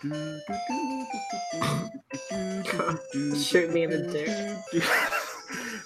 Shoot 0.00 0.14
me 3.70 3.82
in 3.82 3.90
the 3.90 4.08
dick. 4.10 4.82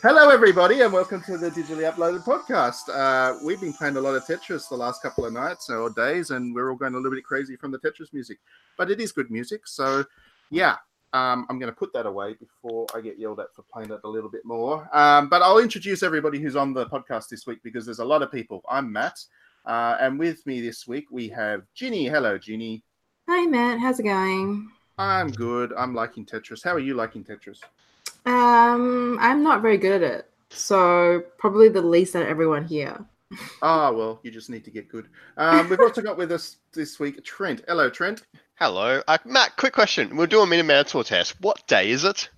Hello, 0.03 0.29
everybody, 0.31 0.83
and 0.83 0.93
welcome 0.93 1.21
to 1.23 1.37
the 1.37 1.51
digitally 1.51 1.93
uploaded 1.93 2.23
podcast. 2.23 2.89
Uh, 2.89 3.37
we've 3.45 3.61
been 3.61 3.73
playing 3.73 3.97
a 3.97 4.01
lot 4.01 4.15
of 4.15 4.25
Tetris 4.25 4.69
the 4.69 4.77
last 4.77 5.03
couple 5.03 5.27
of 5.27 5.33
nights 5.33 5.69
or 5.69 5.91
days, 5.91 6.31
and 6.31 6.55
we're 6.55 6.71
all 6.71 6.77
going 6.77 6.95
a 6.95 6.97
little 6.97 7.11
bit 7.11 7.25
crazy 7.25 7.57
from 7.57 7.73
the 7.73 7.79
Tetris 7.81 8.13
music. 8.13 8.39
But 8.79 8.89
it 8.89 9.01
is 9.01 9.11
good 9.11 9.33
music, 9.33 9.67
so 9.67 10.05
yeah, 10.49 10.77
um, 11.13 11.45
I'm 11.51 11.59
going 11.59 11.73
to 11.73 11.77
put 11.77 11.93
that 11.95 12.07
away 12.07 12.35
before 12.35 12.87
I 12.95 13.01
get 13.01 13.19
yelled 13.19 13.41
at 13.41 13.53
for 13.53 13.63
playing 13.63 13.91
it 13.91 13.99
a 14.05 14.09
little 14.09 14.31
bit 14.31 14.45
more. 14.45 14.89
Um, 14.97 15.29
but 15.29 15.43
I'll 15.43 15.59
introduce 15.59 16.05
everybody 16.05 16.39
who's 16.39 16.55
on 16.55 16.73
the 16.73 16.87
podcast 16.87 17.31
this 17.31 17.49
week 17.49 17.59
because 17.65 17.85
there's 17.85 17.99
a 17.99 18.05
lot 18.05 18.23
of 18.23 18.31
people. 18.31 18.63
I'm 18.71 18.93
Matt, 18.93 19.19
uh, 19.67 19.97
and 19.99 20.21
with 20.21 20.47
me 20.47 20.61
this 20.61 20.87
week 20.87 21.07
we 21.11 21.27
have 21.31 21.63
Ginny. 21.75 22.07
Hello, 22.07 22.39
Ginny. 22.39 22.85
Hi, 23.29 23.47
Matt. 23.47 23.79
How's 23.81 24.01
it 24.01 24.05
going? 24.05 24.71
I'm 24.99 25.31
good. 25.31 25.73
I'm 25.77 25.95
liking 25.95 26.25
Tetris. 26.25 26.63
How 26.63 26.73
are 26.73 26.79
you 26.79 26.95
liking 26.95 27.25
Tetris? 27.25 27.61
Um, 28.27 29.19
I'm 29.21 29.43
not 29.43 29.63
very 29.63 29.77
good 29.79 30.03
at 30.03 30.11
it, 30.11 30.31
so 30.51 31.23
probably 31.39 31.69
the 31.69 31.83
least 31.83 32.15
out 32.17 32.23
of 32.23 32.29
everyone 32.29 32.65
here. 32.65 33.05
Ah, 33.63 33.91
well, 33.91 34.21
you 34.23 34.31
just 34.31 34.51
need 34.51 34.65
to 34.65 34.71
get 34.71 34.89
good. 34.89 35.09
Um, 35.37 35.69
we've 35.69 35.81
also 35.81 36.01
got 36.01 36.17
with 36.17 36.31
us 36.33 36.59
this 36.73 37.01
week 37.01 37.23
Trent. 37.25 37.63
Hello, 37.67 37.91
Trent. 37.91 38.23
Hello. 38.57 39.03
Uh, 39.09 39.19
Matt, 39.25 39.57
quick 39.57 39.73
question. 39.73 40.17
We'll 40.17 40.27
do 40.27 40.41
a 40.41 40.47
mini 40.47 40.63
Minotaur 40.63 41.03
test. 41.03 41.41
What 41.41 41.67
day 41.67 41.91
is 41.91 42.05
it? 42.05 42.29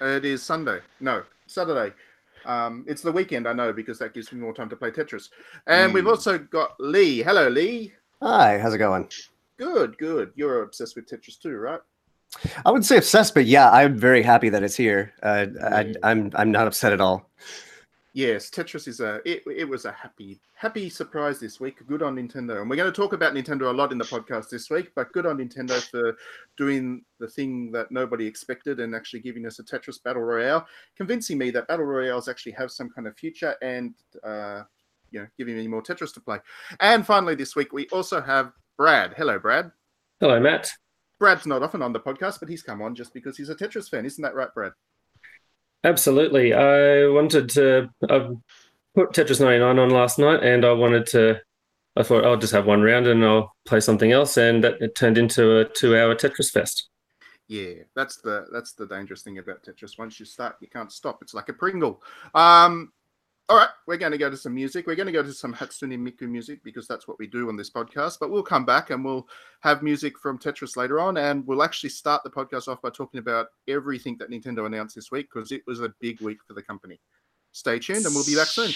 It 0.00 0.24
is 0.24 0.42
Sunday. 0.42 0.78
No, 1.00 1.24
Saturday. 1.46 1.92
Um, 2.44 2.84
it's 2.86 3.02
the 3.02 3.10
weekend, 3.12 3.48
I 3.48 3.52
know, 3.52 3.72
because 3.72 3.98
that 3.98 4.14
gives 4.14 4.32
me 4.32 4.38
more 4.40 4.54
time 4.54 4.68
to 4.68 4.76
play 4.76 4.90
Tetris. 4.92 5.30
And 5.66 5.92
we've 5.92 6.04
Mm. 6.04 6.10
also 6.10 6.38
got 6.38 6.78
Lee. 6.78 7.22
Hello, 7.22 7.48
Lee. 7.48 7.92
Hi, 8.22 8.58
how's 8.58 8.74
it 8.74 8.78
going? 8.78 9.08
Good, 9.58 9.98
good. 9.98 10.32
You're 10.36 10.62
obsessed 10.62 10.96
with 10.96 11.08
Tetris 11.08 11.38
too, 11.38 11.56
right? 11.56 11.80
I 12.64 12.70
wouldn't 12.70 12.86
say 12.86 12.98
obsessed, 12.98 13.34
but 13.34 13.46
yeah, 13.46 13.70
I'm 13.70 13.96
very 13.96 14.22
happy 14.22 14.48
that 14.50 14.62
it's 14.62 14.76
here. 14.76 15.12
Uh, 15.22 15.46
I, 15.62 15.80
Yeah. 15.80 15.92
I'm 16.02 16.30
I'm 16.34 16.52
not 16.52 16.66
upset 16.66 16.92
at 16.92 17.00
all. 17.00 17.30
Yes, 18.12 18.50
Tetris 18.50 18.88
is 18.88 19.00
a 19.00 19.20
it, 19.24 19.42
it 19.46 19.68
was 19.68 19.84
a 19.84 19.92
happy 19.92 20.40
happy 20.54 20.90
surprise 20.90 21.38
this 21.40 21.60
week. 21.60 21.86
Good 21.86 22.02
on 22.02 22.16
Nintendo, 22.16 22.60
and 22.60 22.68
we're 22.68 22.76
going 22.76 22.92
to 22.92 23.00
talk 23.00 23.12
about 23.12 23.34
Nintendo 23.34 23.70
a 23.70 23.72
lot 23.72 23.92
in 23.92 23.98
the 23.98 24.04
podcast 24.04 24.50
this 24.50 24.70
week. 24.70 24.90
But 24.94 25.12
good 25.12 25.26
on 25.26 25.38
Nintendo 25.38 25.80
for 25.80 26.16
doing 26.56 27.04
the 27.18 27.28
thing 27.28 27.70
that 27.72 27.90
nobody 27.90 28.26
expected 28.26 28.80
and 28.80 28.94
actually 28.94 29.20
giving 29.20 29.46
us 29.46 29.58
a 29.58 29.62
Tetris 29.62 30.02
battle 30.02 30.22
royale, 30.22 30.66
convincing 30.96 31.38
me 31.38 31.50
that 31.52 31.68
battle 31.68 31.86
royales 31.86 32.28
actually 32.28 32.52
have 32.52 32.70
some 32.70 32.90
kind 32.90 33.06
of 33.06 33.16
future 33.16 33.54
and 33.62 33.94
uh, 34.24 34.62
you 35.10 35.20
know 35.20 35.26
giving 35.38 35.56
me 35.56 35.66
more 35.66 35.82
Tetris 35.82 36.12
to 36.14 36.20
play. 36.20 36.38
And 36.80 37.06
finally, 37.06 37.34
this 37.34 37.56
week 37.56 37.72
we 37.72 37.86
also 37.88 38.20
have 38.20 38.52
Brad. 38.78 39.14
Hello, 39.16 39.40
Brad. 39.40 39.72
Hello, 40.20 40.38
Matt. 40.38 40.70
Brad's 41.18 41.46
not 41.46 41.64
often 41.64 41.82
on 41.82 41.92
the 41.92 41.98
podcast, 41.98 42.38
but 42.38 42.48
he's 42.48 42.62
come 42.62 42.80
on 42.80 42.94
just 42.94 43.12
because 43.12 43.36
he's 43.36 43.48
a 43.48 43.54
Tetris 43.56 43.90
fan, 43.90 44.06
isn't 44.06 44.22
that 44.22 44.36
right, 44.36 44.54
Brad? 44.54 44.72
Absolutely. 45.82 46.54
I 46.54 47.08
wanted 47.08 47.48
to. 47.50 47.90
I 48.08 48.30
put 48.94 49.12
Tetris 49.12 49.40
99 49.40 49.80
on 49.80 49.90
last 49.90 50.20
night, 50.20 50.44
and 50.44 50.64
I 50.64 50.72
wanted 50.72 51.06
to. 51.08 51.40
I 51.96 52.04
thought 52.04 52.24
I'll 52.24 52.36
just 52.36 52.52
have 52.52 52.66
one 52.66 52.82
round 52.82 53.08
and 53.08 53.24
I'll 53.24 53.52
play 53.66 53.80
something 53.80 54.12
else, 54.12 54.36
and 54.36 54.62
that 54.62 54.80
it 54.80 54.94
turned 54.94 55.18
into 55.18 55.58
a 55.58 55.64
two-hour 55.64 56.14
Tetris 56.14 56.52
fest. 56.52 56.88
Yeah, 57.48 57.82
that's 57.96 58.18
the 58.18 58.46
that's 58.52 58.74
the 58.74 58.86
dangerous 58.86 59.22
thing 59.22 59.38
about 59.38 59.64
Tetris. 59.64 59.98
Once 59.98 60.20
you 60.20 60.26
start, 60.26 60.54
you 60.60 60.68
can't 60.68 60.92
stop. 60.92 61.20
It's 61.22 61.34
like 61.34 61.48
a 61.48 61.52
Pringle. 61.52 62.00
Um, 62.32 62.92
all 63.48 63.56
right, 63.56 63.68
we're 63.86 63.96
going 63.96 64.12
to 64.12 64.18
go 64.18 64.28
to 64.28 64.36
some 64.36 64.54
music. 64.54 64.86
We're 64.86 64.94
going 64.94 65.06
to 65.06 65.12
go 65.12 65.22
to 65.22 65.32
some 65.32 65.54
Hatsune 65.54 65.98
Miku 65.98 66.28
music 66.28 66.62
because 66.62 66.86
that's 66.86 67.08
what 67.08 67.18
we 67.18 67.26
do 67.26 67.48
on 67.48 67.56
this 67.56 67.70
podcast. 67.70 68.18
But 68.20 68.30
we'll 68.30 68.42
come 68.42 68.66
back 68.66 68.90
and 68.90 69.02
we'll 69.02 69.26
have 69.60 69.82
music 69.82 70.18
from 70.18 70.38
Tetris 70.38 70.76
later 70.76 71.00
on, 71.00 71.16
and 71.16 71.46
we'll 71.46 71.62
actually 71.62 71.90
start 71.90 72.22
the 72.24 72.30
podcast 72.30 72.68
off 72.68 72.82
by 72.82 72.90
talking 72.90 73.18
about 73.18 73.46
everything 73.66 74.18
that 74.18 74.30
Nintendo 74.30 74.66
announced 74.66 74.94
this 74.94 75.10
week 75.10 75.28
because 75.32 75.50
it 75.50 75.62
was 75.66 75.80
a 75.80 75.94
big 76.00 76.20
week 76.20 76.38
for 76.46 76.52
the 76.52 76.62
company. 76.62 77.00
Stay 77.52 77.78
tuned, 77.78 78.04
and 78.04 78.14
we'll 78.14 78.26
be 78.26 78.36
back 78.36 78.48
soon. 78.48 78.72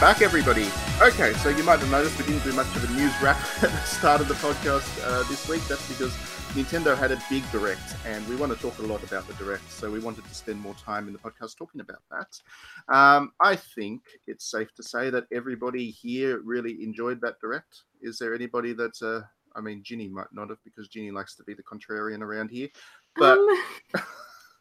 Welcome 0.00 0.14
back, 0.14 0.22
everybody. 0.22 0.68
Okay, 1.02 1.32
so 1.40 1.48
you 1.48 1.64
might 1.64 1.80
have 1.80 1.90
noticed 1.90 2.16
we 2.18 2.24
didn't 2.24 2.44
do 2.44 2.52
much 2.52 2.68
of 2.76 2.88
a 2.88 2.92
news 2.92 3.12
wrap 3.20 3.36
at 3.64 3.70
the 3.72 3.80
start 3.82 4.20
of 4.20 4.28
the 4.28 4.34
podcast 4.34 4.88
uh, 5.04 5.28
this 5.28 5.48
week. 5.48 5.60
That's 5.66 5.88
because 5.88 6.12
Nintendo 6.54 6.96
had 6.96 7.10
a 7.10 7.20
big 7.28 7.42
direct, 7.50 7.96
and 8.06 8.24
we 8.28 8.36
want 8.36 8.56
to 8.56 8.62
talk 8.62 8.78
a 8.78 8.82
lot 8.82 9.02
about 9.02 9.26
the 9.26 9.34
direct, 9.34 9.68
so 9.72 9.90
we 9.90 9.98
wanted 9.98 10.24
to 10.26 10.32
spend 10.32 10.60
more 10.60 10.74
time 10.74 11.08
in 11.08 11.12
the 11.12 11.18
podcast 11.18 11.56
talking 11.56 11.80
about 11.80 11.98
that. 12.12 12.94
Um, 12.94 13.32
I 13.40 13.56
think 13.56 14.02
it's 14.28 14.48
safe 14.48 14.72
to 14.76 14.84
say 14.84 15.10
that 15.10 15.26
everybody 15.32 15.90
here 15.90 16.42
really 16.44 16.80
enjoyed 16.84 17.20
that 17.22 17.40
direct. 17.40 17.82
Is 18.00 18.20
there 18.20 18.36
anybody 18.36 18.74
that's, 18.74 19.02
uh, 19.02 19.22
I 19.56 19.60
mean, 19.60 19.82
Ginny 19.82 20.06
might 20.06 20.32
not 20.32 20.50
have 20.50 20.62
because 20.62 20.86
Ginny 20.86 21.10
likes 21.10 21.34
to 21.34 21.42
be 21.42 21.54
the 21.54 21.64
contrarian 21.64 22.20
around 22.20 22.52
here, 22.52 22.68
but 23.16 23.36
Um, 23.36 24.02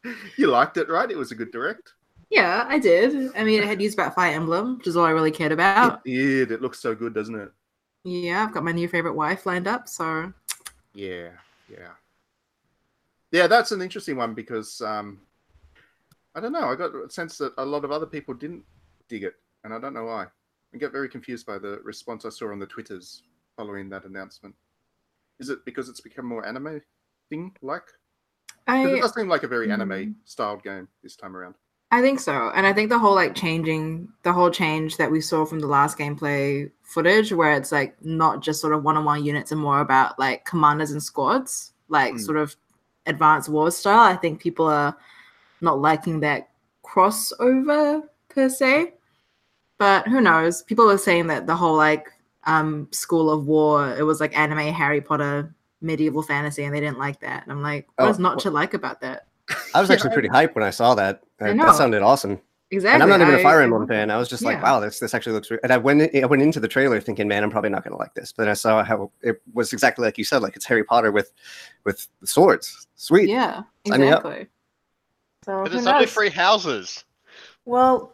you 0.38 0.48
liked 0.48 0.78
it, 0.78 0.89
right? 0.89 1.12
It 1.12 1.18
was 1.18 1.31
a 1.31 1.36
good 1.36 1.51
direct. 1.51 1.94
Yeah, 2.29 2.65
I 2.68 2.79
did. 2.79 3.35
I 3.35 3.44
mean, 3.44 3.63
I 3.63 3.65
had 3.65 3.81
used 3.81 3.97
about 3.97 4.15
Fire 4.15 4.33
Emblem, 4.33 4.77
which 4.77 4.88
is 4.88 4.97
all 4.97 5.06
I 5.06 5.12
really 5.12 5.31
cared 5.31 5.51
about. 5.51 6.01
It 6.06 6.12
did. 6.12 6.51
It 6.51 6.62
looks 6.62 6.79
so 6.79 6.94
good, 6.95 7.13
doesn't 7.13 7.35
it? 7.35 7.51
Yeah, 8.03 8.44
I've 8.44 8.53
got 8.53 8.63
my 8.63 8.71
new 8.71 8.88
favorite 8.88 9.13
wife 9.15 9.45
lined 9.45 9.68
up, 9.68 9.88
so 9.89 10.31
Yeah, 10.94 11.29
yeah, 11.69 11.91
yeah. 13.31 13.47
That's 13.47 13.71
an 13.71 13.81
interesting 13.81 14.15
one 14.18 14.33
because 14.33 14.79
um, 14.81 15.19
I 16.35 16.39
don't 16.39 16.53
know. 16.53 16.69
I 16.69 16.75
got 16.75 16.95
a 16.95 17.09
sense 17.09 17.38
that 17.39 17.53
a 17.57 17.65
lot 17.65 17.83
of 17.83 17.91
other 17.91 18.06
people 18.06 18.33
didn't 18.33 18.63
dig 19.09 19.24
it, 19.24 19.35
and 19.63 19.74
I 19.74 19.79
don't 19.79 19.94
know 19.94 20.06
why. 20.06 20.27
I 20.74 20.77
get 20.77 20.91
very 20.91 21.09
confused 21.09 21.45
by 21.45 21.57
the 21.57 21.79
response 21.83 22.25
I 22.25 22.29
saw 22.29 22.51
on 22.51 22.59
the 22.59 22.68
twitters 22.68 23.24
following 23.56 23.89
that 23.89 24.06
announcement. 24.06 24.53
Is 25.39 25.50
it 25.50 25.63
because 25.65 25.88
it's 25.89 26.01
become 26.01 26.25
more 26.25 26.45
anime 26.45 26.81
thing 27.29 27.56
like? 27.62 27.85
'Cause 28.68 28.85
it 28.91 29.01
does 29.01 29.13
seem 29.15 29.29
like 29.29 29.44
a 29.44 29.47
very 29.47 29.68
Mm. 29.68 29.74
anime 29.74 30.15
styled 30.25 30.62
game 30.63 30.88
this 31.03 31.15
time 31.15 31.35
around. 31.38 31.56
I 31.89 32.01
think 32.01 32.19
so. 32.19 32.51
And 32.54 32.68
I 32.68 32.74
think 32.74 32.89
the 32.89 33.00
whole 33.00 33.16
like 33.16 33.34
changing 33.34 34.10
the 34.24 34.34
whole 34.34 34.51
change 34.51 34.98
that 34.98 35.10
we 35.10 35.22
saw 35.22 35.45
from 35.45 35.60
the 35.62 35.68
last 35.68 35.98
gameplay 35.98 36.69
footage 36.84 37.31
where 37.31 37.54
it's 37.54 37.72
like 37.72 37.95
not 38.04 38.42
just 38.42 38.60
sort 38.60 38.74
of 38.74 38.84
one-on-one 38.84 39.24
units 39.24 39.51
and 39.54 39.62
more 39.62 39.80
about 39.80 40.19
like 40.19 40.44
commanders 40.45 40.92
and 40.92 41.01
squads, 41.01 41.72
like 41.88 42.16
Mm. 42.16 42.19
sort 42.19 42.38
of 42.38 42.56
advanced 43.06 43.48
war 43.48 43.72
style. 43.72 44.00
I 44.00 44.18
think 44.18 44.42
people 44.42 44.66
are 44.68 44.98
not 45.62 45.80
liking 45.80 46.19
that 46.22 46.50
crossover 46.86 48.04
per 48.30 48.50
se. 48.50 48.94
But 49.78 50.07
who 50.07 50.19
knows? 50.22 50.63
People 50.63 50.89
are 50.92 50.98
saying 50.98 51.28
that 51.28 51.48
the 51.48 51.56
whole 51.56 51.78
like 51.78 52.07
um 52.45 52.88
school 52.92 53.30
of 53.31 53.45
war, 53.48 53.95
it 53.95 54.04
was 54.04 54.19
like 54.19 54.38
anime 54.38 54.74
Harry 54.74 55.00
Potter 55.01 55.54
medieval 55.81 56.22
fantasy 56.24 56.63
and 56.63 56.74
they 56.75 56.80
didn't 56.81 56.98
like 57.00 57.19
that. 57.22 57.44
And 57.44 57.51
I'm 57.51 57.62
like, 57.62 57.88
Oh, 57.98 58.07
what's 58.07 58.19
not 58.19 58.39
wh- 58.39 58.44
to 58.44 58.51
like 58.51 58.74
about 58.74 59.00
that? 59.01 59.28
I 59.74 59.80
was 59.80 59.89
actually 59.89 60.10
pretty 60.13 60.30
hyped 60.30 60.54
when 60.56 60.63
I 60.66 60.69
saw 60.72 60.94
that. 60.95 61.22
I 61.39 61.54
know. 61.54 61.66
that 61.66 61.75
sounded 61.75 62.01
awesome. 62.01 62.42
Exactly. 62.69 62.95
And 62.95 63.04
I'm 63.04 63.10
not 63.10 63.22
even 63.22 63.36
a 63.36 63.38
I- 63.39 63.44
Fire 63.44 63.62
Emblem 63.62 63.88
fan. 63.88 64.12
I 64.12 64.18
was 64.18 64.28
just 64.28 64.44
like, 64.44 64.62
wow, 64.62 64.80
this 64.81 65.00
this 65.00 65.13
actually 65.13 65.34
looks. 65.34 65.50
Re-. 65.50 65.60
And 65.63 65.72
I 65.72 65.78
went 65.78 66.13
I 66.13 66.25
went 66.25 66.42
into 66.42 66.60
the 66.60 66.68
trailer 66.68 67.00
thinking, 67.00 67.28
man, 67.28 67.44
I'm 67.44 67.50
probably 67.50 67.69
not 67.69 67.84
going 67.84 67.94
to 67.94 67.98
like 67.98 68.13
this. 68.13 68.34
But 68.34 68.44
then 68.44 68.50
I 68.51 68.56
saw 68.56 68.84
how 68.84 69.10
it 69.22 69.42
was 69.54 69.72
exactly 69.72 70.04
like 70.06 70.18
you 70.18 70.25
said, 70.25 70.42
like 70.42 70.56
it's 70.57 70.66
Harry 70.66 70.84
Potter 70.84 71.12
with 71.12 71.31
with 71.86 72.07
swords. 72.25 72.88
Sweet. 72.95 73.30
Yeah, 73.30 73.63
Sign 73.88 74.01
exactly. 74.01 74.48
So 75.45 75.63
But 75.63 75.72
who 75.72 75.78
it's 75.78 75.88
only 75.88 76.01
knows? 76.01 76.13
three 76.13 76.30
houses. 76.30 77.06
Well, 77.63 78.13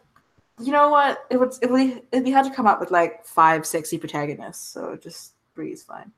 you 0.60 0.70
know 0.70 0.88
what? 0.88 1.24
It 1.30 1.38
would 1.40 1.52
it 1.60 1.68
would 1.70 2.02
it'd 2.12 2.24
be 2.24 2.30
hard 2.30 2.46
to 2.46 2.52
come 2.54 2.66
up 2.68 2.78
with 2.78 2.92
like 2.92 3.24
five 3.26 3.66
sexy 3.66 3.98
protagonists. 3.98 4.64
So 4.72 4.96
just 5.02 5.32
Bree's 5.56 5.82
fine. 5.82 6.12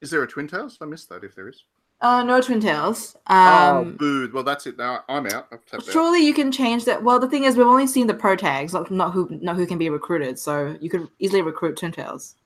Is 0.00 0.10
there 0.10 0.22
a 0.22 0.26
Twin 0.26 0.48
tails? 0.48 0.78
I 0.80 0.86
missed 0.86 1.10
that. 1.10 1.24
If 1.24 1.34
there 1.34 1.48
is. 1.48 1.62
Uh, 2.00 2.22
no 2.22 2.40
twin 2.40 2.60
tails. 2.60 3.16
oh, 3.28 3.78
Um, 3.78 3.96
boo! 3.96 4.30
Well, 4.32 4.42
that's 4.42 4.66
it. 4.66 4.76
Now 4.76 5.04
I'm 5.08 5.26
out. 5.26 5.48
I've 5.50 5.60
out. 5.72 6.14
you 6.16 6.34
can 6.34 6.52
change 6.52 6.84
that. 6.84 7.02
Well, 7.02 7.18
the 7.18 7.28
thing 7.28 7.44
is, 7.44 7.56
we've 7.56 7.66
only 7.66 7.86
seen 7.86 8.06
the 8.06 8.14
pro 8.14 8.36
tags, 8.36 8.74
not, 8.74 8.90
not 8.90 9.12
who 9.12 9.28
not 9.40 9.56
who 9.56 9.66
can 9.66 9.78
be 9.78 9.88
recruited. 9.88 10.38
So 10.38 10.76
you 10.80 10.90
could 10.90 11.08
easily 11.18 11.40
recruit 11.42 11.76
twin 11.78 11.92
tails. 11.92 12.36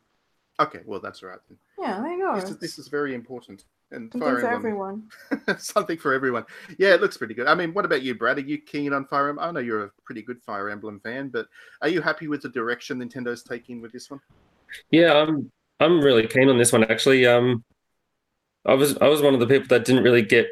Okay, 0.60 0.80
well 0.84 1.00
that's 1.00 1.22
right. 1.22 1.38
then. 1.48 1.58
Yeah, 1.78 2.00
there 2.00 2.12
you 2.12 2.20
go. 2.20 2.40
This 2.40 2.50
is, 2.50 2.58
this 2.58 2.78
is 2.78 2.88
very 2.88 3.14
important. 3.14 3.64
And 3.90 4.12
Something 4.12 4.20
Fire 4.28 4.40
for 4.40 4.46
Emblem, 4.46 4.56
everyone. 4.56 5.08
something 5.58 5.96
for 5.96 6.12
everyone. 6.12 6.44
Yeah, 6.78 6.92
it 6.94 7.00
looks 7.00 7.16
pretty 7.16 7.32
good. 7.32 7.46
I 7.46 7.54
mean, 7.54 7.73
what 7.73 7.84
about 7.87 8.02
you, 8.02 8.14
Brad? 8.14 8.37
Are 8.37 8.42
you 8.42 8.58
keen 8.58 8.92
on 8.92 9.06
Fire 9.06 9.28
Emblem? 9.30 9.49
I 9.49 9.50
know 9.50 9.61
you're 9.61 9.84
a 9.84 9.90
pretty 10.04 10.20
good 10.20 10.42
Fire 10.42 10.68
Emblem 10.68 11.00
fan, 11.00 11.28
but 11.28 11.46
are 11.80 11.88
you 11.88 12.02
happy 12.02 12.28
with 12.28 12.42
the 12.42 12.50
direction 12.50 12.99
Nintendo's 12.99 13.42
taking 13.42 13.80
with 13.80 13.92
this 13.92 14.11
one? 14.11 14.20
Yeah, 14.90 15.14
I'm 15.14 15.50
I'm 15.80 16.00
really 16.00 16.26
keen 16.26 16.49
on 16.49 16.58
this 16.58 16.73
one 16.73 16.84
actually. 16.84 17.25
Um, 17.25 17.64
I 18.68 18.75
was 18.75 18.96
I 18.98 19.08
was 19.08 19.22
one 19.22 19.34
of 19.34 19.40
the 19.40 19.46
people 19.46 19.66
that 19.68 19.84
didn't 19.84 20.04
really 20.04 20.22
get. 20.22 20.46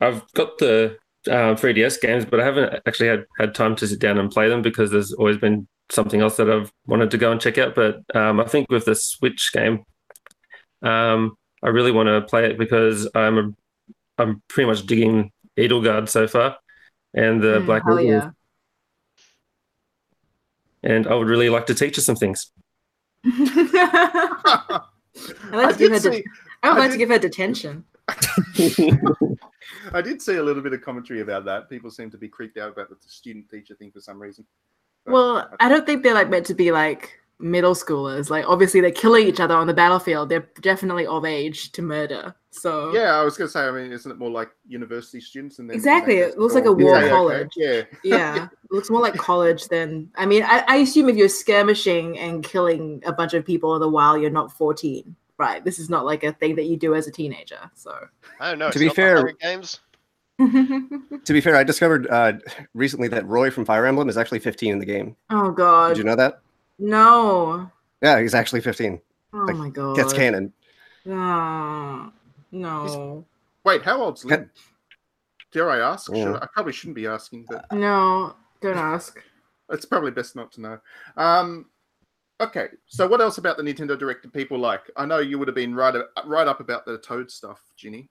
I've 0.00 0.22
got 0.34 0.58
the 0.58 0.96
uh, 1.28 1.54
3DS 1.54 2.00
games, 2.00 2.24
but 2.24 2.40
I 2.40 2.44
haven't 2.44 2.80
actually 2.86 3.08
had 3.08 3.24
had 3.38 3.54
time 3.54 3.76
to 3.76 3.86
sit 3.86 3.98
down 3.98 4.18
and 4.18 4.30
play 4.30 4.48
them 4.48 4.62
because 4.62 4.90
there's 4.90 5.12
always 5.12 5.36
been 5.38 5.66
something 5.90 6.20
else 6.20 6.36
that 6.36 6.50
I've 6.50 6.72
wanted 6.86 7.10
to 7.10 7.18
go 7.18 7.30
and 7.32 7.40
check 7.40 7.58
out. 7.58 7.74
But 7.74 8.00
um, 8.14 8.40
I 8.40 8.44
think 8.46 8.70
with 8.70 8.84
the 8.86 8.94
Switch 8.94 9.50
game, 9.52 9.84
um, 10.82 11.36
I 11.62 11.68
really 11.68 11.92
want 11.92 12.08
to 12.08 12.20
play 12.22 12.46
it 12.50 12.58
because 12.58 13.08
I'm 13.14 13.38
a, 13.38 13.50
I'm 14.22 14.42
pretty 14.48 14.68
much 14.70 14.86
digging 14.86 15.30
Edelgard 15.58 16.08
so 16.08 16.26
far, 16.28 16.56
and 17.14 17.42
the 17.42 17.60
Mm, 17.60 17.66
Black 17.66 17.82
hell 17.84 17.98
Eagle, 18.00 18.12
yeah. 18.12 18.30
and 20.82 21.06
I 21.06 21.14
would 21.14 21.28
really 21.28 21.48
like 21.48 21.66
to 21.66 21.74
teach 21.74 21.96
her 21.96 22.02
some 22.02 22.16
things. 22.16 22.50
I 23.24 24.80
like 25.52 25.68
I 25.68 25.72
to 25.72 25.78
give 25.78 25.92
her 25.92 25.98
did 25.98 26.02
det- 26.02 26.12
see, 26.24 26.24
I 26.64 26.70
would 26.70 26.78
I 26.78 26.80
like 26.80 26.92
to 26.92 26.98
give 26.98 27.10
her 27.10 27.18
detention. 27.18 27.84
I 29.92 30.00
did 30.02 30.20
see 30.20 30.36
a 30.36 30.42
little 30.42 30.62
bit 30.62 30.72
of 30.72 30.82
commentary 30.82 31.20
about 31.20 31.44
that. 31.44 31.68
People 31.68 31.90
seem 31.90 32.10
to 32.10 32.18
be 32.18 32.28
creeped 32.28 32.58
out 32.58 32.72
about 32.72 32.88
the 32.88 32.96
student 33.06 33.48
teacher 33.50 33.74
thing 33.74 33.90
for 33.90 34.00
some 34.00 34.20
reason. 34.20 34.44
But 35.04 35.12
Well, 35.12 35.50
I 35.60 35.68
don't 35.68 35.86
think 35.86 36.02
they're 36.02 36.14
like 36.14 36.30
meant 36.30 36.46
to 36.46 36.54
be 36.54 36.72
like 36.72 37.20
middle 37.38 37.74
schoolers. 37.74 38.30
Like 38.30 38.46
obviously 38.48 38.80
they're 38.80 38.90
killing 38.90 39.26
each 39.26 39.40
other 39.40 39.54
on 39.54 39.66
the 39.66 39.74
battlefield. 39.74 40.28
They're 40.28 40.48
definitely 40.60 41.06
of 41.06 41.24
age 41.24 41.72
to 41.72 41.82
murder. 41.82 42.34
So 42.50 42.94
yeah, 42.94 43.14
I 43.14 43.22
was 43.24 43.36
going 43.36 43.48
to 43.48 43.52
say. 43.52 43.66
I 43.66 43.70
mean, 43.70 43.92
isn't 43.92 44.10
it 44.10 44.18
more 44.18 44.30
like 44.30 44.50
university 44.66 45.20
students? 45.20 45.58
And 45.58 45.68
then 45.68 45.74
Exactly, 45.74 46.18
it 46.18 46.38
looks 46.38 46.54
like 46.54 46.66
a 46.66 46.72
war 46.72 46.96
okay, 46.96 47.06
okay, 47.06 47.12
college. 47.12 47.50
Yeah, 47.56 47.82
yeah, 48.04 48.44
it 48.64 48.70
looks 48.70 48.90
more 48.90 49.00
like 49.00 49.16
college 49.16 49.66
than. 49.68 50.08
I 50.14 50.24
mean, 50.24 50.44
I, 50.44 50.64
I 50.68 50.76
assume 50.76 51.08
if 51.08 51.16
you're 51.16 51.28
skirmishing 51.28 52.16
and 52.18 52.44
killing 52.44 53.02
a 53.06 53.12
bunch 53.12 53.34
of 53.34 53.44
people 53.44 53.74
in 53.74 53.80
the 53.80 53.88
wild, 53.88 54.22
you're 54.22 54.30
not 54.30 54.52
14, 54.52 55.16
right? 55.38 55.64
This 55.64 55.78
is 55.78 55.88
not 55.90 56.04
like 56.04 56.24
a 56.24 56.32
thing 56.32 56.56
that 56.56 56.64
you 56.64 56.76
do 56.76 56.94
as 56.94 57.06
a 57.06 57.10
teenager. 57.10 57.58
So. 57.74 57.94
I 58.40 58.50
don't 58.50 58.58
know. 58.58 58.70
To 58.70 58.78
be 58.78 58.88
fair- 58.88 59.32
Games. 59.40 59.80
To 60.40 61.32
be 61.32 61.40
fair, 61.40 61.54
I 61.56 61.62
discovered 61.62 62.08
uh, 62.08 62.32
recently 62.74 63.06
that 63.08 63.26
Roy 63.26 63.50
from 63.50 63.64
Fire 63.64 63.86
Emblem 63.86 64.08
is 64.08 64.16
actually 64.18 64.40
15 64.40 64.72
in 64.72 64.78
the 64.80 64.84
game. 64.86 65.14
oh 65.30 65.52
God! 65.52 65.90
Did 65.90 65.98
you 65.98 66.04
know 66.04 66.16
that? 66.16 66.40
no! 66.78 67.70
Yeah, 68.02 68.20
he's 68.20 68.34
actually 68.34 68.60
15. 68.60 69.00
Oh 69.32 69.38
Like, 69.38 69.56
my 69.56 69.70
God, 69.70 69.96
Gets 69.96 70.12
canon. 70.12 70.52
No, 71.04 72.12
no, 72.50 73.24
Wait, 73.64 73.82
how 73.82 74.02
old's 74.02 74.24
Lyn? 74.24 74.50
Dare 75.52 75.70
I 75.70 75.78
ask? 75.78 76.10
Yeah. 76.12 76.24
Should 76.24 76.36
I, 76.36 76.38
I 76.42 76.46
probably 76.52 76.72
shouldn't 76.72 76.96
be 76.96 77.06
asking, 77.06 77.46
but 77.48 77.70
no! 77.72 78.34
Don't 78.60 78.76
ask. 78.76 79.22
it's 79.70 79.84
probably 79.86 80.10
best 80.10 80.34
not 80.34 80.50
to 80.52 80.60
know. 80.60 80.78
Um, 81.16 81.66
okay, 82.44 82.68
so 82.86 83.06
what 83.06 83.20
else 83.20 83.38
about 83.38 83.56
the 83.56 83.62
Nintendo 83.62 83.98
Direct 83.98 84.22
do 84.22 84.28
people 84.28 84.58
like? 84.58 84.90
I 84.96 85.06
know 85.06 85.18
you 85.18 85.38
would 85.38 85.48
have 85.48 85.54
been 85.54 85.74
right 85.74 85.94
right 86.26 86.46
up 86.46 86.60
about 86.60 86.84
the 86.84 86.98
Toad 86.98 87.30
stuff, 87.30 87.60
Ginny. 87.76 88.08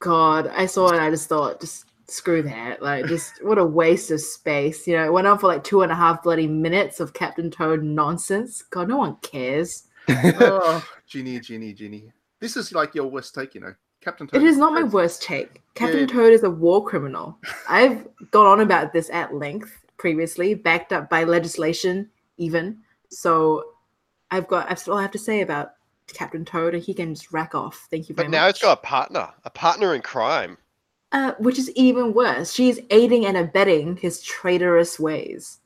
God, 0.00 0.50
I 0.54 0.66
saw 0.66 0.88
it 0.92 1.00
I 1.00 1.10
just 1.10 1.28
thought, 1.28 1.60
just 1.60 1.86
screw 2.08 2.42
that. 2.42 2.82
Like, 2.82 3.06
just 3.06 3.44
what 3.44 3.58
a 3.58 3.64
waste 3.64 4.10
of 4.10 4.20
space. 4.20 4.86
You 4.86 4.96
know, 4.96 5.04
it 5.04 5.12
went 5.12 5.26
on 5.26 5.38
for 5.38 5.46
like 5.46 5.64
two 5.64 5.82
and 5.82 5.92
a 5.92 5.94
half 5.94 6.22
bloody 6.22 6.46
minutes 6.46 7.00
of 7.00 7.12
Captain 7.12 7.50
Toad 7.50 7.82
nonsense. 7.82 8.62
God, 8.62 8.88
no 8.88 8.96
one 8.96 9.16
cares. 9.22 9.84
oh, 10.08 10.86
Ginny, 11.06 11.40
Ginny, 11.40 11.72
Ginny. 11.72 12.12
This 12.40 12.56
is 12.56 12.72
like 12.72 12.94
your 12.94 13.06
worst 13.06 13.34
take, 13.34 13.54
you 13.54 13.60
know. 13.60 13.74
Captain 14.00 14.26
Toad. 14.26 14.40
It 14.40 14.46
is 14.46 14.56
not 14.56 14.72
my 14.72 14.82
worst 14.82 15.22
take. 15.22 15.62
Captain 15.74 16.00
Yeah. 16.00 16.06
Toad 16.06 16.32
is 16.32 16.42
a 16.42 16.50
war 16.50 16.84
criminal. 16.84 17.38
I've 17.68 18.06
gone 18.30 18.46
on 18.46 18.60
about 18.60 18.92
this 18.92 19.10
at 19.10 19.34
length 19.34 19.76
previously, 19.98 20.54
backed 20.54 20.92
up 20.92 21.10
by 21.10 21.24
legislation, 21.24 22.08
even. 22.38 22.78
So 23.10 23.64
I've 24.30 24.48
got, 24.48 24.68
that's 24.68 24.88
all 24.88 24.98
I 24.98 25.02
have 25.02 25.10
to 25.12 25.18
say 25.18 25.40
about 25.40 25.72
Captain 26.12 26.44
Toad, 26.44 26.74
he 26.74 26.94
can 26.94 27.14
just 27.14 27.32
rack 27.32 27.54
off. 27.54 27.86
Thank 27.90 28.08
you 28.08 28.14
very 28.14 28.26
But 28.26 28.30
much. 28.30 28.38
But 28.38 28.42
now 28.44 28.48
it's 28.48 28.62
got 28.62 28.78
a 28.78 28.82
partner, 28.82 29.28
a 29.44 29.50
partner 29.50 29.94
in 29.94 30.02
crime. 30.02 30.56
Uh, 31.12 31.32
which 31.38 31.58
is 31.58 31.70
even 31.72 32.14
worse. 32.14 32.52
She's 32.52 32.78
aiding 32.90 33.26
and 33.26 33.36
abetting 33.36 33.96
his 33.96 34.22
traitorous 34.22 35.00
ways. 35.00 35.58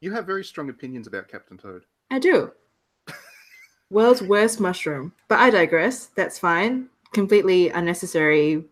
You 0.00 0.12
have 0.12 0.26
very 0.26 0.44
strong 0.44 0.68
opinions 0.68 1.06
about 1.06 1.28
Captain 1.28 1.56
Toad. 1.56 1.84
I 2.10 2.18
do. 2.18 2.52
World's 3.90 4.20
worst 4.22 4.60
mushroom. 4.60 5.12
But 5.28 5.38
I 5.38 5.48
digress. 5.48 6.06
That's 6.14 6.38
fine. 6.38 6.88
Completely 7.12 7.70
unnecessary 7.70 8.64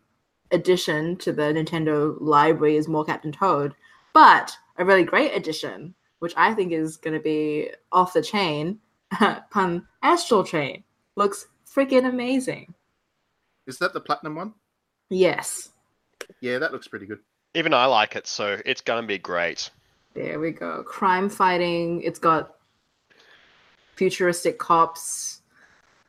addition 0.50 1.16
to 1.18 1.32
the 1.32 1.42
Nintendo 1.42 2.16
library 2.20 2.76
is 2.76 2.88
more 2.88 3.04
Captain 3.04 3.32
Toad. 3.32 3.74
But 4.12 4.54
a 4.76 4.84
really 4.84 5.04
great 5.04 5.34
addition, 5.34 5.94
which 6.22 6.34
I 6.36 6.54
think 6.54 6.70
is 6.70 6.96
going 6.96 7.14
to 7.14 7.20
be 7.20 7.70
off 7.90 8.12
the 8.12 8.22
chain, 8.22 8.78
pun 9.50 9.84
Astral 10.04 10.44
Chain. 10.44 10.84
Looks 11.16 11.48
freaking 11.66 12.08
amazing. 12.08 12.72
Is 13.66 13.78
that 13.78 13.92
the 13.92 14.00
platinum 14.00 14.36
one? 14.36 14.54
Yes. 15.10 15.70
Yeah, 16.40 16.58
that 16.58 16.70
looks 16.70 16.86
pretty 16.86 17.06
good. 17.06 17.18
Even 17.54 17.74
I 17.74 17.86
like 17.86 18.14
it, 18.14 18.28
so 18.28 18.56
it's 18.64 18.80
gonna 18.80 19.06
be 19.06 19.18
great. 19.18 19.68
There 20.14 20.38
we 20.38 20.52
go. 20.52 20.84
Crime 20.84 21.28
fighting. 21.28 22.00
It's 22.02 22.20
got 22.20 22.54
futuristic 23.96 24.60
cops. 24.60 25.42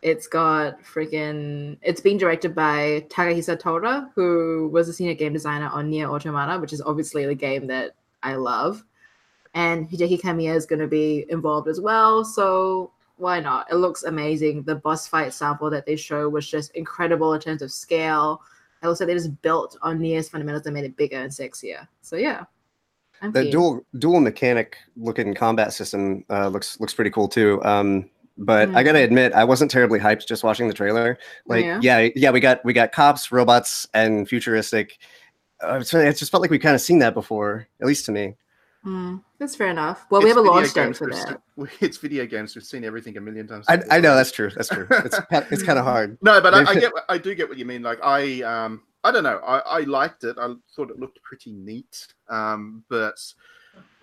It's 0.04 0.28
got 0.28 0.82
freaking. 0.84 1.78
It's 1.82 2.02
being 2.02 2.20
directed 2.20 2.54
by 2.54 3.08
Takahisa 3.10 3.60
Taura, 3.60 4.12
who 4.14 4.70
was 4.72 4.88
a 4.90 4.94
senior 4.94 5.16
game 5.16 5.34
designer 5.34 5.70
on 5.70 5.90
Nier 5.90 6.08
Automata, 6.08 6.62
which 6.62 6.72
is 6.72 6.82
obviously 6.82 7.26
the 7.26 7.36
game 7.36 7.66
that 7.68 7.96
I 8.22 8.36
love. 8.36 8.84
And 9.54 9.90
Hideki 9.90 10.20
Kamiya 10.22 10.56
is 10.56 10.66
going 10.66 10.80
to 10.80 10.88
be 10.88 11.26
involved 11.30 11.68
as 11.68 11.80
well. 11.80 12.24
So 12.26 12.92
why 13.18 13.40
not? 13.40 13.72
It 13.72 13.76
looks 13.76 14.04
amazing. 14.04 14.64
The 14.64 14.76
boss 14.76 15.08
fight 15.08 15.32
sample 15.34 15.70
that 15.70 15.86
they 15.86 15.96
show 15.96 16.28
was 16.30 16.48
just 16.50 16.72
incredible 16.76 17.34
in 17.34 17.42
terms 17.42 17.62
of 17.62 17.72
scale. 17.72 18.42
Looks 18.82 19.00
like 19.00 19.08
they 19.08 19.14
just 19.14 19.42
built 19.42 19.78
on 19.82 20.00
Nier's 20.00 20.28
fundamentals 20.28 20.66
and 20.66 20.74
made 20.74 20.84
it 20.84 20.98
bigger 20.98 21.18
and 21.18 21.32
sexier. 21.32 21.88
So 22.02 22.16
yeah. 22.18 22.44
I'm 23.22 23.32
The 23.32 23.44
keen. 23.44 23.52
dual 23.52 23.86
dual 24.00 24.20
mechanic 24.20 24.76
looking 24.98 25.34
combat 25.34 25.72
system 25.72 26.26
uh, 26.30 26.50
looks 26.50 26.78
looks 26.82 26.94
pretty 26.94 27.12
cool 27.12 27.30
too. 27.30 27.64
Um, 27.64 28.10
but 28.38 28.68
I 28.70 28.82
Mm. 28.82 28.86
gotta 28.86 29.04
admit, 29.04 29.32
I 29.34 29.46
wasn't 29.46 29.72
terribly 29.72 30.00
hyped 30.00 30.28
just 30.28 30.44
watching 30.44 30.68
the 30.68 30.74
trailer. 30.74 31.18
Like, 31.46 31.64
Yeah. 31.64 31.80
yeah, 31.82 32.10
yeah, 32.16 32.32
we 32.32 32.42
got 32.42 32.66
we 32.66 32.74
got 32.74 32.92
cops, 32.92 33.32
robots, 33.32 33.88
and 33.94 34.28
futuristic. 34.28 34.98
Uh, 35.62 35.76
it 35.82 36.18
just 36.18 36.32
felt 36.32 36.42
like 36.42 36.52
we 36.52 36.60
kind 36.60 36.76
of 36.76 36.82
seen 36.82 37.00
that 37.00 37.14
before, 37.14 37.68
at 37.80 37.88
least 37.88 38.06
to 38.08 38.12
me. 38.12 38.36
Hmm, 38.84 39.18
that's 39.40 39.56
fair 39.56 39.70
enough. 39.70 40.06
Well, 40.10 40.22
we 40.22 40.28
have 40.30 40.38
a 40.38 40.42
video 40.42 40.56
launch 40.56 40.74
date 40.74 40.84
games, 40.84 40.98
for 40.98 41.10
that. 41.10 41.40
se- 41.58 41.78
It's 41.80 41.98
video 41.98 42.26
games. 42.26 42.54
We've 42.54 42.66
seen 42.66 42.84
everything 42.84 43.16
a 43.18 43.22
million 43.22 43.48
times. 43.48 43.66
I. 43.70 43.80
I 43.90 44.00
know 44.02 44.14
that's 44.16 44.32
true. 44.32 44.50
That's 44.50 44.68
true. 44.70 44.88
It's 44.90 45.18
it's 45.32 45.64
kind 45.64 45.80
of 45.80 45.86
hard. 45.86 46.18
No, 46.22 46.42
but 46.42 46.54
I, 46.54 46.64
I 46.70 46.74
get 46.80 46.92
I 47.08 47.18
do 47.18 47.34
get 47.34 47.48
what 47.48 47.58
you 47.58 47.66
mean. 47.66 47.82
Like 47.82 48.00
I 48.04 48.42
um 48.42 48.82
I 49.06 49.12
don't 49.12 49.24
know. 49.24 49.38
I, 49.40 49.60
I 49.60 49.80
liked 49.82 50.24
it. 50.26 50.38
I 50.38 50.54
thought 50.76 50.90
it 50.90 51.00
looked 51.00 51.22
pretty 51.24 51.54
neat. 51.54 52.08
Um, 52.30 52.84
but 52.90 53.16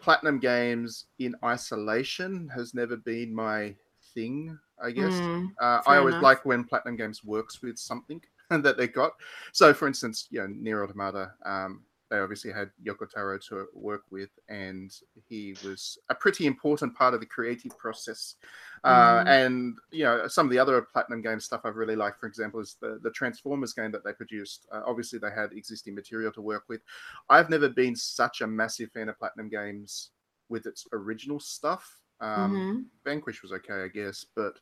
Platinum 0.01 0.39
Games 0.39 1.07
in 1.19 1.35
isolation 1.45 2.49
has 2.55 2.73
never 2.75 2.97
been 2.97 3.35
my 3.35 3.75
thing. 4.15 4.59
I 4.83 4.91
guess. 4.93 5.19
Hmm, 5.21 5.47
Uh, 5.61 5.81
I 5.87 5.97
always 5.99 6.15
enough. 6.15 6.23
like 6.23 6.45
when 6.47 6.65
Platinum 6.65 6.97
Games 6.97 7.23
works 7.23 7.61
with 7.63 7.79
something 7.79 8.21
that 8.51 8.79
they 8.79 8.89
got. 8.89 9.13
So, 9.53 9.75
for 9.75 9.87
instance, 9.87 10.27
you 10.31 10.41
know, 10.41 10.47
Nier 10.47 10.83
Automata, 10.83 11.33
um, 11.45 11.83
they 12.11 12.19
obviously 12.19 12.51
had 12.53 12.71
Yoko 12.85 13.09
Taro 13.09 13.39
to 13.49 13.67
work 13.73 14.03
with, 14.11 14.31
and 14.49 14.93
he 15.29 15.55
was 15.65 15.97
a 16.09 16.15
pretty 16.15 16.47
important 16.47 16.95
part 16.97 17.15
of 17.15 17.21
the 17.21 17.27
creative 17.27 17.77
process. 17.79 18.35
Uh, 18.83 19.23
Mm. 19.25 19.27
And 19.29 19.79
you 19.93 20.05
know, 20.05 20.27
some 20.27 20.47
of 20.47 20.51
the 20.53 20.59
other 20.59 20.83
Platinum 20.83 21.23
Games 21.23 21.45
stuff 21.45 21.61
I've 21.65 21.77
really 21.77 21.97
liked, 21.97 22.19
for 22.19 22.27
example, 22.27 22.61
is 22.61 22.77
the 22.81 22.99
the 23.03 23.11
Transformers 23.13 23.73
game 23.73 23.93
that 23.93 24.03
they 24.05 24.13
produced. 24.13 24.67
Uh, 24.73 24.83
obviously, 24.87 25.19
they 25.19 25.31
had 25.31 25.53
existing 25.53 25.95
material 25.95 26.33
to 26.33 26.43
work 26.43 26.65
with. 26.69 26.81
I've 27.29 27.49
never 27.51 27.69
been 27.69 27.95
such 27.95 28.41
a 28.41 28.47
massive 28.47 28.91
fan 28.93 29.09
of 29.09 29.19
Platinum 29.19 29.49
Games 29.49 30.11
with 30.49 30.67
its 30.67 30.87
original 30.93 31.39
stuff. 31.39 31.97
Um, 32.21 32.53
mhm. 32.53 32.85
Vanquish 33.05 33.41
was 33.43 33.53
okay, 33.53 33.85
I 33.85 33.89
guess, 33.89 34.27
but 34.35 34.59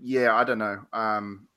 yeah, 0.00 0.34
I 0.34 0.44
don't 0.44 0.58
know. 0.58 0.78
Um, 0.92 1.48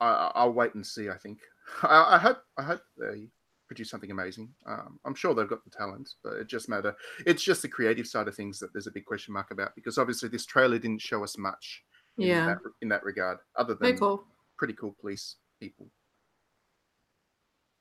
I, 0.00 0.06
I- 0.06 0.32
I'll 0.36 0.52
wait 0.52 0.74
and 0.74 0.86
see. 0.86 1.08
I 1.10 1.16
think. 1.18 1.40
I, 1.82 2.14
I 2.16 2.18
hope. 2.18 2.38
I 2.58 2.62
hope 2.62 2.80
they 2.98 3.28
produce 3.68 3.90
something 3.90 4.12
amazing. 4.12 4.48
Um, 4.66 5.00
I'm 5.04 5.14
sure 5.14 5.34
they've 5.34 5.48
got 5.48 5.64
the 5.64 5.70
talent, 5.70 6.10
but 6.22 6.34
it 6.34 6.46
just 6.46 6.68
matter. 6.68 6.94
It's 7.26 7.42
just 7.42 7.62
the 7.62 7.68
creative 7.68 8.06
side 8.06 8.28
of 8.28 8.34
things 8.36 8.60
that 8.60 8.72
there's 8.72 8.86
a 8.86 8.92
big 8.92 9.04
question 9.04 9.34
mark 9.34 9.50
about 9.50 9.74
because 9.74 9.98
obviously 9.98 10.28
this 10.28 10.46
trailer 10.46 10.78
didn't 10.78 11.00
show 11.02 11.24
us 11.24 11.36
much. 11.36 11.82
In 12.18 12.28
Yeah. 12.28 12.46
That, 12.46 12.58
in 12.80 12.88
that 12.90 13.02
regard, 13.04 13.38
other 13.56 13.74
Very 13.74 13.92
than 13.92 13.98
cool. 13.98 14.24
pretty 14.56 14.74
cool 14.74 14.94
police 15.00 15.36
people. 15.60 15.88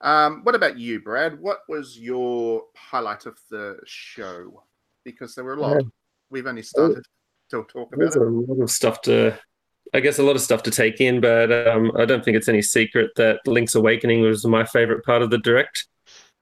Um, 0.02 0.42
what 0.44 0.56
about 0.56 0.78
you, 0.78 1.00
Brad? 1.02 1.40
What 1.40 1.60
was 1.70 1.98
your 2.00 2.64
highlight 2.76 3.26
of 3.26 3.38
the 3.50 3.78
show? 3.86 4.64
Because 5.04 5.36
there 5.36 5.44
were 5.46 5.54
a 5.54 5.62
lot. 5.62 5.84
We've 6.30 6.48
only 6.48 6.64
started 6.64 7.04
to 7.52 7.64
talk 7.64 7.72
about 7.74 8.00
There's 8.00 8.16
it. 8.16 8.22
a 8.22 8.26
lot 8.26 8.62
of 8.62 8.70
stuff 8.72 9.02
to, 9.04 9.38
I 9.96 10.02
guess, 10.02 10.20
a 10.20 10.24
lot 10.24 10.36
of 10.36 10.42
stuff 10.42 10.62
to 10.64 10.72
take 10.72 11.00
in, 11.00 11.22
but 11.22 11.52
um, 11.68 11.92
I 11.98 12.06
don't 12.06 12.24
think 12.24 12.36
it's 12.38 12.50
any 12.50 12.62
secret 12.62 13.12
that 13.16 13.40
Link's 13.48 13.76
Awakening 13.76 14.22
was 14.22 14.46
my 14.46 14.66
favorite 14.66 15.04
part 15.06 15.22
of 15.22 15.30
the 15.30 15.38
direct. 15.40 15.88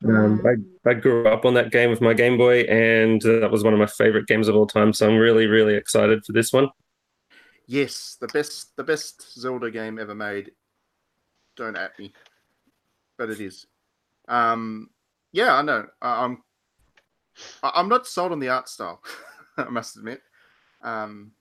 Um, 0.03 0.39
Mm. 0.39 0.65
I, 0.85 0.89
I 0.89 0.93
grew 0.95 1.27
up 1.27 1.45
on 1.45 1.53
that 1.53 1.71
game 1.71 1.89
with 1.89 2.01
my 2.01 2.13
Game 2.13 2.37
Boy, 2.37 2.61
and 2.63 3.21
that 3.21 3.49
was 3.51 3.63
one 3.63 3.71
of 3.73 3.79
my 3.79 3.85
favorite 3.85 4.27
games 4.27 4.49
of 4.49 4.55
all 4.55 4.67
time. 4.67 4.91
So 4.91 5.07
I'm 5.07 5.17
really, 5.17 5.45
really 5.45 5.75
excited 5.75 6.25
for 6.25 6.33
this 6.33 6.51
one. 6.51 6.67
Yes, 7.67 8.17
the 8.19 8.27
best, 8.27 8.75
the 8.75 8.83
best 8.83 9.39
Zelda 9.39 9.71
game 9.71 9.97
ever 9.97 10.13
made. 10.13 10.51
Don't 11.55 11.77
at 11.77 11.97
me, 11.99 12.11
but 13.17 13.29
it 13.29 13.39
is. 13.39 13.65
Um, 14.27 14.89
yeah, 15.31 15.53
I 15.55 15.61
know. 15.61 15.85
I- 16.01 16.25
I'm, 16.25 16.43
I- 17.61 17.71
I'm 17.75 17.87
not 17.87 18.05
sold 18.07 18.31
on 18.33 18.39
the 18.39 18.49
art 18.49 18.67
style. 18.67 19.01
I 19.57 19.69
must 19.69 19.95
admit. 19.95 20.21
Um, 20.81 21.31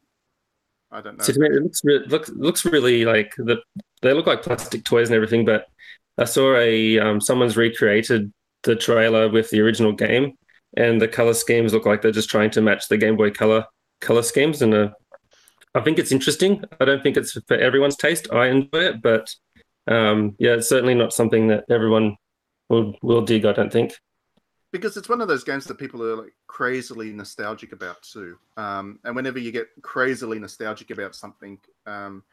I 0.93 1.01
don't 1.01 1.17
know. 1.17 1.25
So 1.25 1.33
to 1.33 1.41
me, 1.41 1.47
it 1.47 1.63
looks 1.63 1.83
looks 1.85 2.29
looks 2.31 2.65
really 2.65 3.05
like 3.05 3.35
the 3.37 3.57
they 4.03 4.13
look 4.13 4.27
like 4.27 4.43
plastic 4.43 4.85
toys 4.85 5.09
and 5.09 5.17
everything. 5.17 5.45
But 5.45 5.67
I 6.19 6.25
saw 6.25 6.55
a 6.57 6.99
um, 6.99 7.21
someone's 7.21 7.57
recreated 7.57 8.33
the 8.63 8.77
trailer 8.77 9.29
with 9.29 9.51
the 9.51 9.61
original 9.61 9.93
game, 9.93 10.35
and 10.77 11.01
the 11.01 11.09
color 11.09 11.35
schemes 11.35 11.73
look 11.73 11.87
like 11.87 12.03
they're 12.03 12.13
just 12.13 12.31
trying 12.31 12.51
to 12.51 12.61
match 12.61 12.89
the 12.89 12.99
Game 12.99 13.17
Boy 13.17 13.31
Color 13.31 13.65
color 14.01 14.23
schemes. 14.23 14.61
And 14.61 14.75
uh, 14.75 14.91
I 15.75 15.81
think 15.81 15.99
it's 15.99 16.13
interesting. 16.13 16.63
I 16.81 16.85
don't 16.85 17.03
think 17.03 17.17
it's 17.17 17.33
for 17.47 17.57
everyone's 17.57 17.97
taste. 17.97 18.31
I 18.31 18.49
enjoy 18.49 18.81
it, 18.81 19.03
but 19.03 19.35
um, 19.87 20.37
yeah, 20.39 20.53
it's 20.53 20.69
certainly 20.69 20.95
not 20.95 21.15
something 21.15 21.49
that 21.49 21.65
everyone 21.71 22.17
will 22.69 22.95
will 23.03 23.23
dig. 23.23 23.47
I 23.47 23.53
don't 23.53 23.73
think. 23.73 23.95
Because 24.73 24.97
it's 24.97 25.09
one 25.09 25.21
of 25.21 25.29
those 25.29 25.45
games 25.45 25.65
that 25.67 25.79
people 25.79 26.03
are 26.03 26.17
like 26.17 26.35
crazily 26.47 27.13
nostalgic 27.13 27.73
about 27.73 28.03
too. 28.03 28.39
Um, 28.57 28.99
and 29.05 29.15
whenever 29.15 29.39
you 29.39 29.53
get 29.53 29.69
crazily 29.83 30.39
nostalgic 30.39 30.91
about 30.91 31.15
something, 31.15 31.59
um, 31.87 32.25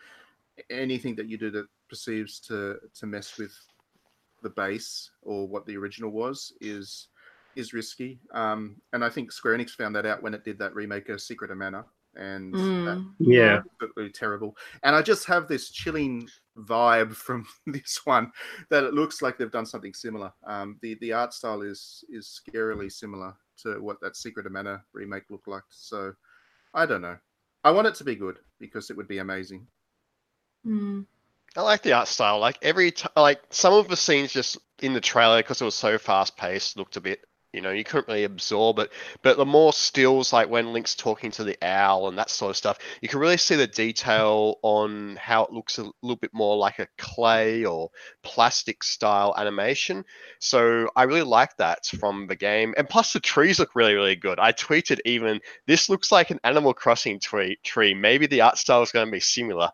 anything 0.69 1.15
that 1.15 1.27
you 1.27 1.37
do 1.37 1.51
that 1.51 1.67
perceives 1.89 2.39
to 2.41 2.77
to 2.95 3.05
mess 3.05 3.37
with 3.37 3.53
the 4.41 4.49
base 4.49 5.11
or 5.21 5.47
what 5.47 5.65
the 5.65 5.75
original 5.77 6.11
was 6.11 6.53
is 6.61 7.09
is 7.55 7.73
risky. 7.73 8.19
Um, 8.33 8.77
and 8.93 9.03
I 9.03 9.09
think 9.09 9.31
Square 9.31 9.57
Enix 9.57 9.71
found 9.71 9.95
that 9.95 10.05
out 10.05 10.23
when 10.23 10.33
it 10.33 10.45
did 10.45 10.57
that 10.59 10.73
remake 10.73 11.09
of 11.09 11.19
Secret 11.21 11.51
of 11.51 11.57
Mana, 11.57 11.83
and 12.15 12.53
that 12.85 12.97
Mm, 12.97 13.15
Yeah. 13.19 13.61
absolutely 13.81 14.11
terrible. 14.11 14.55
And 14.83 14.95
I 14.95 15.01
just 15.01 15.25
have 15.25 15.47
this 15.47 15.69
chilling 15.69 16.29
vibe 16.65 17.13
from 17.13 17.45
this 17.67 18.01
one 18.05 18.31
that 18.69 18.83
it 18.83 18.93
looks 18.93 19.21
like 19.21 19.37
they've 19.37 19.51
done 19.51 19.65
something 19.65 19.93
similar. 19.93 20.31
Um, 20.45 20.77
the 20.81 20.95
the 21.01 21.13
art 21.13 21.33
style 21.33 21.61
is 21.61 22.03
is 22.09 22.41
scarily 22.41 22.91
similar 22.91 23.33
to 23.63 23.81
what 23.81 23.99
that 24.01 24.15
Secret 24.15 24.45
of 24.45 24.51
Mana 24.51 24.83
remake 24.93 25.29
looked 25.29 25.47
like. 25.47 25.63
So 25.69 26.13
I 26.73 26.85
don't 26.85 27.01
know. 27.01 27.17
I 27.63 27.71
want 27.71 27.87
it 27.87 27.95
to 27.95 28.03
be 28.03 28.15
good 28.15 28.39
because 28.59 28.89
it 28.89 28.97
would 28.97 29.07
be 29.07 29.17
amazing. 29.17 29.67
Mm. 30.65 31.05
I 31.57 31.61
like 31.61 31.81
the 31.81 31.93
art 31.93 32.07
style. 32.07 32.39
Like 32.39 32.57
every 32.61 32.91
t- 32.91 33.09
like 33.15 33.41
some 33.49 33.73
of 33.73 33.87
the 33.87 33.97
scenes 33.97 34.31
just 34.31 34.57
in 34.81 34.93
the 34.93 35.01
trailer 35.01 35.39
because 35.39 35.61
it 35.61 35.65
was 35.65 35.75
so 35.75 35.97
fast 35.97 36.37
paced 36.37 36.77
looked 36.77 36.95
a 36.97 37.01
bit. 37.01 37.21
You 37.51 37.61
know, 37.61 37.71
you 37.71 37.83
couldn't 37.83 38.07
really 38.07 38.25
absorb 38.25 38.77
it. 38.77 38.91
But 39.23 39.37
the 39.37 39.45
more 39.45 39.73
stills, 39.73 40.31
like 40.31 40.49
when 40.49 40.71
Link's 40.71 40.93
talking 40.93 41.31
to 41.31 41.43
the 41.43 41.57
owl 41.63 42.07
and 42.07 42.17
that 42.19 42.29
sort 42.29 42.51
of 42.51 42.57
stuff, 42.57 42.77
you 43.01 43.09
can 43.09 43.19
really 43.19 43.37
see 43.37 43.55
the 43.55 43.65
detail 43.65 44.59
on 44.61 45.17
how 45.19 45.45
it 45.45 45.51
looks 45.51 45.79
a 45.79 45.89
little 46.03 46.15
bit 46.15 46.31
more 46.31 46.57
like 46.57 46.77
a 46.77 46.87
clay 46.99 47.65
or 47.65 47.89
plastic 48.21 48.83
style 48.83 49.33
animation. 49.35 50.05
So 50.37 50.89
I 50.95 51.03
really 51.03 51.23
like 51.23 51.57
that 51.57 51.87
from 51.87 52.27
the 52.27 52.35
game. 52.35 52.75
And 52.77 52.87
plus, 52.87 53.13
the 53.13 53.19
trees 53.19 53.57
look 53.57 53.73
really, 53.73 53.95
really 53.95 54.15
good. 54.15 54.37
I 54.37 54.51
tweeted 54.51 54.99
even 55.05 55.39
this 55.65 55.89
looks 55.89 56.11
like 56.11 56.29
an 56.29 56.39
Animal 56.43 56.75
Crossing 56.75 57.19
tree. 57.19 57.57
Tree. 57.63 57.95
Maybe 57.95 58.27
the 58.27 58.41
art 58.41 58.59
style 58.59 58.83
is 58.83 58.91
going 58.91 59.07
to 59.07 59.11
be 59.11 59.19
similar. 59.19 59.71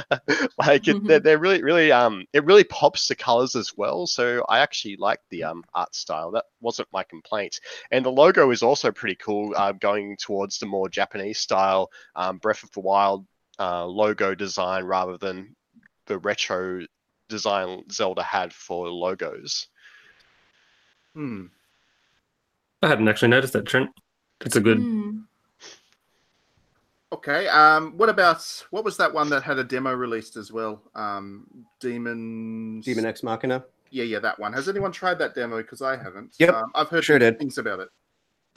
like 0.58 0.88
it, 0.88 1.06
they're, 1.06 1.20
they're 1.20 1.38
really, 1.38 1.62
really 1.62 1.92
um, 1.92 2.24
it 2.32 2.44
really 2.44 2.64
pops 2.64 3.06
the 3.06 3.14
colors 3.14 3.54
as 3.54 3.76
well. 3.76 4.08
So 4.08 4.44
I 4.48 4.58
actually 4.58 4.96
like 4.96 5.20
the 5.30 5.44
um 5.44 5.62
art 5.72 5.94
style. 5.94 6.32
That 6.32 6.46
wasn't 6.60 6.88
my 6.92 7.04
complaint. 7.12 7.60
And 7.90 8.04
the 8.04 8.10
logo 8.10 8.50
is 8.50 8.62
also 8.62 8.90
pretty 8.90 9.16
cool, 9.16 9.52
uh, 9.56 9.72
going 9.72 10.16
towards 10.16 10.58
the 10.58 10.66
more 10.66 10.88
Japanese 10.88 11.38
style 11.38 11.90
um, 12.16 12.38
Breath 12.38 12.62
of 12.62 12.72
the 12.72 12.80
Wild 12.80 13.26
uh, 13.58 13.84
logo 13.84 14.34
design 14.34 14.84
rather 14.84 15.18
than 15.18 15.54
the 16.06 16.18
retro 16.18 16.86
design 17.28 17.84
Zelda 17.90 18.22
had 18.22 18.52
for 18.52 18.88
logos. 18.88 19.68
Hmm. 21.14 21.46
I 22.82 22.88
hadn't 22.88 23.08
actually 23.08 23.28
noticed 23.28 23.52
that, 23.52 23.66
Trent. 23.66 23.90
It's 24.44 24.56
a 24.56 24.60
good. 24.60 24.78
Mm. 24.78 25.24
Okay. 27.12 27.46
Um, 27.46 27.96
what 27.96 28.08
about 28.08 28.42
what 28.70 28.84
was 28.84 28.96
that 28.96 29.12
one 29.12 29.28
that 29.30 29.42
had 29.42 29.58
a 29.58 29.64
demo 29.64 29.92
released 29.92 30.36
as 30.36 30.50
well? 30.50 30.82
Um, 30.94 31.46
Demons. 31.80 32.84
Demon 32.84 33.06
X 33.06 33.22
Machina. 33.22 33.64
Yeah, 33.92 34.04
yeah, 34.04 34.18
that 34.20 34.38
one. 34.38 34.54
Has 34.54 34.68
anyone 34.70 34.90
tried 34.90 35.18
that 35.18 35.34
demo? 35.34 35.58
Because 35.58 35.82
I 35.82 35.96
haven't. 35.96 36.34
Yep, 36.38 36.54
Um, 36.54 36.72
I've 36.74 36.88
heard 36.88 37.04
sure 37.04 37.18
did. 37.18 37.38
things 37.38 37.58
about 37.58 37.78
it. 37.78 37.90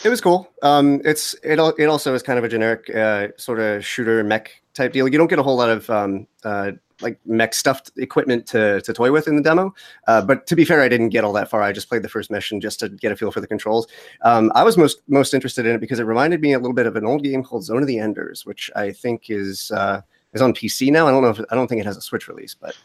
It 0.03 0.09
was 0.09 0.21
cool. 0.21 0.49
Um, 0.61 1.01
it's 1.03 1.33
it 1.43 1.59
it 1.77 1.85
also 1.87 2.13
is 2.13 2.23
kind 2.23 2.39
of 2.39 2.45
a 2.45 2.49
generic 2.49 2.89
uh, 2.95 3.29
sort 3.37 3.59
of 3.59 3.85
shooter 3.85 4.23
mech 4.23 4.51
type 4.73 4.93
deal. 4.93 5.07
You 5.07 5.17
don't 5.17 5.27
get 5.27 5.39
a 5.39 5.43
whole 5.43 5.57
lot 5.57 5.69
of 5.69 5.89
um, 5.89 6.25
uh, 6.45 6.71
like 7.01 7.19
mech 7.25 7.53
stuffed 7.53 7.91
equipment 7.97 8.45
to 8.47 8.81
to 8.81 8.93
toy 8.93 9.11
with 9.11 9.27
in 9.27 9.35
the 9.35 9.41
demo. 9.41 9.73
Uh, 10.07 10.21
but 10.21 10.47
to 10.47 10.55
be 10.55 10.63
fair, 10.65 10.81
I 10.81 10.87
didn't 10.89 11.09
get 11.09 11.23
all 11.25 11.33
that 11.33 11.49
far. 11.49 11.61
I 11.61 11.71
just 11.73 11.89
played 11.89 12.01
the 12.01 12.09
first 12.09 12.31
mission 12.31 12.61
just 12.61 12.79
to 12.79 12.89
get 12.89 13.11
a 13.11 13.15
feel 13.15 13.31
for 13.31 13.41
the 13.41 13.47
controls. 13.47 13.87
Um, 14.21 14.51
I 14.55 14.63
was 14.63 14.77
most 14.77 15.01
most 15.07 15.33
interested 15.33 15.65
in 15.65 15.75
it 15.75 15.79
because 15.79 15.99
it 15.99 16.03
reminded 16.03 16.39
me 16.41 16.53
a 16.53 16.59
little 16.59 16.73
bit 16.73 16.87
of 16.87 16.95
an 16.95 17.05
old 17.05 17.23
game 17.23 17.43
called 17.43 17.63
Zone 17.65 17.81
of 17.81 17.87
the 17.87 17.99
Enders, 17.99 18.45
which 18.45 18.69
I 18.75 18.91
think 18.91 19.29
is 19.29 19.71
uh, 19.71 20.01
is 20.33 20.41
on 20.41 20.53
PC 20.53 20.91
now. 20.91 21.07
I 21.07 21.11
don't 21.11 21.23
know 21.23 21.29
if 21.29 21.39
I 21.51 21.55
don't 21.55 21.67
think 21.67 21.79
it 21.81 21.85
has 21.85 21.97
a 21.97 22.01
Switch 22.01 22.27
release, 22.29 22.53
but 22.53 22.77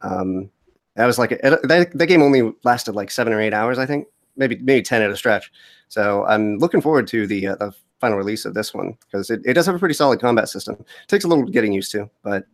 um, 0.00 0.50
that 0.98 1.06
was 1.06 1.16
like 1.16 1.30
it, 1.30 1.42
that, 1.42 1.96
that 1.96 2.06
game 2.06 2.22
only 2.22 2.52
lasted 2.64 2.96
like 2.96 3.12
seven 3.12 3.32
or 3.32 3.40
eight 3.40 3.54
hours, 3.54 3.78
I 3.78 3.86
think, 3.86 4.08
maybe 4.36 4.56
maybe 4.56 4.82
ten 4.82 5.00
at 5.00 5.10
a 5.10 5.16
stretch. 5.16 5.52
So 5.86 6.24
I'm 6.26 6.58
looking 6.58 6.80
forward 6.80 7.06
to 7.08 7.24
the 7.24 7.46
uh, 7.46 7.54
the 7.56 7.72
final 8.00 8.18
release 8.18 8.44
of 8.44 8.54
this 8.54 8.74
one 8.74 8.96
because 9.06 9.30
it, 9.30 9.40
it 9.44 9.54
does 9.54 9.66
have 9.66 9.76
a 9.76 9.78
pretty 9.78 9.94
solid 9.94 10.20
combat 10.20 10.48
system. 10.48 10.74
It 10.80 11.08
takes 11.08 11.24
a 11.24 11.28
little 11.28 11.44
getting 11.44 11.72
used 11.72 11.92
to, 11.92 12.10
but 12.24 12.46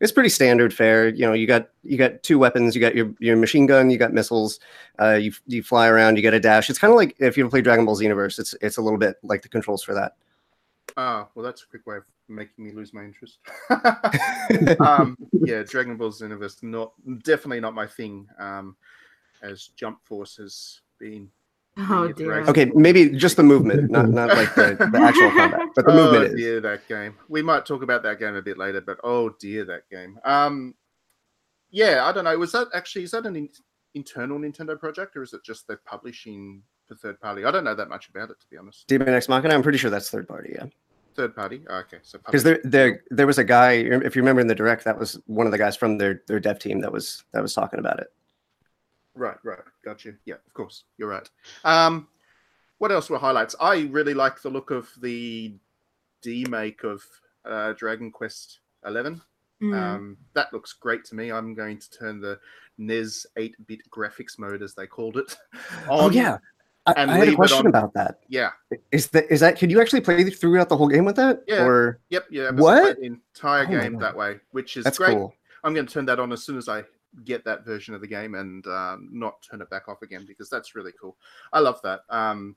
it's 0.00 0.10
pretty 0.10 0.30
standard 0.30 0.74
fare. 0.74 1.10
You 1.10 1.26
know, 1.26 1.32
you 1.32 1.46
got 1.46 1.68
you 1.84 1.96
got 1.96 2.24
two 2.24 2.40
weapons. 2.40 2.74
You 2.74 2.80
got 2.80 2.96
your 2.96 3.14
your 3.20 3.36
machine 3.36 3.66
gun. 3.66 3.88
You 3.88 3.98
got 3.98 4.12
missiles. 4.12 4.58
Uh, 5.00 5.14
you 5.14 5.32
you 5.46 5.62
fly 5.62 5.86
around. 5.86 6.16
You 6.16 6.22
get 6.22 6.34
a 6.34 6.40
dash. 6.40 6.68
It's 6.68 6.80
kind 6.80 6.90
of 6.90 6.96
like 6.96 7.14
if 7.20 7.38
you 7.38 7.48
play 7.48 7.62
Dragon 7.62 7.84
Ball 7.84 7.96
Xenoverse. 7.96 8.40
It's 8.40 8.56
it's 8.60 8.78
a 8.78 8.82
little 8.82 8.98
bit 8.98 9.14
like 9.22 9.42
the 9.42 9.48
controls 9.48 9.84
for 9.84 9.94
that. 9.94 10.16
Ah, 10.96 11.28
well, 11.34 11.44
that's 11.44 11.62
a 11.62 11.66
quick 11.66 11.86
way 11.86 11.96
of 11.96 12.04
making 12.28 12.64
me 12.64 12.72
lose 12.72 12.92
my 12.92 13.02
interest. 13.02 13.38
um, 14.80 15.16
yeah, 15.32 15.62
Dragon 15.62 15.96
Ball 15.96 16.10
Xenoverse, 16.10 16.62
not 16.62 16.92
definitely 17.22 17.60
not 17.60 17.74
my 17.74 17.86
thing. 17.86 18.26
Um, 18.38 18.76
as 19.42 19.68
Jump 19.76 19.98
Force 20.04 20.36
has 20.36 20.80
been. 20.98 21.28
Oh 21.76 22.12
dear. 22.12 22.40
Okay, 22.48 22.70
maybe 22.74 23.10
just 23.10 23.36
the 23.36 23.42
movement, 23.42 23.90
not 23.90 24.08
not 24.10 24.28
like 24.28 24.54
the, 24.54 24.76
the 24.92 24.98
actual 24.98 25.30
combat, 25.36 25.68
but 25.74 25.86
the 25.86 25.92
oh 25.92 25.96
movement 25.96 26.24
is. 26.26 26.34
dear, 26.34 26.60
that 26.60 26.86
game. 26.86 27.14
We 27.28 27.42
might 27.42 27.64
talk 27.64 27.82
about 27.82 28.02
that 28.02 28.18
game 28.18 28.34
a 28.34 28.42
bit 28.42 28.58
later, 28.58 28.80
but 28.80 28.98
oh 29.02 29.30
dear, 29.40 29.64
that 29.64 29.88
game. 29.90 30.18
Um, 30.24 30.74
yeah, 31.70 32.04
I 32.04 32.12
don't 32.12 32.24
know. 32.24 32.36
Was 32.38 32.52
that 32.52 32.68
actually 32.74 33.04
is 33.04 33.12
that 33.12 33.24
an 33.24 33.36
in- 33.36 33.48
internal 33.94 34.38
Nintendo 34.38 34.78
project 34.78 35.16
or 35.16 35.22
is 35.22 35.32
it 35.32 35.42
just 35.44 35.66
they're 35.66 35.80
publishing 35.86 36.62
for 36.86 36.94
third 36.94 37.18
party? 37.20 37.44
I 37.44 37.50
don't 37.50 37.64
know 37.64 37.74
that 37.74 37.88
much 37.88 38.10
about 38.10 38.30
it 38.30 38.38
to 38.40 38.46
be 38.50 38.58
honest. 38.58 38.86
Demon 38.86 39.08
X 39.08 39.28
Machina. 39.30 39.54
I'm 39.54 39.62
pretty 39.62 39.78
sure 39.78 39.90
that's 39.90 40.10
third 40.10 40.28
party. 40.28 40.52
Yeah. 40.54 40.66
Third 41.14 41.36
party. 41.36 41.62
Oh, 41.68 41.78
okay, 41.78 41.98
so 42.02 42.18
because 42.18 42.42
there, 42.42 42.60
there 42.64 43.02
there 43.10 43.26
was 43.26 43.38
a 43.38 43.44
guy 43.44 43.72
if 43.72 44.16
you 44.16 44.22
remember 44.22 44.40
in 44.40 44.46
the 44.46 44.54
direct 44.54 44.84
that 44.84 44.98
was 44.98 45.20
one 45.26 45.46
of 45.46 45.52
the 45.52 45.58
guys 45.58 45.76
from 45.76 45.98
their 45.98 46.22
their 46.26 46.40
dev 46.40 46.58
team 46.58 46.80
that 46.80 46.92
was 46.92 47.24
that 47.32 47.42
was 47.42 47.52
talking 47.52 47.78
about 47.78 48.00
it 48.00 48.08
Right, 49.14 49.36
right. 49.44 49.58
Got 49.84 50.04
you. 50.04 50.16
Yeah, 50.24 50.36
of 50.46 50.54
course. 50.54 50.84
You're 50.98 51.08
right. 51.08 51.28
Um, 51.64 52.08
what 52.78 52.92
else 52.92 53.10
were 53.10 53.18
highlights? 53.18 53.54
I 53.60 53.88
really 53.90 54.14
like 54.14 54.40
the 54.40 54.50
look 54.50 54.70
of 54.70 54.90
the 55.00 55.54
demake 56.24 56.84
of 56.84 57.02
uh, 57.44 57.72
Dragon 57.74 58.10
Quest 58.10 58.60
Eleven. 58.86 59.20
Mm. 59.62 59.74
Um, 59.74 60.16
that 60.34 60.52
looks 60.52 60.72
great 60.72 61.04
to 61.06 61.14
me. 61.14 61.30
I'm 61.30 61.54
going 61.54 61.78
to 61.78 61.90
turn 61.90 62.20
the 62.20 62.38
NES 62.78 63.26
8-bit 63.36 63.82
graphics 63.90 64.36
mode, 64.38 64.62
as 64.62 64.74
they 64.74 64.86
called 64.88 65.16
it. 65.16 65.36
oh 65.88 66.10
yeah 66.10 66.38
I, 66.86 66.92
and 66.96 67.10
I 67.10 67.18
had 67.18 67.28
a 67.28 67.34
question 67.34 67.58
on- 67.58 67.66
about 67.66 67.94
that 67.94 68.18
yeah, 68.28 68.50
is 68.90 69.08
that 69.08 69.30
is 69.30 69.40
that 69.40 69.56
Can 69.56 69.70
you 69.70 69.80
actually 69.80 70.00
play 70.00 70.28
throughout 70.30 70.68
the 70.68 70.76
whole 70.76 70.88
game 70.88 71.04
with 71.04 71.16
that 71.16 71.44
Yeah. 71.46 71.64
or 71.64 72.00
yep, 72.10 72.26
yeah. 72.30 72.50
What? 72.50 72.98
Entire 72.98 73.64
Oh 73.64 73.80
game 73.80 73.98
that 74.00 74.16
way, 74.16 74.40
which 74.50 74.76
is 74.76 74.84
that's 74.84 74.98
great. 74.98 75.14
cool 75.14 75.34
I'm 75.64 75.74
going 75.74 75.86
to 75.86 75.92
turn 75.92 76.06
that 76.06 76.18
on 76.18 76.32
as 76.32 76.42
soon 76.42 76.58
as 76.58 76.68
I 76.68 76.82
get 77.24 77.44
that 77.44 77.64
version 77.64 77.94
of 77.94 78.00
the 78.00 78.06
game 78.06 78.34
and 78.34 78.66
um, 78.66 79.08
not 79.12 79.42
turn 79.42 79.60
it 79.60 79.70
back 79.70 79.88
off 79.88 80.02
again 80.02 80.24
because 80.26 80.48
that's 80.50 80.74
really 80.74 80.92
cool. 81.00 81.16
I 81.52 81.60
love 81.60 81.80
that. 81.82 82.00
Um, 82.10 82.56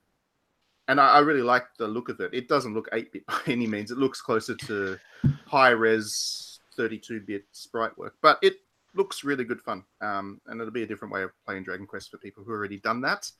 and 0.88 1.00
I, 1.00 1.14
I 1.14 1.18
really 1.20 1.42
like 1.42 1.64
the 1.78 1.86
look 1.86 2.08
of 2.08 2.20
it. 2.20 2.32
It 2.32 2.48
doesn't 2.48 2.74
look 2.74 2.88
8 2.92 3.12
bit 3.12 3.26
by 3.28 3.38
any 3.46 3.66
means, 3.66 3.90
it 3.90 3.98
looks 3.98 4.20
closer 4.20 4.54
to 4.54 4.98
high 5.46 5.70
res 5.70 6.58
32 6.76 7.20
bit 7.20 7.44
sprite 7.52 7.96
work, 7.96 8.14
but 8.22 8.38
it 8.42 8.56
looks 8.94 9.24
really 9.24 9.44
good 9.44 9.60
fun. 9.60 9.84
Um, 10.00 10.40
and 10.46 10.60
it'll 10.60 10.72
be 10.72 10.82
a 10.82 10.86
different 10.86 11.12
way 11.12 11.22
of 11.22 11.30
playing 11.44 11.62
Dragon 11.64 11.86
Quest 11.86 12.10
for 12.10 12.18
people 12.18 12.42
who 12.42 12.50
already 12.52 12.78
done 12.78 13.00
that. 13.02 13.30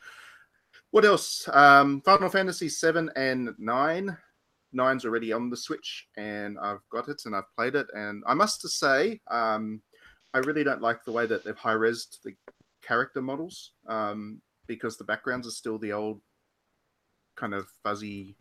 What 0.97 1.05
else? 1.05 1.47
Um, 1.53 2.01
Final 2.07 2.31
Fantasy 2.31 2.71
7 2.71 3.11
and 3.17 3.51
9 3.59 4.17
nine's 4.73 5.05
already 5.05 5.31
on 5.31 5.51
the 5.51 5.57
Switch, 5.59 6.09
and 6.17 6.59
I've 6.59 6.81
got 6.91 7.11
it 7.11 7.21
and 7.27 7.37
I've 7.37 7.55
played 7.55 7.75
it. 7.75 7.87
And 7.93 8.25
I 8.27 8.33
must 8.33 8.67
say, 8.67 9.21
um, 9.31 9.83
I 10.33 10.39
really 10.39 10.65
don't 10.65 10.81
like 10.81 11.05
the 11.05 11.13
way 11.13 11.27
that 11.27 11.45
they've 11.45 11.55
high 11.55 11.75
resed 11.75 12.23
the 12.25 12.33
character 12.81 13.21
models 13.21 13.73
um, 13.87 14.41
because 14.67 14.97
the 14.97 15.05
backgrounds 15.05 15.47
are 15.47 15.51
still 15.51 15.77
the 15.77 15.93
old 15.93 16.23
kind 17.37 17.53
of 17.53 17.67
fuzzy 17.85 18.35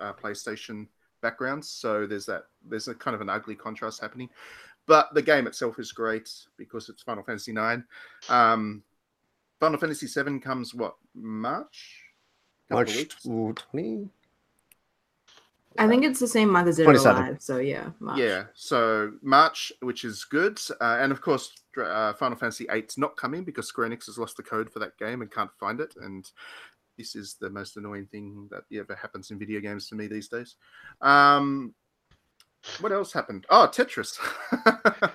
uh, 0.00 0.14
PlayStation 0.14 0.86
backgrounds. 1.20 1.68
So 1.68 2.06
there's 2.06 2.24
that 2.24 2.44
there's 2.66 2.88
a 2.88 2.94
kind 2.94 3.14
of 3.14 3.20
an 3.20 3.28
ugly 3.28 3.54
contrast 3.54 4.00
happening. 4.00 4.30
But 4.86 5.12
the 5.12 5.20
game 5.20 5.46
itself 5.46 5.78
is 5.78 5.92
great 5.92 6.30
because 6.56 6.88
it's 6.88 7.02
Final 7.02 7.22
Fantasy 7.22 7.52
Nine. 7.52 7.84
Um, 8.30 8.82
Final 9.60 9.78
Fantasy 9.78 10.06
Seven 10.06 10.40
comes 10.40 10.74
what 10.74 10.96
March? 11.14 12.02
March 12.70 13.08
20 13.22 14.10
I 15.78 15.86
think 15.88 16.04
it's 16.04 16.20
the 16.20 16.28
same 16.28 16.50
month 16.50 16.68
as 16.68 16.78
Dead 16.78 16.86
or 16.86 16.92
Alive, 16.92 17.36
so 17.40 17.58
yeah. 17.58 17.90
March. 18.00 18.18
Yeah, 18.18 18.44
so 18.54 19.12
March, 19.22 19.72
which 19.80 20.04
is 20.04 20.24
good, 20.24 20.58
uh, 20.80 20.98
and 21.00 21.12
of 21.12 21.20
course, 21.20 21.52
uh, 21.76 22.14
Final 22.14 22.38
Fantasy 22.38 22.66
VIII's 22.70 22.98
not 22.98 23.16
coming 23.16 23.44
because 23.44 23.68
Square 23.68 23.90
Enix 23.90 24.06
has 24.06 24.18
lost 24.18 24.36
the 24.36 24.42
code 24.42 24.70
for 24.72 24.78
that 24.78 24.96
game 24.98 25.22
and 25.22 25.30
can't 25.30 25.50
find 25.58 25.80
it, 25.80 25.94
and 26.00 26.30
this 26.96 27.14
is 27.14 27.36
the 27.40 27.50
most 27.50 27.76
annoying 27.76 28.06
thing 28.06 28.48
that 28.50 28.64
ever 28.78 28.94
happens 28.94 29.30
in 29.30 29.38
video 29.38 29.60
games 29.60 29.88
to 29.88 29.94
me 29.94 30.06
these 30.06 30.28
days. 30.28 30.56
Um, 31.02 31.74
what 32.80 32.92
else 32.92 33.12
happened? 33.12 33.46
Oh, 33.50 33.68
Tetris. 33.72 34.18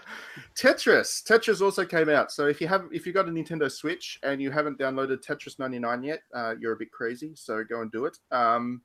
Tetris. 0.55 1.23
Tetris 1.23 1.61
also 1.61 1.85
came 1.85 2.09
out. 2.09 2.31
So 2.31 2.47
if 2.47 2.61
you 2.61 2.67
have, 2.67 2.85
if 2.91 3.05
you 3.05 3.13
got 3.13 3.27
a 3.27 3.31
Nintendo 3.31 3.71
Switch 3.71 4.19
and 4.23 4.41
you 4.41 4.51
haven't 4.51 4.79
downloaded 4.79 5.23
Tetris 5.25 5.59
99 5.59 6.03
yet, 6.03 6.21
uh, 6.33 6.55
you're 6.59 6.73
a 6.73 6.77
bit 6.77 6.91
crazy. 6.91 7.33
So 7.35 7.63
go 7.63 7.81
and 7.81 7.91
do 7.91 8.05
it. 8.05 8.17
Um, 8.31 8.81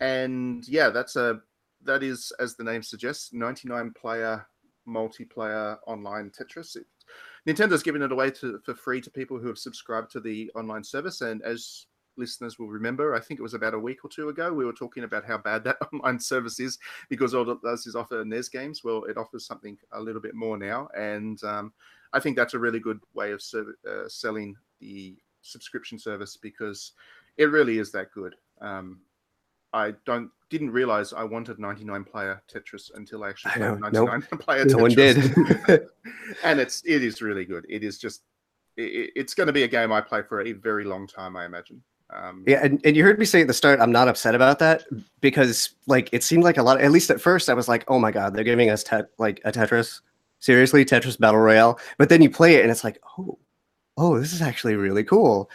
and 0.00 0.66
yeah, 0.68 0.90
that's 0.90 1.16
a 1.16 1.40
that 1.84 2.02
is, 2.02 2.32
as 2.38 2.54
the 2.54 2.64
name 2.64 2.82
suggests, 2.82 3.32
99 3.32 3.92
player 3.92 4.46
multiplayer 4.88 5.78
online 5.86 6.30
Tetris. 6.30 6.76
It, 6.76 6.86
Nintendo's 7.46 7.82
giving 7.82 8.02
it 8.02 8.12
away 8.12 8.30
to, 8.32 8.60
for 8.64 8.74
free 8.74 9.00
to 9.00 9.10
people 9.10 9.38
who 9.38 9.48
have 9.48 9.58
subscribed 9.58 10.10
to 10.12 10.20
the 10.20 10.50
online 10.54 10.84
service. 10.84 11.22
And 11.22 11.42
as 11.42 11.86
listeners 12.16 12.58
will 12.58 12.68
remember, 12.68 13.14
I 13.14 13.20
think 13.20 13.40
it 13.40 13.42
was 13.42 13.54
about 13.54 13.74
a 13.74 13.78
week 13.78 14.04
or 14.04 14.08
two 14.08 14.28
ago, 14.28 14.52
we 14.52 14.64
were 14.64 14.72
talking 14.72 15.04
about 15.04 15.24
how 15.24 15.38
bad 15.38 15.64
that 15.64 15.76
online 15.92 16.18
service 16.18 16.60
is 16.60 16.78
because 17.08 17.34
all 17.34 17.48
it 17.50 17.62
does 17.62 17.86
is 17.86 17.96
offer 17.96 18.24
NES 18.24 18.48
games. 18.48 18.82
Well, 18.84 19.04
it 19.04 19.16
offers 19.16 19.46
something 19.46 19.76
a 19.92 20.00
little 20.00 20.20
bit 20.20 20.34
more 20.34 20.56
now. 20.56 20.88
And 20.96 21.42
um, 21.44 21.72
I 22.12 22.20
think 22.20 22.36
that's 22.36 22.54
a 22.54 22.58
really 22.58 22.80
good 22.80 23.00
way 23.14 23.32
of 23.32 23.42
serv- 23.42 23.74
uh, 23.88 24.08
selling 24.08 24.56
the 24.80 25.16
subscription 25.42 25.98
service 25.98 26.36
because 26.36 26.92
it 27.36 27.46
really 27.46 27.78
is 27.78 27.92
that 27.92 28.12
good. 28.12 28.34
Um, 28.60 29.00
I 29.72 29.94
don't 30.04 30.30
didn't 30.50 30.70
realize 30.70 31.14
I 31.14 31.24
wanted 31.24 31.58
99 31.58 32.04
player 32.04 32.42
Tetris 32.52 32.90
until 32.94 33.24
I 33.24 33.30
actually 33.30 33.52
played 33.52 33.94
know, 33.94 34.10
99 34.10 34.20
player 34.38 34.64
no 34.66 34.76
one 34.76 34.90
did 34.90 35.16
and 36.44 36.60
it's 36.60 36.82
it 36.84 37.02
is 37.02 37.22
really 37.22 37.46
good. 37.46 37.64
It 37.68 37.82
is 37.82 37.98
just 37.98 38.22
it, 38.76 39.12
it's 39.16 39.34
going 39.34 39.46
to 39.46 39.52
be 39.52 39.62
a 39.62 39.68
game 39.68 39.90
I 39.90 40.00
play 40.00 40.22
for 40.22 40.42
a 40.42 40.52
very 40.52 40.84
long 40.84 41.06
time, 41.06 41.36
I 41.36 41.46
imagine. 41.46 41.82
Um, 42.14 42.44
Yeah, 42.46 42.60
and, 42.62 42.80
and 42.84 42.96
you 42.96 43.02
heard 43.02 43.18
me 43.18 43.24
say 43.24 43.40
at 43.40 43.46
the 43.46 43.54
start, 43.54 43.80
I'm 43.80 43.92
not 43.92 44.08
upset 44.08 44.34
about 44.34 44.58
that 44.58 44.84
because 45.20 45.70
like 45.86 46.08
it 46.12 46.22
seemed 46.22 46.44
like 46.44 46.58
a 46.58 46.62
lot. 46.62 46.80
At 46.80 46.90
least 46.90 47.10
at 47.10 47.20
first, 47.20 47.48
I 47.48 47.54
was 47.54 47.68
like, 47.68 47.84
oh 47.88 47.98
my 47.98 48.10
god, 48.10 48.34
they're 48.34 48.44
giving 48.44 48.70
us 48.70 48.82
tet- 48.82 49.10
like 49.18 49.40
a 49.44 49.52
Tetris, 49.52 50.00
seriously, 50.38 50.84
Tetris 50.84 51.18
Battle 51.18 51.40
Royale. 51.40 51.78
But 51.98 52.08
then 52.08 52.22
you 52.22 52.30
play 52.30 52.56
it, 52.56 52.62
and 52.62 52.70
it's 52.70 52.84
like, 52.84 53.00
oh, 53.18 53.38
oh, 53.96 54.18
this 54.18 54.32
is 54.32 54.42
actually 54.42 54.76
really 54.76 55.04
cool. 55.04 55.50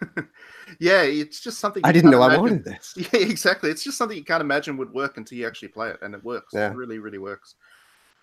yeah, 0.78 1.02
it's 1.02 1.40
just 1.40 1.58
something 1.58 1.82
I 1.84 1.92
didn't 1.92 2.10
know 2.10 2.22
I 2.22 2.36
wanted 2.36 2.64
this. 2.64 2.94
Yeah, 3.12 3.20
exactly. 3.20 3.70
It's 3.70 3.84
just 3.84 3.98
something 3.98 4.16
you 4.16 4.24
can't 4.24 4.40
imagine 4.40 4.76
would 4.78 4.92
work 4.92 5.16
until 5.16 5.38
you 5.38 5.46
actually 5.46 5.68
play 5.68 5.90
it, 5.90 5.98
and 6.02 6.14
it 6.14 6.24
works. 6.24 6.52
Yeah. 6.54 6.70
It 6.70 6.76
really, 6.76 6.98
really 6.98 7.18
works. 7.18 7.56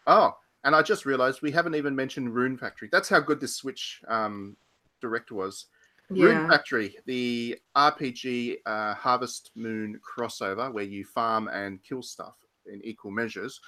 Oh, 0.07 0.35
and 0.63 0.75
I 0.75 0.81
just 0.81 1.05
realized 1.05 1.41
we 1.41 1.51
haven't 1.51 1.75
even 1.75 1.95
mentioned 1.95 2.33
Rune 2.33 2.57
Factory. 2.57 2.89
That's 2.91 3.09
how 3.09 3.19
good 3.19 3.39
this 3.39 3.55
Switch 3.55 4.01
um, 4.07 4.57
Direct 5.01 5.31
was. 5.31 5.67
Rune 6.09 6.49
Factory, 6.49 6.95
the 7.05 7.57
RPG 7.75 8.57
uh, 8.65 8.93
Harvest 8.93 9.51
Moon 9.55 9.99
crossover 9.99 10.71
where 10.71 10.83
you 10.83 11.03
farm 11.03 11.49
and 11.49 11.83
kill 11.83 12.01
stuff 12.01 12.35
in 12.65 12.81
equal 12.83 13.11
measures, 13.11 13.59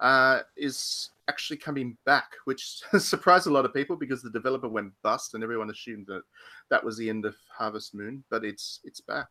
uh, 0.00 0.40
is 0.56 1.10
actually 1.28 1.56
coming 1.56 1.96
back, 2.04 2.32
which 2.44 2.80
surprised 2.98 3.46
a 3.46 3.50
lot 3.50 3.64
of 3.64 3.72
people 3.72 3.96
because 3.96 4.22
the 4.22 4.30
developer 4.30 4.68
went 4.68 4.92
bust 5.02 5.34
and 5.34 5.44
everyone 5.44 5.70
assumed 5.70 6.06
that 6.06 6.22
that 6.68 6.82
was 6.82 6.96
the 6.96 7.08
end 7.08 7.24
of 7.24 7.36
Harvest 7.56 7.94
Moon. 7.94 8.24
But 8.28 8.44
it's 8.44 8.80
it's 8.84 9.00
back, 9.00 9.28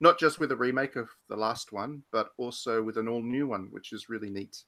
not 0.00 0.18
just 0.18 0.38
with 0.38 0.52
a 0.52 0.56
remake 0.56 0.96
of 0.96 1.08
the 1.28 1.36
last 1.36 1.72
one, 1.72 2.02
but 2.12 2.30
also 2.36 2.82
with 2.82 2.98
an 2.98 3.08
all 3.08 3.22
new 3.22 3.46
one, 3.46 3.68
which 3.70 3.92
is 3.92 4.08
really 4.08 4.30
neat. 4.30 4.62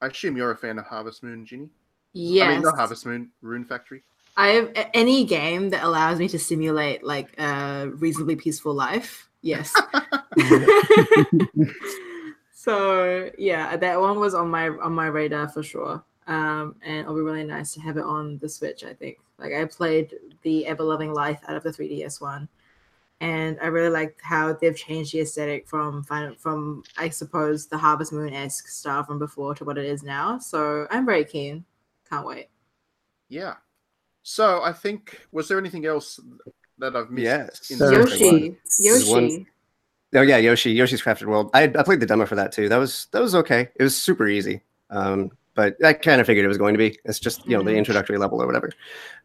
I 0.00 0.06
assume 0.06 0.36
you're 0.36 0.52
a 0.52 0.56
fan 0.56 0.78
of 0.78 0.86
Harvest 0.86 1.22
Moon, 1.22 1.44
Ginny. 1.44 1.70
Yes. 2.12 2.48
I 2.48 2.52
mean, 2.52 2.62
not 2.62 2.76
Harvest 2.76 3.06
Moon, 3.06 3.30
Rune 3.42 3.64
Factory. 3.64 4.02
I 4.38 4.50
have 4.50 4.72
any 4.94 5.24
game 5.24 5.70
that 5.70 5.82
allows 5.82 6.20
me 6.20 6.28
to 6.28 6.38
simulate 6.38 7.02
like 7.02 7.36
a 7.40 7.88
reasonably 7.94 8.36
peaceful 8.36 8.72
life. 8.72 9.28
Yes. 9.42 9.74
so 12.52 13.30
yeah, 13.36 13.76
that 13.76 14.00
one 14.00 14.20
was 14.20 14.34
on 14.34 14.48
my 14.48 14.68
on 14.68 14.92
my 14.92 15.08
radar 15.08 15.48
for 15.48 15.64
sure. 15.64 16.04
Um, 16.28 16.76
and 16.82 16.98
it'll 16.98 17.16
be 17.16 17.20
really 17.20 17.42
nice 17.42 17.74
to 17.74 17.80
have 17.80 17.96
it 17.96 18.04
on 18.04 18.38
the 18.38 18.48
Switch. 18.48 18.84
I 18.84 18.94
think. 18.94 19.18
Like 19.38 19.54
I 19.54 19.64
played 19.64 20.14
the 20.42 20.66
Ever 20.66 20.84
Loving 20.84 21.12
Life 21.12 21.40
out 21.48 21.56
of 21.56 21.64
the 21.64 21.70
3DS 21.70 22.20
one, 22.20 22.48
and 23.20 23.58
I 23.60 23.66
really 23.66 23.90
liked 23.90 24.20
how 24.22 24.52
they've 24.52 24.76
changed 24.76 25.14
the 25.14 25.22
aesthetic 25.22 25.66
from 25.66 26.04
from 26.04 26.84
I 26.96 27.08
suppose 27.08 27.66
the 27.66 27.78
Harvest 27.78 28.12
Moon 28.12 28.32
esque 28.32 28.68
style 28.68 29.02
from 29.02 29.18
before 29.18 29.56
to 29.56 29.64
what 29.64 29.78
it 29.78 29.86
is 29.86 30.04
now. 30.04 30.38
So 30.38 30.86
I'm 30.92 31.06
very 31.06 31.24
keen. 31.24 31.64
Can't 32.08 32.24
wait. 32.24 32.50
Yeah. 33.28 33.54
So 34.30 34.62
I 34.62 34.72
think 34.74 35.18
was 35.32 35.48
there 35.48 35.58
anything 35.58 35.86
else 35.86 36.20
that 36.78 36.94
I've 36.94 37.10
missed? 37.10 37.24
Yes. 37.24 37.70
in 37.70 37.78
There 37.78 37.90
the 37.92 37.98
was 38.00 38.12
second 38.12 38.26
one? 38.26 38.56
Yoshi, 38.78 39.10
Yoshi. 39.10 39.46
Oh 40.14 40.20
yeah, 40.20 40.36
Yoshi, 40.36 40.70
Yoshi's 40.72 41.00
Crafted 41.02 41.24
World. 41.28 41.50
I 41.54 41.62
I 41.64 41.82
played 41.82 42.00
the 42.00 42.04
demo 42.06 42.26
for 42.26 42.34
that 42.34 42.52
too. 42.52 42.68
That 42.68 42.76
was 42.76 43.06
that 43.12 43.22
was 43.22 43.34
okay. 43.36 43.70
It 43.76 43.82
was 43.82 43.96
super 43.96 44.28
easy. 44.28 44.60
Um, 44.90 45.30
but 45.54 45.82
I 45.82 45.94
kind 45.94 46.20
of 46.20 46.26
figured 46.26 46.44
it 46.44 46.48
was 46.48 46.58
going 46.58 46.74
to 46.74 46.78
be. 46.78 46.98
It's 47.06 47.18
just 47.18 47.46
you 47.46 47.56
know 47.56 47.62
the 47.62 47.70
Mhm. 47.70 47.78
introductory 47.78 48.18
level 48.18 48.40
or 48.42 48.46
whatever. 48.46 48.70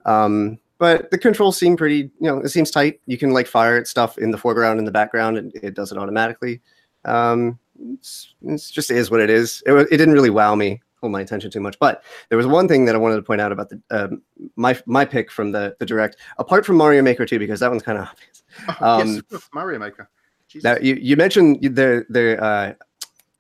Um, 0.06 0.58
but 0.78 1.12
the 1.12 1.18
controls 1.18 1.58
seem 1.58 1.76
pretty. 1.76 2.10
You 2.22 2.28
know, 2.30 2.38
it 2.39 2.50
seems 2.50 2.72
tight. 2.72 3.02
You 3.06 3.18
can 3.18 3.32
like 3.32 3.46
fire 3.48 3.76
at 3.78 3.88
stuff 3.88 4.18
in 4.18 4.32
the 4.32 4.38
foreground 4.38 4.80
and 4.80 4.88
the 4.88 4.92
background, 4.92 5.38
and 5.38 5.52
it 5.56 5.74
does 5.74 5.92
it 5.92 5.98
automatically. 5.98 6.62
Um, 7.04 7.60
it's, 7.94 8.34
it's 8.44 8.72
just 8.72 8.89
is 8.89 9.12
what 9.12 9.20
it 9.20 9.30
is. 9.30 9.62
It, 9.66 9.74
it 9.74 9.98
didn't 9.98 10.13
really 10.13 10.30
wow 10.30 10.56
me, 10.56 10.82
hold 11.04 11.12
my 11.12 11.20
attention 11.22 11.52
too 11.52 11.60
much. 11.60 11.78
But 11.80 12.02
there 12.30 12.38
was 12.38 12.48
one 12.48 12.68
thing 12.70 12.86
that 12.86 12.96
I 12.96 12.98
wanted 12.98 13.18
to 13.18 13.22
point 13.22 13.42
out 13.42 13.52
about 13.52 13.70
the 13.70 13.82
um, 13.92 14.22
my 14.56 14.80
my 14.86 15.04
pick 15.04 15.30
from 15.30 15.52
the 15.52 15.76
the 15.80 15.86
direct, 15.86 16.16
apart 16.38 16.66
from 16.66 16.78
Mario 16.78 17.02
Maker 17.02 17.26
2, 17.26 17.38
because 17.39 17.60
that 17.60 17.70
one's 17.70 17.84
kind 17.84 17.98
of 18.00 18.08
obvious. 18.08 18.44
Oh, 18.80 18.98
yes, 19.06 19.22
Um, 19.34 19.39
Mario 19.54 19.80
Maker. 19.80 20.10
Jesus. 20.48 20.63
Now 20.63 20.78
you, 20.82 20.96
you 20.96 21.18
mentioned 21.18 21.62
the 21.62 22.06
the 22.10 22.42
uh, 22.42 22.74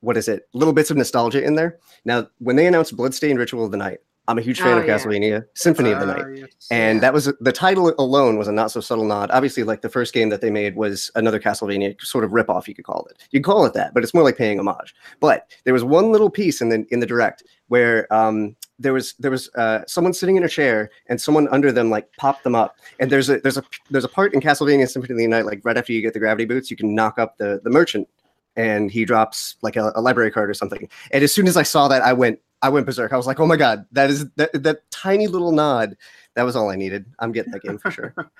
what 0.01 0.17
is 0.17 0.27
it? 0.27 0.47
Little 0.53 0.73
bits 0.73 0.91
of 0.91 0.97
nostalgia 0.97 1.41
in 1.41 1.55
there. 1.55 1.77
Now, 2.03 2.27
when 2.39 2.57
they 2.57 2.67
announced 2.67 2.95
Bloodstained 2.97 3.39
Ritual 3.39 3.63
of 3.63 3.71
the 3.71 3.77
Night, 3.77 3.99
I'm 4.27 4.37
a 4.37 4.41
huge 4.41 4.61
fan 4.61 4.77
Oh, 4.77 4.79
of 4.79 4.85
yeah. 4.87 4.95
Castlevania 4.95 5.45
Symphony 5.53 5.91
of 5.91 5.99
the 5.99 6.05
Ah, 6.13 6.15
Night, 6.17 6.37
yes. 6.37 6.49
and 6.71 6.97
Yeah. 6.97 7.01
that 7.01 7.13
was 7.13 7.25
the 7.41 7.51
title 7.51 7.93
alone 7.99 8.37
was 8.37 8.47
a 8.47 8.53
not 8.53 8.71
so 8.71 8.79
subtle 8.79 9.03
nod. 9.05 9.29
Obviously, 9.31 9.63
like 9.63 9.81
the 9.81 9.89
first 9.89 10.13
game 10.13 10.29
that 10.29 10.39
they 10.39 10.49
made 10.49 10.75
was 10.75 11.11
another 11.15 11.39
Castlevania 11.39 11.99
sort 12.01 12.23
of 12.23 12.31
ripoff, 12.31 12.67
you 12.67 12.73
could 12.73 12.85
call 12.85 13.05
it. 13.09 13.17
You 13.31 13.41
call 13.41 13.65
it 13.65 13.73
that, 13.73 13.93
but 13.93 14.01
it's 14.01 14.13
more 14.13 14.23
like 14.23 14.37
paying 14.37 14.59
homage. 14.59 14.95
But 15.19 15.51
there 15.65 15.73
was 15.73 15.83
one 15.83 16.11
little 16.11 16.29
piece 16.29 16.61
in 16.61 16.69
the 16.69 16.85
in 16.89 16.99
the 17.01 17.05
direct 17.05 17.43
where 17.67 18.11
um, 18.13 18.55
there 18.79 18.93
was 18.93 19.13
there 19.19 19.31
was 19.31 19.49
uh, 19.55 19.79
someone 19.87 20.13
sitting 20.13 20.37
in 20.37 20.43
a 20.43 20.49
chair 20.49 20.89
and 21.07 21.19
someone 21.19 21.47
under 21.49 21.71
them 21.71 21.89
like 21.89 22.07
popped 22.17 22.43
them 22.45 22.55
up. 22.55 22.77
And 22.99 23.11
there's 23.11 23.29
a 23.29 23.39
there's 23.39 23.57
a 23.57 23.63
there's 23.89 24.05
a 24.05 24.09
part 24.09 24.33
in 24.33 24.39
Castlevania 24.39 24.89
Symphony 24.89 25.13
of 25.13 25.17
the 25.17 25.27
Night 25.27 25.45
like 25.45 25.59
right 25.65 25.77
after 25.77 25.91
you 25.91 26.01
get 26.01 26.13
the 26.13 26.19
gravity 26.19 26.45
boots, 26.45 26.71
you 26.71 26.77
can 26.77 26.95
knock 26.95 27.19
up 27.19 27.37
the 27.39 27.59
the 27.63 27.69
merchant 27.69 28.07
and 28.55 28.89
he 28.91 29.03
drops 29.03 29.55
like 29.63 29.75
a, 29.75 29.91
a 29.95 30.01
library 30.01 30.29
card 30.31 30.49
or 30.49 30.53
something. 30.53 30.87
And 31.11 31.23
as 31.23 31.33
soon 31.33 31.47
as 31.47 31.57
I 31.57 31.63
saw 31.63 31.87
that, 31.89 32.03
I 32.03 32.13
went 32.13 32.39
I 32.63 32.69
went 32.69 32.85
berserk. 32.85 33.11
I 33.13 33.17
was 33.17 33.27
like, 33.27 33.39
oh 33.41 33.45
my 33.45 33.57
god, 33.57 33.85
that 33.91 34.09
is 34.09 34.29
that 34.37 34.51
that 34.63 34.89
tiny 34.89 35.27
little 35.27 35.51
nod. 35.51 35.97
That 36.35 36.43
was 36.43 36.55
all 36.55 36.69
I 36.71 36.75
needed. 36.75 37.05
I'm 37.19 37.31
getting 37.31 37.51
that 37.51 37.61
game 37.61 37.77
for 37.77 37.91
sure. 37.91 38.15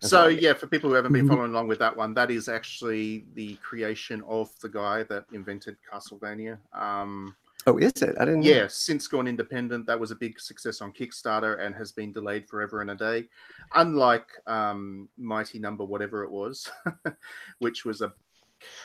So 0.00 0.20
all 0.22 0.26
I 0.28 0.32
get. 0.34 0.42
yeah, 0.42 0.52
for 0.54 0.66
people 0.66 0.88
who 0.90 0.96
haven't 0.96 1.12
been 1.12 1.26
Mhm. 1.26 1.28
following 1.28 1.50
along 1.52 1.68
with 1.68 1.78
that 1.80 1.96
one, 1.96 2.14
that 2.14 2.30
is 2.30 2.48
actually 2.48 3.24
the 3.34 3.54
creation 3.56 4.22
of 4.26 4.50
the 4.60 4.68
guy 4.68 5.02
that 5.04 5.26
invented 5.32 5.76
Castlevania. 5.92 6.58
Um, 6.72 7.36
Oh, 7.68 7.76
is 7.78 7.92
it? 8.02 8.16
I 8.18 8.24
didn't. 8.24 8.40
know. 8.40 8.50
yeah, 8.50 8.66
since 8.68 9.06
gone 9.06 9.28
independent, 9.28 9.86
that 9.86 10.00
was 10.00 10.10
a 10.10 10.16
big 10.16 10.40
success 10.40 10.80
on 10.80 10.92
Kickstarter 10.92 11.60
and 11.64 11.72
has 11.76 11.92
been 11.92 12.12
delayed 12.12 12.48
forever 12.48 12.80
and 12.80 12.90
a 12.90 12.96
day. 12.96 13.28
Unlike 13.76 14.26
um, 14.48 15.08
Mighty 15.16 15.60
Number, 15.60 15.84
whatever 15.84 16.24
it 16.24 16.30
was, 16.32 16.68
which 17.60 17.84
was 17.84 18.00
a 18.00 18.12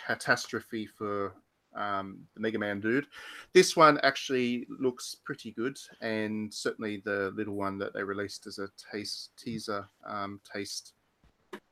catastrophe 0.05 0.85
for 0.85 1.33
um, 1.77 2.19
the 2.33 2.41
Mega 2.41 2.59
Man 2.59 2.79
dude. 2.79 3.07
This 3.53 3.75
one 3.75 3.99
actually 4.03 4.67
looks 4.79 5.15
pretty 5.23 5.51
good, 5.51 5.77
and 6.01 6.53
certainly 6.53 7.01
the 7.05 7.31
little 7.35 7.55
one 7.55 7.77
that 7.79 7.93
they 7.93 8.03
released 8.03 8.47
as 8.47 8.59
a 8.59 8.69
taste 8.91 9.31
teaser 9.37 9.87
um, 10.05 10.39
taste 10.51 10.93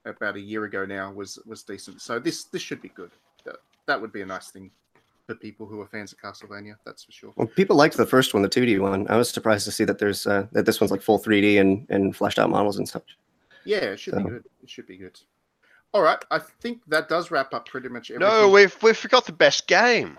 about 0.06 0.36
a 0.36 0.40
year 0.40 0.66
ago 0.66 0.86
now 0.86 1.12
was 1.12 1.40
was 1.46 1.64
decent. 1.64 2.02
So 2.02 2.20
this 2.20 2.46
this 2.46 2.62
should 2.62 2.82
be 2.82 2.90
good. 2.90 3.12
That, 3.44 3.58
that 3.88 4.00
would 4.00 4.14
be 4.14 4.22
a 4.22 4.26
nice 4.26 4.50
thing 4.50 4.72
for 5.26 5.36
people 5.36 5.66
who 5.66 5.82
are 5.82 5.88
fans 5.88 6.14
of 6.14 6.20
Castlevania. 6.20 6.76
That's 6.86 7.04
for 7.04 7.12
sure. 7.12 7.34
Well, 7.36 7.48
people 7.48 7.76
liked 7.76 7.98
the 7.98 8.06
first 8.06 8.34
one, 8.34 8.44
the 8.44 8.50
2D 8.50 8.80
one. 8.80 9.08
I 9.10 9.18
was 9.18 9.30
surprised 9.30 9.66
to 9.66 9.72
see 9.72 9.84
that 9.86 9.98
there's 9.98 10.28
uh, 10.28 10.48
that 10.52 10.66
this 10.66 10.80
one's 10.80 10.92
like 10.92 11.02
full 11.02 11.20
3D 11.20 11.60
and 11.60 11.86
and 11.90 12.16
fleshed 12.16 12.40
out 12.40 12.50
models 12.50 12.78
and 12.78 12.88
such. 12.88 13.18
Yeah, 13.66 13.78
it 13.78 14.00
should 14.00 14.16
be 14.16 14.24
good. 14.24 14.46
It 14.62 14.70
should 14.70 14.88
be 14.88 14.98
good. 14.98 15.20
All 15.96 16.02
right, 16.02 16.20
I 16.30 16.40
think 16.40 16.82
that 16.88 17.08
does 17.08 17.32
wrap 17.32 17.54
up 17.54 17.70
pretty 17.70 17.88
much 17.88 18.12
everything. 18.12 18.28
No, 18.30 18.50
we've 18.50 18.76
we 18.84 18.92
forgot 18.92 19.26
the 19.26 19.32
best 19.32 19.66
game. 19.66 20.18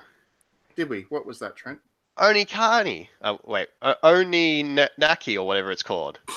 did 0.75 0.89
we? 0.89 1.03
What 1.11 1.27
was 1.27 1.39
that, 1.41 1.55
Trent? 1.55 1.79
Oni 2.17 2.47
Kani. 2.47 3.09
Oh 3.23 3.39
wait, 3.45 3.69
uh, 3.83 3.93
Oni 4.03 4.63
Na- 4.63 4.89
Naki 4.97 5.37
or 5.37 5.47
whatever 5.47 5.71
it's 5.71 5.83
called. 5.83 6.19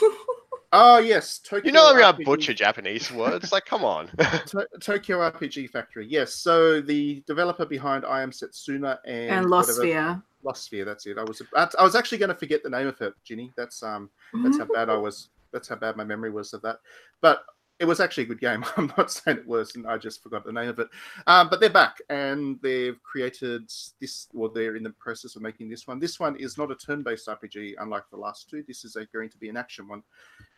Oh 0.72 1.00
yes, 1.00 1.40
Tokyo. 1.40 1.66
You 1.66 1.72
know 1.72 1.90
I'm 1.90 1.98
gonna 1.98 2.24
butcher 2.24 2.54
Japanese 2.54 3.12
words. 3.12 3.52
Like, 3.52 3.66
come 3.66 3.84
on. 3.84 4.08
To- 4.48 4.68
Tokyo 4.80 5.18
RPG 5.18 5.72
Factory. 5.72 6.06
Yes. 6.08 6.36
So 6.36 6.80
the 6.80 7.24
developer 7.26 7.66
behind 7.66 8.06
I 8.06 8.22
Am 8.22 8.30
Setsuna 8.30 9.00
and, 9.04 9.32
And 9.32 9.50
Lost 9.50 9.70
whatever- 9.70 9.82
Sphere. 9.88 10.22
Lost 10.44 10.64
Sphere. 10.66 10.86
That's 10.86 11.08
it. 11.08 11.18
I 11.18 11.24
was 11.24 11.42
I 11.56 11.84
was 11.84 11.96
actually 11.96 12.20
going 12.20 12.30
to 12.30 12.36
forget 12.36 12.62
the 12.62 12.70
name 12.70 12.86
of 12.86 13.02
it, 13.02 13.16
Ginny. 13.24 13.52
That's 13.58 13.82
um 13.82 14.12
that's 14.44 14.60
how 14.60 14.66
bad 14.76 14.90
I 14.92 14.98
was. 14.98 15.30
That's 15.52 15.68
how 15.68 15.76
bad 15.76 15.98
my 15.98 16.04
memory 16.04 16.30
was 16.30 16.54
of 16.54 16.62
that. 16.62 16.78
But 17.20 17.42
it 17.80 17.86
was 17.86 18.00
actually 18.02 18.24
a 18.24 18.28
good 18.28 18.42
game. 18.42 18.64
I'm 18.78 18.92
not 18.98 19.10
saying 19.12 19.38
it 19.38 19.48
was, 19.48 19.76
and 19.76 19.88
I 19.88 19.98
just 19.98 20.22
forgot 20.22 20.44
the 20.46 20.52
name 20.52 20.70
of 20.70 20.80
it. 20.80 20.90
Um, 21.28 21.50
but 21.50 21.60
they're 21.60 21.70
back, 21.70 21.98
and 22.10 22.60
they've 22.62 23.02
created 23.04 23.70
this. 24.02 24.28
Well, 24.34 24.50
they're 24.50 24.76
in 24.76 24.84
the 24.84 24.90
process 24.92 25.36
of 25.36 25.42
making 25.42 25.70
this 25.70 25.88
one. 25.88 26.00
This 26.00 26.20
one 26.20 26.36
is 26.36 26.58
not 26.58 26.72
a 26.72 26.76
turn-based 26.76 27.28
RPG, 27.28 27.76
unlike 27.80 28.04
the 28.12 28.18
last 28.18 28.50
two. 28.50 28.64
This 28.68 28.84
is 28.84 28.96
a, 28.98 29.06
going 29.08 29.30
to 29.30 29.38
be 29.38 29.50
an 29.50 29.58
action 29.58 29.88
one. 29.88 30.04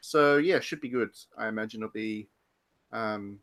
So 0.01 0.37
yeah, 0.37 0.59
should 0.59 0.81
be 0.81 0.89
good. 0.89 1.11
I 1.37 1.47
imagine 1.47 1.81
it'll 1.81 1.91
be 1.93 2.27
um, 2.91 3.39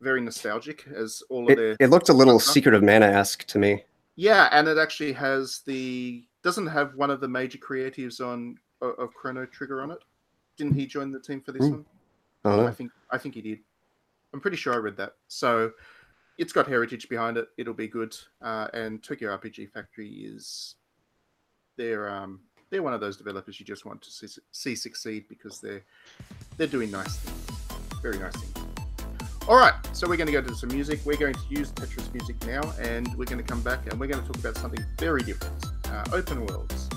very 0.00 0.20
nostalgic, 0.20 0.86
as 0.94 1.22
all 1.30 1.44
of 1.44 1.50
It, 1.50 1.56
their 1.56 1.76
it 1.80 1.90
looked 1.90 2.10
a 2.10 2.12
little 2.12 2.36
Uh-huh. 2.36 2.52
Secret 2.52 2.74
of 2.74 2.82
Mana 2.82 3.06
esque 3.06 3.46
to 3.46 3.58
me. 3.58 3.84
yeah, 4.16 4.48
and 4.52 4.68
it 4.68 4.76
actually 4.78 5.12
has 5.12 5.62
the 5.66 6.24
doesn't 6.42 6.66
have 6.68 6.94
one 6.94 7.10
of 7.10 7.20
the 7.20 7.26
major 7.28 7.58
creatives 7.58 8.20
on 8.20 8.56
of, 8.80 9.12
Chrono 9.14 9.44
Trigger 9.46 9.82
on 9.82 9.90
it. 9.90 9.98
Didn't 10.56 10.74
he 10.74 10.86
join 10.86 11.10
the 11.10 11.18
team 11.18 11.40
for 11.40 11.50
this 11.52 11.64
Hmm. 11.66 11.70
one? 11.72 11.84
I 12.44 12.56
don't 12.56 12.66
I 12.66 12.70
think 12.70 12.90
I 13.10 13.18
think 13.18 13.34
he 13.34 13.42
did. 13.42 13.60
I'm 14.32 14.40
pretty 14.40 14.56
sure 14.56 14.74
I 14.74 14.76
read 14.76 14.96
that. 14.98 15.12
So 15.28 15.72
it's 16.38 16.52
got 16.52 16.68
heritage 16.68 17.08
behind 17.08 17.36
it. 17.36 17.48
It'll 17.56 17.74
be 17.74 17.88
good. 17.88 18.16
Uh, 18.40 18.68
and 18.72 19.02
Tokyo 19.02 19.36
RPG 19.36 19.72
Factory 19.72 20.08
is 20.08 20.76
they're 21.76 22.08
um 22.08 22.40
they're 22.70 22.82
one 22.82 22.92
of 22.92 23.00
those 23.00 23.16
developers 23.16 23.58
you 23.58 23.64
just 23.64 23.86
want 23.86 24.02
to 24.02 24.10
see, 24.10 24.26
see 24.52 24.74
succeed 24.74 25.24
because 25.28 25.60
they're 25.60 25.84
they're 26.56 26.66
doing 26.66 26.90
nice 26.90 27.16
things, 27.16 28.00
very 28.02 28.18
nice 28.18 28.36
things. 28.36 28.66
All 29.48 29.56
right, 29.56 29.72
so 29.94 30.06
we're 30.06 30.18
going 30.18 30.26
to 30.26 30.32
go 30.32 30.42
to 30.42 30.54
some 30.54 30.68
music. 30.68 31.00
We're 31.06 31.16
going 31.16 31.32
to 31.32 31.40
use 31.48 31.72
Tetris 31.72 32.12
music 32.12 32.44
now, 32.44 32.60
and 32.78 33.08
we're 33.16 33.24
going 33.24 33.38
to 33.38 33.44
come 33.44 33.62
back 33.62 33.90
and 33.90 33.98
we're 33.98 34.08
going 34.08 34.20
to 34.22 34.26
talk 34.26 34.36
about 34.36 34.58
something 34.58 34.84
very 34.98 35.22
different: 35.22 35.64
uh, 35.86 36.04
open 36.12 36.44
worlds. 36.44 36.87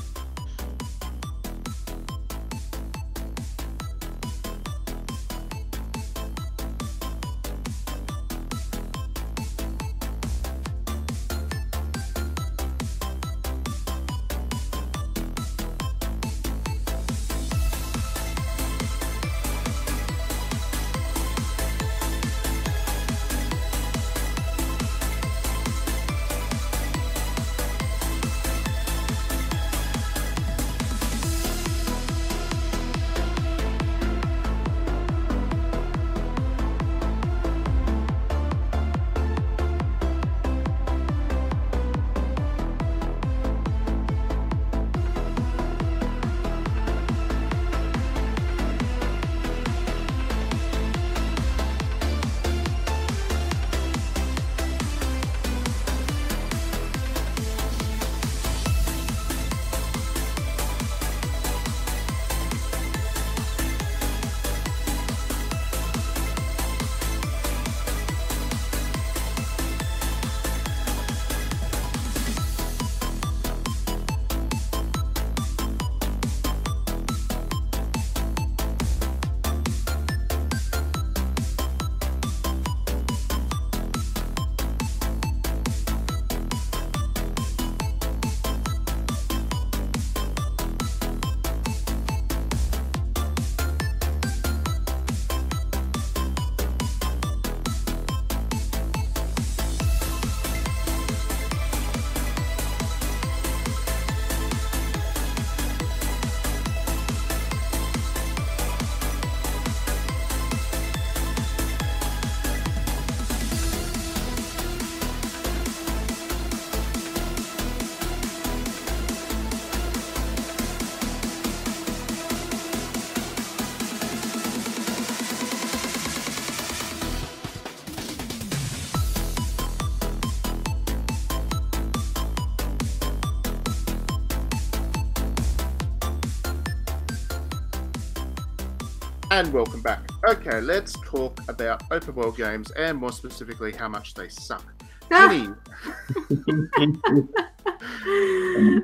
And 139.32 139.52
welcome 139.54 139.82
back. 139.82 140.02
Okay, 140.28 140.60
let's 140.60 140.92
talk 141.06 141.40
about 141.48 141.84
open 141.90 142.16
world 142.16 142.36
games 142.36 142.70
and 142.72 142.98
more 142.98 143.14
specifically 143.14 143.72
how 143.72 143.88
much 143.88 144.14
they 144.14 144.28
suck. 144.28 144.66
Ah. 145.10 145.30
Ginny, 145.30 145.54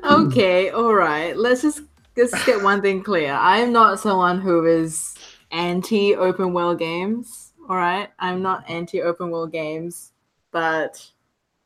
okay, 0.10 0.70
all 0.70 0.94
right. 0.94 1.36
Let's 1.36 1.60
just 1.60 1.82
let's 2.16 2.46
get 2.46 2.62
one 2.62 2.80
thing 2.80 3.02
clear. 3.02 3.34
I 3.34 3.58
am 3.58 3.72
not 3.72 4.00
someone 4.00 4.40
who 4.40 4.64
is 4.64 5.14
anti 5.50 6.16
open 6.16 6.54
world 6.54 6.78
games. 6.78 7.52
All 7.68 7.76
right, 7.76 8.08
I'm 8.18 8.40
not 8.40 8.64
anti 8.70 9.02
open 9.02 9.30
world 9.30 9.52
games, 9.52 10.12
but 10.50 11.06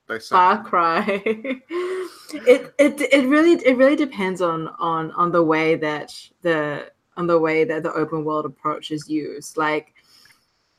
they 0.09 0.19
suck. 0.19 0.37
Far 0.37 0.65
Cry. 0.65 1.23
it 1.25 2.75
it 2.81 3.01
it 3.01 3.29
really 3.29 3.65
it 3.65 3.77
really 3.77 3.95
depends 3.95 4.41
on 4.41 4.67
on 4.81 5.13
on 5.13 5.31
the 5.31 5.45
way 5.45 5.77
that 5.77 6.13
the 6.41 6.91
on 7.17 7.27
the 7.27 7.39
way 7.39 7.65
that 7.65 7.83
the 7.83 7.93
open 7.93 8.25
world 8.25 8.47
approach 8.47 8.91
is 8.91 9.09
used. 9.09 9.57
Like 9.57 9.95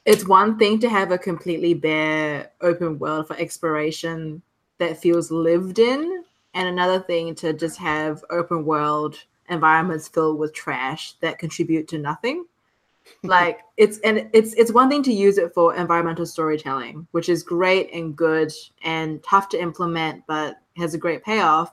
it's 0.06 0.28
one 0.28 0.58
thing 0.58 0.80
to 0.80 0.89
have 0.89 1.12
a 1.12 1.17
completely 1.17 1.74
bare 1.74 2.52
open 2.62 3.00
world 3.00 3.28
for 3.28 3.38
exploration 3.38 4.41
that 4.80 5.02
feels 5.02 5.32
lived 5.32 5.80
in, 5.80 6.24
and 6.54 6.67
another 6.67 7.00
thing 7.00 7.36
to 7.36 7.54
just 7.54 7.78
have 7.78 8.24
open 8.30 8.65
world 8.65 9.17
environments 9.50 10.08
filled 10.08 10.39
with 10.39 10.54
trash 10.54 11.13
that 11.22 11.39
contribute 11.39 11.88
to 11.89 11.98
nothing. 11.98 12.46
like 13.24 13.60
it's 13.76 14.00
and 14.00 14.30
it's 14.34 14.54
it's 14.54 14.72
one 14.72 14.89
thing 14.89 15.04
to 15.04 15.13
use 15.13 15.38
it 15.38 15.54
for 15.54 15.76
environmental 15.76 16.26
storytelling, 16.26 17.08
which 17.12 17.30
is 17.30 17.43
great 17.43 17.93
and 17.93 18.15
good 18.15 18.52
and 18.84 19.22
tough 19.24 19.50
to 19.50 19.62
implement, 19.62 20.24
but 20.28 20.58
has 20.78 20.93
a 20.93 20.98
great 20.98 21.24
payoff. 21.24 21.72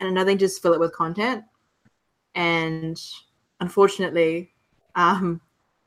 And 0.00 0.08
another 0.08 0.30
thing, 0.30 0.38
just 0.38 0.62
fill 0.62 0.74
it 0.74 0.80
with 0.80 0.92
content. 0.92 1.44
And 2.34 3.00
unfortunately, 3.60 4.52
um, 4.94 5.40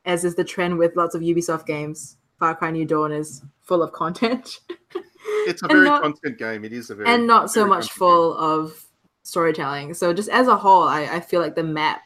as 0.05 0.25
is 0.25 0.36
the 0.36 0.43
trend 0.43 0.77
with 0.77 0.95
lots 0.95 1.15
of 1.15 1.21
Ubisoft 1.21 1.65
games, 1.65 2.17
Far 2.39 2.55
Cry 2.55 2.71
New 2.71 2.86
Dawn 2.86 3.12
is 3.12 3.43
full 3.62 3.84
of 3.84 3.91
content. 3.91 4.60
it's 5.47 5.62
a 5.63 5.67
very 5.67 5.86
not, 5.86 6.01
content 6.01 6.38
game. 6.38 6.65
It 6.65 6.73
is 6.73 6.89
a 6.89 6.95
very 6.95 7.07
and 7.07 7.27
not 7.27 7.51
so 7.51 7.65
much 7.67 7.91
full 7.91 8.34
game. 8.34 8.43
of 8.43 8.86
storytelling. 9.23 9.93
So 9.93 10.13
just 10.13 10.29
as 10.29 10.47
a 10.47 10.57
whole, 10.57 10.84
I, 10.84 11.01
I 11.03 11.19
feel 11.19 11.41
like 11.41 11.55
the 11.55 11.63
map, 11.63 12.01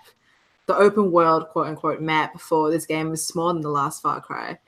the 0.66 0.76
open 0.76 1.12
world 1.12 1.50
quote 1.50 1.68
unquote 1.68 2.02
map 2.02 2.40
for 2.40 2.70
this 2.70 2.86
game 2.86 3.14
is 3.14 3.26
smaller 3.26 3.54
than 3.54 3.62
the 3.62 3.70
last 3.70 4.02
Far 4.02 4.20
Cry, 4.20 4.60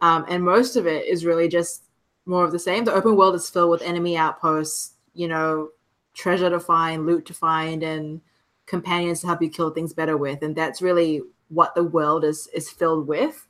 um, 0.00 0.24
and 0.28 0.44
most 0.44 0.76
of 0.76 0.86
it 0.86 1.06
is 1.06 1.24
really 1.24 1.48
just 1.48 1.84
more 2.26 2.44
of 2.44 2.52
the 2.52 2.58
same. 2.58 2.84
The 2.84 2.94
open 2.94 3.16
world 3.16 3.34
is 3.34 3.50
filled 3.50 3.70
with 3.70 3.82
enemy 3.82 4.16
outposts, 4.16 4.94
you 5.14 5.28
know, 5.28 5.70
treasure 6.14 6.50
to 6.50 6.60
find, 6.60 7.06
loot 7.06 7.26
to 7.26 7.34
find, 7.34 7.82
and 7.82 8.20
companions 8.66 9.20
to 9.20 9.26
help 9.26 9.42
you 9.42 9.48
kill 9.48 9.70
things 9.70 9.92
better 9.92 10.16
with, 10.16 10.42
and 10.42 10.54
that's 10.54 10.82
really 10.82 11.22
what 11.48 11.74
the 11.74 11.84
world 11.84 12.24
is 12.24 12.48
is 12.48 12.70
filled 12.70 13.06
with. 13.06 13.46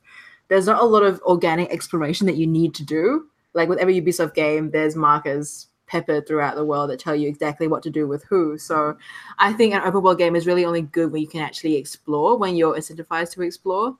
There's 0.47 0.67
not 0.67 0.81
a 0.81 0.85
lot 0.85 1.03
of 1.03 1.21
organic 1.23 1.69
exploration 1.71 2.27
that 2.27 2.37
you 2.37 2.47
need 2.47 2.73
to 2.75 2.85
do. 2.85 3.27
Like 3.53 3.69
with 3.69 3.79
every 3.79 3.99
Ubisoft 3.99 4.33
game, 4.33 4.71
there's 4.71 4.95
markers 4.95 5.67
peppered 5.87 6.27
throughout 6.27 6.55
the 6.55 6.65
world 6.65 6.89
that 6.89 6.99
tell 6.99 7.15
you 7.15 7.27
exactly 7.27 7.67
what 7.67 7.81
to 7.83 7.89
do 7.89 8.07
with 8.07 8.23
who. 8.25 8.57
So 8.57 8.97
I 9.39 9.53
think 9.53 9.73
an 9.73 9.81
open 9.81 10.03
world 10.03 10.17
game 10.17 10.35
is 10.35 10.45
really 10.45 10.65
only 10.65 10.81
good 10.81 11.11
when 11.11 11.21
you 11.21 11.27
can 11.27 11.41
actually 11.41 11.75
explore, 11.75 12.37
when 12.37 12.55
you're 12.55 12.75
incentivized 12.75 13.31
to 13.33 13.41
explore. 13.41 13.97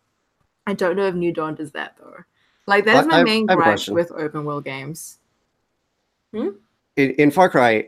I 0.68 0.74
don't 0.74 0.98
know 0.98 1.08
if 1.08 1.16
New 1.16 1.34
Dawn 1.34 1.56
does 1.56 1.72
that 1.72 1.96
though. 1.98 2.18
Like 2.66 2.84
that's 2.84 3.08
my 3.08 3.24
main 3.24 3.46
gripe 3.46 3.88
with 3.88 4.12
open 4.12 4.44
world 4.44 4.66
games. 4.66 5.20
Hmm? 6.34 6.50
In, 6.98 7.12
in 7.12 7.32
Far 7.32 7.50
Cry, 7.50 7.88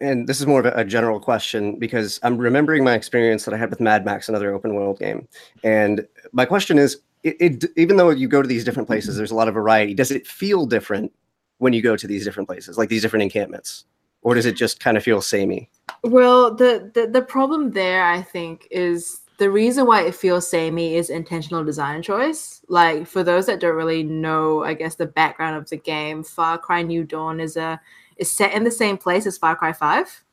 and 0.00 0.28
this 0.28 0.40
is 0.40 0.46
more 0.46 0.60
of 0.60 0.66
a, 0.66 0.72
a, 0.76 0.84
general 0.84 1.18
question 1.18 1.78
because 1.78 2.20
I'm 2.22 2.36
remembering 2.36 2.84
my 2.84 2.94
experience 2.94 3.44
that 3.46 3.54
I 3.54 3.56
had 3.56 3.70
with 3.70 3.80
Mad 3.80 4.04
Max, 4.04 4.28
another 4.28 4.52
open 4.54 4.74
world 4.74 4.98
game. 4.98 5.26
And 5.64 6.06
my 6.32 6.44
question 6.44 6.78
is, 6.78 7.00
it, 7.22 7.36
it, 7.40 7.64
even 7.76 7.96
though 7.96 8.10
you 8.10 8.28
go 8.28 8.42
to 8.42 8.48
these 8.48 8.64
different 8.64 8.88
places, 8.88 9.16
there's 9.16 9.30
a 9.30 9.34
lot 9.34 9.48
of 9.48 9.54
variety. 9.54 9.94
Does 9.94 10.10
it 10.10 10.26
feel 10.26 10.66
different 10.66 11.12
when 11.58 11.72
you 11.72 11.80
go 11.80 11.96
to 11.96 12.06
these 12.06 12.24
different 12.24 12.48
places, 12.48 12.76
like 12.76 12.88
these 12.88 13.02
different 13.02 13.22
encampments, 13.22 13.84
or 14.22 14.34
does 14.34 14.46
it 14.46 14.56
just 14.56 14.80
kind 14.80 14.96
of 14.96 15.02
feel 15.02 15.22
samey? 15.22 15.70
Well, 16.02 16.54
the 16.54 16.90
the, 16.94 17.06
the 17.06 17.22
problem 17.22 17.70
there, 17.70 18.04
I 18.04 18.22
think, 18.22 18.66
is 18.70 19.20
the 19.38 19.50
reason 19.50 19.86
why 19.86 20.02
it 20.02 20.14
feels 20.14 20.48
samey 20.48 20.96
is 20.96 21.10
intentional 21.10 21.64
design 21.64 22.02
choice. 22.02 22.60
Like 22.68 23.06
for 23.06 23.22
those 23.22 23.46
that 23.46 23.60
don't 23.60 23.76
really 23.76 24.02
know, 24.02 24.64
I 24.64 24.74
guess 24.74 24.96
the 24.96 25.06
background 25.06 25.56
of 25.56 25.70
the 25.70 25.76
game, 25.76 26.22
Far 26.22 26.58
Cry 26.58 26.82
New 26.82 27.04
Dawn 27.04 27.40
is 27.40 27.56
a 27.56 27.80
is 28.16 28.30
set 28.30 28.52
in 28.52 28.64
the 28.64 28.70
same 28.70 28.96
place 28.96 29.26
as 29.26 29.38
Far 29.38 29.56
Cry 29.56 29.72
5. 29.72 30.24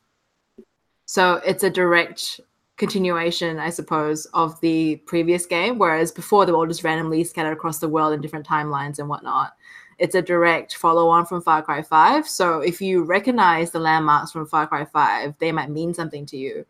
So 1.06 1.40
it's 1.44 1.64
a 1.64 1.70
direct 1.70 2.40
continuation, 2.76 3.58
I 3.58 3.70
suppose, 3.70 4.26
of 4.26 4.60
the 4.60 4.96
previous 5.06 5.44
game. 5.44 5.78
Whereas 5.78 6.12
before, 6.12 6.46
they 6.46 6.52
were 6.52 6.58
all 6.58 6.66
just 6.66 6.84
randomly 6.84 7.24
scattered 7.24 7.52
across 7.52 7.78
the 7.78 7.88
world 7.88 8.12
in 8.12 8.20
different 8.20 8.46
timelines 8.46 8.98
and 8.98 9.08
whatnot. 9.08 9.52
It's 9.98 10.14
a 10.14 10.22
direct 10.22 10.76
follow 10.76 11.08
on 11.08 11.26
from 11.26 11.42
Far 11.42 11.62
Cry 11.62 11.82
5. 11.82 12.26
So 12.26 12.60
if 12.60 12.80
you 12.80 13.02
recognize 13.02 13.70
the 13.70 13.80
landmarks 13.80 14.32
from 14.32 14.46
Far 14.46 14.66
Cry 14.66 14.86
5, 14.86 15.34
they 15.38 15.52
might 15.52 15.68
mean 15.68 15.92
something 15.92 16.24
to 16.26 16.38
you. 16.38 16.64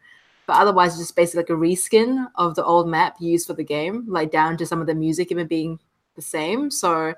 But 0.47 0.57
otherwise, 0.57 0.95
it's 0.95 1.01
just 1.01 1.15
basically 1.15 1.43
like 1.43 1.51
a 1.51 1.53
reskin 1.53 2.27
of 2.35 2.57
the 2.57 2.65
old 2.65 2.89
map 2.89 3.17
used 3.21 3.47
for 3.47 3.55
the 3.55 3.63
game, 3.63 4.05
like 4.09 4.33
down 4.33 4.57
to 4.57 4.67
some 4.67 4.81
of 4.81 4.89
the 4.89 4.97
music 4.97 5.31
even 5.31 5.47
being 5.47 5.79
the 6.17 6.23
same. 6.23 6.73
So 6.73 7.15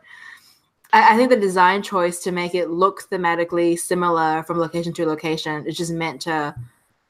I, 0.93 1.15
I 1.15 1.17
think 1.17 1.31
the 1.31 1.37
design 1.37 1.83
choice 1.83 2.21
to 2.21 2.33
make 2.33 2.55
it 2.55 2.71
look 2.71 3.09
thematically 3.11 3.79
similar 3.79 4.43
from 4.45 4.59
location 4.59 4.93
to 4.95 5.07
location 5.07 5.67
is 5.67 5.77
just 5.77 5.93
meant 5.93 6.23
to 6.23 6.55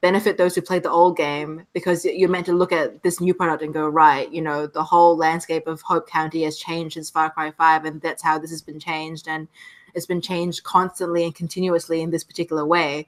benefit 0.01 0.37
those 0.37 0.53
who 0.53 0.61
played 0.61 0.83
the 0.83 0.91
old 0.91 1.15
game 1.15 1.65
because 1.73 2.03
you're 2.03 2.29
meant 2.29 2.45
to 2.45 2.53
look 2.53 2.73
at 2.73 3.01
this 3.03 3.21
new 3.21 3.33
product 3.33 3.63
and 3.63 3.73
go 3.73 3.87
right 3.87 4.29
you 4.33 4.41
know 4.41 4.67
the 4.67 4.83
whole 4.83 5.15
landscape 5.15 5.65
of 5.65 5.81
hope 5.81 6.09
county 6.09 6.43
has 6.43 6.57
changed 6.57 6.95
since 6.95 7.09
far 7.09 7.29
cry 7.29 7.51
5 7.51 7.85
and 7.85 8.01
that's 8.01 8.21
how 8.21 8.37
this 8.37 8.49
has 8.49 8.61
been 8.61 8.79
changed 8.79 9.29
and 9.29 9.47
it's 9.93 10.05
been 10.05 10.19
changed 10.19 10.63
constantly 10.63 11.23
and 11.23 11.35
continuously 11.35 12.01
in 12.01 12.09
this 12.09 12.23
particular 12.23 12.65
way. 12.65 13.07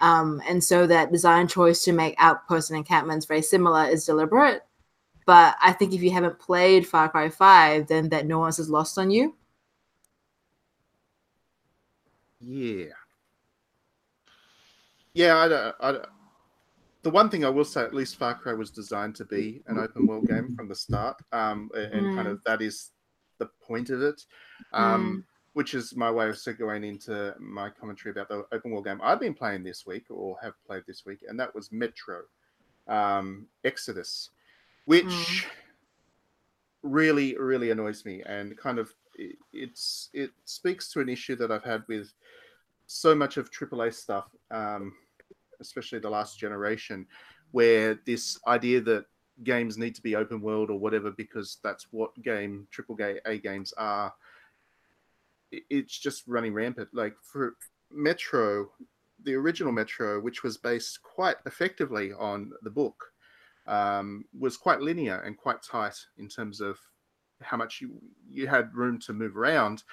Um, 0.00 0.40
and 0.48 0.62
so 0.62 0.86
that 0.86 1.12
design 1.12 1.48
choice 1.48 1.84
to 1.84 1.92
make 1.92 2.14
outposts 2.16 2.70
and 2.70 2.76
encampments 2.78 3.26
very 3.26 3.42
similar 3.42 3.84
is 3.84 4.06
deliberate 4.06 4.62
but 5.26 5.56
i 5.62 5.72
think 5.72 5.92
if 5.92 6.02
you 6.02 6.10
haven't 6.10 6.38
played 6.38 6.88
far 6.88 7.10
cry 7.10 7.28
5 7.28 7.86
then 7.86 8.08
that 8.08 8.26
nuance 8.26 8.58
is 8.58 8.70
lost 8.70 8.96
on 8.96 9.10
you 9.10 9.36
yeah. 12.40 12.86
Yeah, 15.12 15.36
I 15.38 15.48
don't, 15.48 15.74
I 15.80 15.92
don't, 15.92 16.06
the 17.02 17.10
one 17.10 17.30
thing 17.30 17.44
I 17.44 17.48
will 17.48 17.64
say, 17.64 17.82
at 17.82 17.94
least 17.94 18.16
Far 18.16 18.34
Cry 18.34 18.52
was 18.52 18.70
designed 18.70 19.14
to 19.16 19.24
be 19.24 19.62
an 19.66 19.78
open 19.78 20.06
world 20.06 20.28
game 20.28 20.54
from 20.54 20.68
the 20.68 20.74
start, 20.74 21.20
um, 21.32 21.70
and 21.74 22.06
mm. 22.06 22.14
kind 22.14 22.28
of 22.28 22.40
that 22.44 22.60
is 22.60 22.90
the 23.38 23.46
point 23.62 23.90
of 23.90 24.02
it, 24.02 24.22
um, 24.72 25.24
mm. 25.24 25.24
which 25.54 25.74
is 25.74 25.96
my 25.96 26.10
way 26.10 26.28
of 26.28 26.36
segueing 26.36 26.86
into 26.86 27.34
my 27.38 27.70
commentary 27.70 28.12
about 28.12 28.28
the 28.28 28.44
open 28.52 28.70
world 28.70 28.84
game 28.84 29.00
I've 29.02 29.20
been 29.20 29.34
playing 29.34 29.64
this 29.64 29.86
week 29.86 30.04
or 30.10 30.36
have 30.42 30.54
played 30.66 30.82
this 30.86 31.04
week, 31.06 31.24
and 31.26 31.40
that 31.40 31.54
was 31.54 31.72
Metro 31.72 32.20
um, 32.86 33.46
Exodus, 33.64 34.30
which 34.84 35.04
mm. 35.06 35.44
really, 36.82 37.36
really 37.38 37.70
annoys 37.70 38.04
me 38.04 38.22
and 38.26 38.56
kind 38.58 38.78
of 38.78 38.92
it, 39.20 39.36
it's 39.52 40.08
it 40.12 40.30
speaks 40.44 40.90
to 40.92 41.00
an 41.00 41.08
issue 41.08 41.36
that 41.36 41.52
I've 41.52 41.64
had 41.64 41.84
with 41.88 42.12
so 42.86 43.14
much 43.14 43.36
of 43.36 43.50
AAA 43.50 43.94
stuff, 43.94 44.28
um, 44.50 44.94
especially 45.60 46.00
the 46.00 46.10
last 46.10 46.38
generation, 46.38 47.06
where 47.52 48.00
this 48.06 48.40
idea 48.46 48.80
that 48.80 49.04
games 49.44 49.78
need 49.78 49.94
to 49.94 50.02
be 50.02 50.16
open 50.16 50.40
world 50.40 50.70
or 50.70 50.78
whatever 50.78 51.10
because 51.10 51.58
that's 51.62 51.86
what 51.92 52.20
game 52.22 52.66
triple 52.70 52.96
A 53.26 53.38
games 53.38 53.72
are. 53.76 54.12
It's 55.52 55.98
just 55.98 56.26
running 56.26 56.54
rampant. 56.54 56.88
Like 56.92 57.14
for 57.22 57.56
Metro, 57.90 58.70
the 59.24 59.34
original 59.34 59.72
Metro, 59.72 60.20
which 60.20 60.42
was 60.42 60.56
based 60.56 61.02
quite 61.02 61.36
effectively 61.46 62.12
on 62.12 62.52
the 62.62 62.70
book, 62.70 63.12
um, 63.66 64.24
was 64.38 64.56
quite 64.56 64.80
linear 64.80 65.20
and 65.20 65.36
quite 65.36 65.62
tight 65.62 65.96
in 66.18 66.28
terms 66.28 66.60
of 66.60 66.78
how 67.42 67.56
much 67.56 67.80
you 67.80 67.90
you 68.28 68.46
had 68.46 68.74
room 68.74 68.98
to 69.00 69.12
move 69.12 69.36
around, 69.36 69.84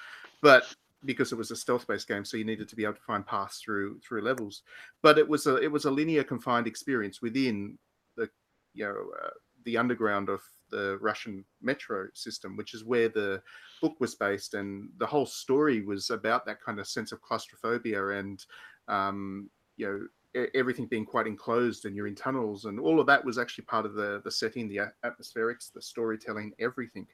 but 0.42 0.64
because 1.04 1.32
it 1.32 1.38
was 1.38 1.50
a 1.50 1.56
stealth-based 1.56 2.08
game, 2.08 2.24
so 2.24 2.36
you 2.36 2.44
needed 2.44 2.68
to 2.68 2.76
be 2.76 2.84
able 2.84 2.94
to 2.94 3.00
find 3.02 3.26
paths 3.26 3.60
through 3.60 4.00
through 4.00 4.22
levels. 4.22 4.62
But 5.02 5.18
it 5.18 5.28
was 5.28 5.46
a 5.46 5.56
it 5.56 5.70
was 5.70 5.84
a 5.84 5.90
linear 5.90 6.24
confined 6.24 6.66
experience 6.66 7.22
within 7.22 7.78
the 8.16 8.28
you 8.74 8.84
know 8.84 9.10
uh, 9.24 9.30
the 9.64 9.76
underground 9.76 10.28
of 10.28 10.40
the 10.70 10.98
Russian 11.00 11.44
metro 11.62 12.08
system, 12.14 12.56
which 12.56 12.74
is 12.74 12.84
where 12.84 13.08
the 13.08 13.42
book 13.80 13.96
was 14.00 14.14
based, 14.14 14.54
and 14.54 14.90
the 14.98 15.06
whole 15.06 15.26
story 15.26 15.82
was 15.82 16.10
about 16.10 16.44
that 16.46 16.60
kind 16.60 16.78
of 16.78 16.86
sense 16.86 17.12
of 17.12 17.22
claustrophobia 17.22 18.08
and 18.08 18.44
um, 18.88 19.48
you 19.76 19.86
know 19.86 20.06
everything 20.54 20.86
being 20.86 21.06
quite 21.06 21.26
enclosed 21.26 21.84
and 21.84 21.96
you're 21.96 22.06
in 22.06 22.14
tunnels 22.14 22.66
and 22.66 22.78
all 22.78 23.00
of 23.00 23.06
that 23.06 23.24
was 23.24 23.38
actually 23.38 23.64
part 23.64 23.86
of 23.86 23.94
the 23.94 24.20
the 24.24 24.30
setting 24.30 24.68
the 24.68 24.80
atmospherics 25.04 25.72
the 25.72 25.80
storytelling 25.80 26.52
everything 26.58 27.06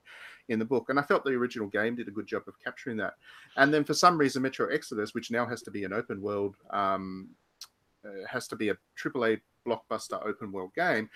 in 0.48 0.58
the 0.58 0.64
book. 0.64 0.86
And 0.88 0.98
i 0.98 1.02
felt 1.02 1.24
the 1.24 1.30
original 1.30 1.68
game 1.68 1.94
did 1.94 2.08
a 2.08 2.12
good 2.12 2.26
job 2.26 2.42
of 2.46 2.54
capturing 2.62 2.96
that. 2.98 3.14
And 3.56 3.72
then 3.72 3.84
for 3.84 3.94
some 3.94 4.18
reason 4.18 4.42
metro 4.42 4.68
exodus 4.68 5.14
which 5.14 5.30
now 5.30 5.46
has 5.46 5.62
to 5.62 5.70
be 5.70 5.84
an 5.84 5.92
open 5.92 6.20
world 6.20 6.56
um, 6.70 7.28
uh, 8.04 8.26
has 8.28 8.48
to 8.48 8.56
be 8.56 8.70
a 8.70 8.76
triple 8.96 9.24
a 9.24 9.40
blockbuster 9.66 10.24
open 10.26 10.52
world 10.52 10.72
game 10.74 11.08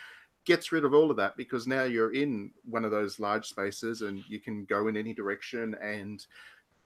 gets 0.48 0.72
rid 0.72 0.84
of 0.84 0.94
all 0.94 1.10
of 1.10 1.16
that 1.18 1.36
because 1.36 1.66
now 1.66 1.82
you're 1.82 2.14
in 2.14 2.50
one 2.64 2.82
of 2.82 2.90
those 2.90 3.20
large 3.20 3.46
spaces 3.46 4.00
and 4.00 4.24
you 4.28 4.40
can 4.40 4.64
go 4.64 4.88
in 4.88 4.96
any 4.96 5.12
direction 5.12 5.76
and 5.82 6.26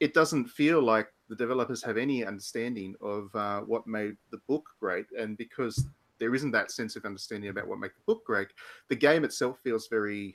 it 0.02 0.14
doesn't 0.14 0.46
feel 0.46 0.82
like 0.82 1.06
the 1.28 1.36
developers 1.36 1.80
have 1.80 1.96
any 1.96 2.24
understanding 2.24 2.96
of 3.00 3.32
uh, 3.36 3.60
what 3.60 3.86
made 3.86 4.16
the 4.32 4.40
book 4.48 4.68
great 4.80 5.06
and 5.16 5.36
because 5.36 5.86
there 6.18 6.34
isn't 6.34 6.50
that 6.50 6.72
sense 6.72 6.96
of 6.96 7.04
understanding 7.04 7.50
about 7.50 7.68
what 7.68 7.78
made 7.78 7.92
the 7.92 8.12
book 8.12 8.24
great 8.26 8.48
the 8.88 8.96
game 8.96 9.22
itself 9.22 9.58
feels 9.62 9.86
very 9.86 10.34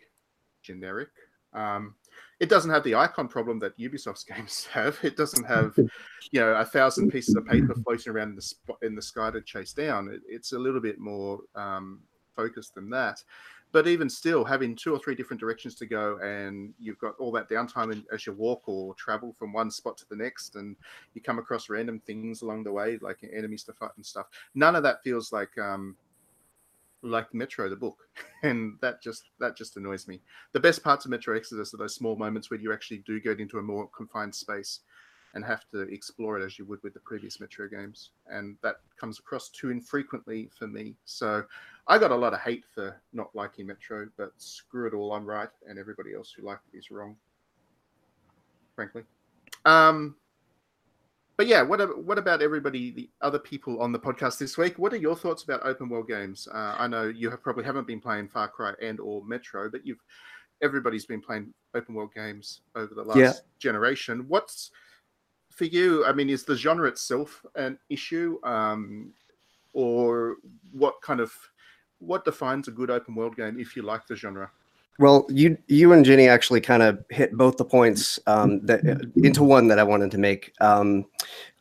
generic 0.63 1.09
um, 1.53 1.95
it 2.39 2.49
doesn't 2.49 2.71
have 2.71 2.83
the 2.83 2.95
icon 2.95 3.27
problem 3.27 3.59
that 3.59 3.77
Ubisoft's 3.77 4.23
games 4.35 4.65
have. 4.71 4.99
It 5.01 5.17
doesn't 5.17 5.45
have, 5.45 5.73
you 6.31 6.39
know, 6.39 6.53
a 6.53 6.65
thousand 6.65 7.09
pieces 7.09 7.35
of 7.35 7.47
paper 7.47 7.73
floating 7.83 8.13
around 8.13 8.29
in 8.29 8.35
the 8.35 8.41
spot 8.41 8.77
in 8.83 8.95
the 8.95 9.01
sky 9.01 9.31
to 9.31 9.41
chase 9.41 9.73
down. 9.73 10.09
It, 10.09 10.21
it's 10.27 10.51
a 10.51 10.59
little 10.59 10.81
bit 10.81 10.99
more 10.99 11.39
um, 11.55 12.01
focused 12.35 12.75
than 12.75 12.89
that. 12.91 13.23
But 13.71 13.87
even 13.87 14.09
still, 14.09 14.45
having 14.45 14.75
two 14.75 14.93
or 14.93 14.99
three 14.99 15.13
different 15.13 15.39
directions 15.39 15.75
to 15.75 15.85
go, 15.85 16.17
and 16.19 16.73
you've 16.79 16.99
got 16.99 17.15
all 17.19 17.31
that 17.33 17.49
downtime 17.49 18.03
as 18.13 18.25
you 18.25 18.33
walk 18.33 18.63
or 18.65 18.93
travel 18.95 19.35
from 19.37 19.51
one 19.51 19.69
spot 19.69 19.97
to 19.97 20.09
the 20.09 20.15
next, 20.15 20.55
and 20.55 20.75
you 21.13 21.21
come 21.21 21.37
across 21.37 21.69
random 21.69 21.99
things 21.99 22.41
along 22.41 22.63
the 22.63 22.71
way, 22.71 22.97
like 23.01 23.17
enemies 23.33 23.63
to 23.63 23.73
fight 23.73 23.91
and 23.97 24.05
stuff. 24.05 24.27
None 24.55 24.75
of 24.75 24.83
that 24.83 25.03
feels 25.03 25.33
like 25.33 25.57
um, 25.57 25.97
like 27.01 27.33
Metro 27.33 27.69
the 27.69 27.75
book, 27.75 27.99
and 28.43 28.77
that 28.81 29.01
just 29.01 29.23
that 29.39 29.57
just 29.57 29.77
annoys 29.77 30.07
me. 30.07 30.21
The 30.53 30.59
best 30.59 30.83
parts 30.83 31.05
of 31.05 31.11
Metro 31.11 31.35
Exodus 31.35 31.73
are 31.73 31.77
those 31.77 31.95
small 31.95 32.15
moments 32.15 32.49
where 32.49 32.59
you 32.59 32.73
actually 32.73 32.99
do 32.99 33.19
get 33.19 33.39
into 33.39 33.59
a 33.59 33.63
more 33.63 33.87
confined 33.89 34.33
space 34.33 34.79
and 35.33 35.43
have 35.45 35.69
to 35.71 35.81
explore 35.81 36.39
it 36.39 36.45
as 36.45 36.57
you 36.57 36.65
would 36.65 36.81
with 36.83 36.93
the 36.93 36.99
previous 37.01 37.39
Metro 37.39 37.67
games, 37.67 38.11
and 38.27 38.57
that 38.63 38.77
comes 38.99 39.19
across 39.19 39.49
too 39.49 39.69
infrequently 39.69 40.49
for 40.57 40.67
me. 40.67 40.95
So 41.05 41.43
I 41.87 41.97
got 41.97 42.11
a 42.11 42.15
lot 42.15 42.33
of 42.33 42.39
hate 42.39 42.65
for 42.73 42.99
not 43.13 43.35
liking 43.35 43.67
Metro, 43.67 44.07
but 44.17 44.31
screw 44.37 44.87
it 44.87 44.93
all, 44.93 45.13
I'm 45.13 45.25
right, 45.25 45.49
and 45.67 45.77
everybody 45.77 46.13
else 46.15 46.31
who 46.31 46.45
liked 46.45 46.63
it 46.73 46.77
is 46.77 46.91
wrong. 46.91 47.15
Frankly. 48.75 49.03
Um, 49.65 50.15
but 51.37 51.45
yeah, 51.45 51.61
what 51.61 52.03
what 52.03 52.17
about 52.17 52.41
everybody, 52.41 52.91
the 52.91 53.09
other 53.21 53.37
people 53.37 53.79
on 53.81 53.91
the 53.91 53.99
podcast 53.99 54.39
this 54.39 54.57
week? 54.57 54.79
What 54.79 54.91
are 54.91 54.97
your 54.97 55.15
thoughts 55.15 55.43
about 55.43 55.63
open 55.63 55.87
world 55.87 56.07
games? 56.07 56.47
Uh, 56.51 56.75
I 56.77 56.87
know 56.87 57.03
you 57.07 57.29
have 57.29 57.43
probably 57.43 57.63
haven't 57.63 57.85
been 57.85 58.01
playing 58.01 58.29
Far 58.29 58.47
Cry 58.47 58.73
and 58.81 58.99
or 58.99 59.23
Metro, 59.23 59.69
but 59.69 59.85
you've 59.85 60.03
everybody's 60.63 61.05
been 61.05 61.21
playing 61.21 61.53
open 61.75 61.93
world 61.93 62.11
games 62.13 62.61
over 62.75 62.95
the 62.95 63.03
last 63.03 63.19
Yeah. 63.19 63.33
generation. 63.59 64.25
What's 64.27 64.71
for 65.57 65.65
you? 65.65 66.05
I 66.05 66.13
mean, 66.13 66.29
is 66.29 66.43
the 66.43 66.55
genre 66.55 66.87
itself 66.87 67.43
an 67.55 67.79
issue, 67.89 68.37
um, 68.43 69.11
or 69.73 70.35
what 70.71 71.01
kind 71.01 71.19
of 71.19 71.33
what 71.99 72.23
defines 72.23 72.67
a 72.67 72.71
good 72.71 72.91
open 72.91 73.15
world 73.15 73.35
game 73.35 73.59
if 73.59 73.75
you 73.75 73.81
like 73.81 74.05
the 74.05 74.15
genre? 74.15 74.51
Well, 74.99 75.25
you 75.29 75.57
you 75.67 75.93
and 75.93 76.05
Ginny 76.05 76.27
actually 76.27 76.61
kind 76.61 76.83
of 76.83 77.03
hit 77.09 77.33
both 77.33 77.57
the 77.57 77.65
points 77.65 78.19
um, 78.27 78.65
that 78.65 78.81
into 79.15 79.43
one 79.43 79.67
that 79.67 79.79
I 79.79 79.83
wanted 79.83 80.11
to 80.11 80.17
make. 80.17 80.53
Um, 80.61 81.05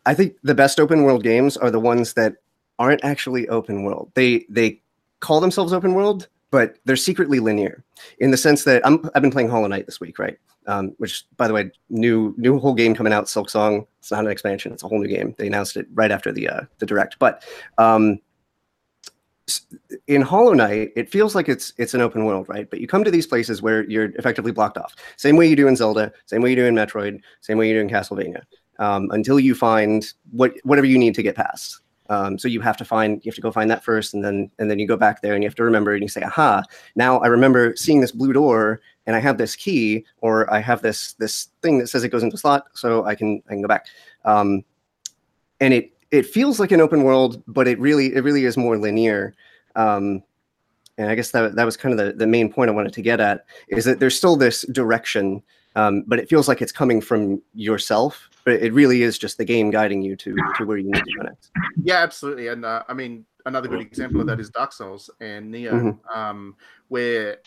I 0.04 0.14
think 0.14 0.36
the 0.42 0.54
best 0.54 0.78
open 0.78 1.02
world 1.02 1.22
games 1.22 1.56
are 1.56 1.70
the 1.70 1.80
ones 1.80 2.12
that 2.14 2.36
aren't 2.78 3.04
actually 3.04 3.48
open 3.48 3.82
world. 3.82 4.12
They 4.14 4.46
they 4.50 4.80
call 5.20 5.40
themselves 5.40 5.72
open 5.72 5.94
world, 5.94 6.28
but 6.50 6.78
they're 6.84 6.96
secretly 6.96 7.40
linear 7.40 7.84
in 8.18 8.30
the 8.30 8.36
sense 8.36 8.64
that 8.64 8.86
I'm 8.86 9.08
I've 9.14 9.22
been 9.22 9.30
playing 9.30 9.48
Hollow 9.48 9.66
Knight 9.66 9.86
this 9.86 10.00
week, 10.00 10.18
right? 10.18 10.38
Um, 10.66 10.94
which, 10.98 11.24
by 11.36 11.46
the 11.46 11.54
way, 11.54 11.70
new 11.90 12.34
new 12.36 12.58
whole 12.58 12.74
game 12.74 12.94
coming 12.94 13.12
out, 13.12 13.26
Silksong. 13.26 13.86
It's 14.00 14.10
not 14.10 14.24
an 14.24 14.30
expansion; 14.30 14.72
it's 14.72 14.82
a 14.82 14.88
whole 14.88 15.00
new 15.00 15.08
game. 15.08 15.34
They 15.38 15.46
announced 15.46 15.76
it 15.76 15.86
right 15.94 16.10
after 16.10 16.32
the 16.32 16.48
uh, 16.48 16.60
the 16.78 16.86
direct, 16.86 17.18
but. 17.18 17.44
Um, 17.78 18.20
in 20.08 20.22
Hollow 20.22 20.54
Knight, 20.54 20.90
it 20.96 21.08
feels 21.08 21.36
like 21.36 21.48
it's 21.48 21.72
it's 21.78 21.94
an 21.94 22.00
open 22.00 22.24
world, 22.24 22.48
right? 22.48 22.68
But 22.68 22.80
you 22.80 22.88
come 22.88 23.04
to 23.04 23.12
these 23.12 23.28
places 23.28 23.62
where 23.62 23.88
you're 23.88 24.06
effectively 24.16 24.50
blocked 24.50 24.76
off. 24.76 24.96
Same 25.16 25.36
way 25.36 25.46
you 25.46 25.54
do 25.54 25.68
in 25.68 25.76
Zelda, 25.76 26.12
same 26.26 26.42
way 26.42 26.50
you 26.50 26.56
do 26.56 26.64
in 26.64 26.74
Metroid, 26.74 27.20
same 27.42 27.56
way 27.56 27.68
you 27.68 27.74
do 27.74 27.80
in 27.80 27.88
Castlevania, 27.88 28.42
um, 28.80 29.08
until 29.12 29.38
you 29.38 29.54
find 29.54 30.12
what 30.32 30.52
whatever 30.64 30.86
you 30.86 30.98
need 30.98 31.14
to 31.14 31.22
get 31.22 31.36
past. 31.36 31.80
Um, 32.08 32.38
so 32.38 32.48
you 32.48 32.60
have 32.60 32.76
to 32.76 32.84
find 32.84 33.24
you 33.24 33.30
have 33.30 33.36
to 33.36 33.40
go 33.40 33.50
find 33.50 33.70
that 33.70 33.84
first, 33.84 34.14
and 34.14 34.24
then 34.24 34.50
and 34.58 34.70
then 34.70 34.78
you 34.78 34.86
go 34.86 34.96
back 34.96 35.22
there 35.22 35.34
and 35.34 35.42
you 35.42 35.48
have 35.48 35.54
to 35.56 35.64
remember 35.64 35.92
and 35.92 36.02
you 36.02 36.08
say, 36.08 36.22
"Aha! 36.22 36.62
Now 36.94 37.18
I 37.18 37.26
remember 37.26 37.74
seeing 37.76 38.00
this 38.00 38.12
blue 38.12 38.32
door, 38.32 38.80
and 39.06 39.16
I 39.16 39.20
have 39.20 39.38
this 39.38 39.56
key, 39.56 40.04
or 40.20 40.52
I 40.52 40.60
have 40.60 40.82
this 40.82 41.14
this 41.14 41.48
thing 41.62 41.78
that 41.78 41.88
says 41.88 42.04
it 42.04 42.10
goes 42.10 42.22
into 42.22 42.38
slot, 42.38 42.66
so 42.74 43.04
I 43.04 43.14
can 43.14 43.42
I 43.48 43.52
can 43.52 43.62
go 43.62 43.68
back." 43.68 43.86
Um, 44.24 44.64
and 45.60 45.74
it 45.74 45.92
it 46.10 46.26
feels 46.26 46.60
like 46.60 46.72
an 46.72 46.80
open 46.80 47.02
world, 47.02 47.42
but 47.46 47.66
it 47.68 47.78
really 47.78 48.14
it 48.14 48.22
really 48.22 48.44
is 48.44 48.56
more 48.56 48.78
linear. 48.78 49.34
Um, 49.74 50.22
and 50.98 51.10
I 51.10 51.14
guess 51.14 51.30
that 51.32 51.56
that 51.56 51.64
was 51.64 51.76
kind 51.76 51.98
of 51.98 52.04
the, 52.04 52.12
the 52.12 52.26
main 52.26 52.52
point 52.52 52.70
I 52.70 52.74
wanted 52.74 52.92
to 52.94 53.02
get 53.02 53.20
at 53.20 53.44
is 53.68 53.84
that 53.84 54.00
there's 54.00 54.16
still 54.16 54.36
this 54.36 54.62
direction, 54.72 55.42
um, 55.76 56.02
but 56.06 56.18
it 56.18 56.28
feels 56.28 56.48
like 56.48 56.60
it's 56.60 56.72
coming 56.72 57.00
from 57.00 57.40
yourself. 57.54 58.28
But 58.44 58.62
it 58.62 58.72
really 58.72 59.02
is 59.02 59.18
just 59.18 59.38
the 59.38 59.44
game 59.44 59.70
guiding 59.70 60.02
you 60.02 60.16
to 60.16 60.36
to 60.56 60.64
where 60.64 60.78
you 60.78 60.90
need 60.90 61.04
to 61.04 61.12
go 61.16 61.22
next. 61.22 61.50
Yeah, 61.82 61.96
absolutely. 61.98 62.48
And 62.48 62.64
uh, 62.64 62.82
I 62.88 62.94
mean, 62.94 63.24
another 63.44 63.68
good 63.68 63.80
example 63.80 64.20
of 64.20 64.26
that 64.28 64.40
is 64.40 64.50
Dark 64.50 64.72
Souls 64.72 65.10
and 65.20 65.52
Nioh, 65.52 65.72
Mhm. 65.72 66.16
um, 66.16 66.56
where 66.88 67.38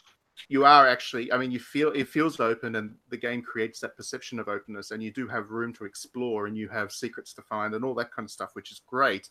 you 0.48 0.66
are 0.66 0.88
actually. 0.88 1.32
I 1.32 1.38
mean, 1.38 1.52
you 1.52 1.60
feel 1.60 1.92
it 1.92 2.08
feels 2.08 2.40
open, 2.40 2.76
and 2.76 2.96
the 3.10 3.18
game 3.18 3.42
creates 3.42 3.80
that 3.80 3.96
perception 3.98 4.40
of 4.40 4.48
openness, 4.48 4.92
and 4.92 5.02
you 5.02 5.12
do 5.12 5.28
have 5.28 5.52
room 5.52 5.74
to 5.74 5.86
explore, 5.86 6.48
and 6.48 6.58
you 6.58 6.68
have 6.70 6.92
secrets 6.92 7.34
to 7.36 7.42
find, 7.42 7.74
and 7.76 7.84
all 7.86 7.96
that 7.96 8.14
kind 8.14 8.26
of 8.26 8.32
stuff, 8.32 8.52
which 8.54 8.72
is 8.72 8.82
great. 8.86 9.30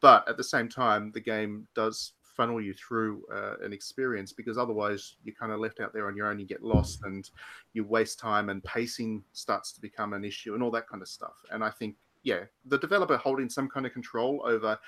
But 0.00 0.28
at 0.28 0.36
the 0.36 0.44
same 0.44 0.68
time, 0.68 1.12
the 1.12 1.20
game 1.20 1.66
does 1.74 2.12
funnel 2.36 2.60
you 2.60 2.74
through 2.74 3.22
uh, 3.32 3.54
an 3.64 3.72
experience 3.72 4.32
because 4.32 4.58
otherwise 4.58 5.16
you're 5.24 5.34
kind 5.34 5.52
of 5.52 5.60
left 5.60 5.80
out 5.80 5.92
there 5.92 6.08
on 6.08 6.16
your 6.16 6.28
own. 6.28 6.38
You 6.38 6.46
get 6.46 6.62
lost 6.62 7.04
and 7.04 7.28
you 7.72 7.84
waste 7.84 8.18
time, 8.18 8.48
and 8.48 8.62
pacing 8.64 9.22
starts 9.32 9.72
to 9.72 9.80
become 9.80 10.12
an 10.12 10.24
issue, 10.24 10.54
and 10.54 10.62
all 10.62 10.70
that 10.72 10.88
kind 10.88 11.02
of 11.02 11.08
stuff. 11.08 11.34
And 11.50 11.62
I 11.62 11.70
think, 11.70 11.96
yeah, 12.22 12.40
the 12.66 12.78
developer 12.78 13.16
holding 13.16 13.48
some 13.48 13.68
kind 13.68 13.86
of 13.86 13.92
control 13.92 14.42
over 14.44 14.78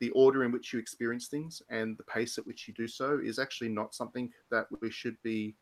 the 0.00 0.10
order 0.10 0.44
in 0.44 0.52
which 0.52 0.72
you 0.72 0.78
experience 0.78 1.26
things 1.26 1.60
and 1.70 1.96
the 1.98 2.04
pace 2.04 2.38
at 2.38 2.46
which 2.46 2.68
you 2.68 2.74
do 2.74 2.86
so 2.86 3.20
is 3.22 3.38
actually 3.38 3.68
not 3.68 3.94
something 3.94 4.30
that 4.50 4.66
we 4.80 4.90
should 4.90 5.16
be 5.22 5.54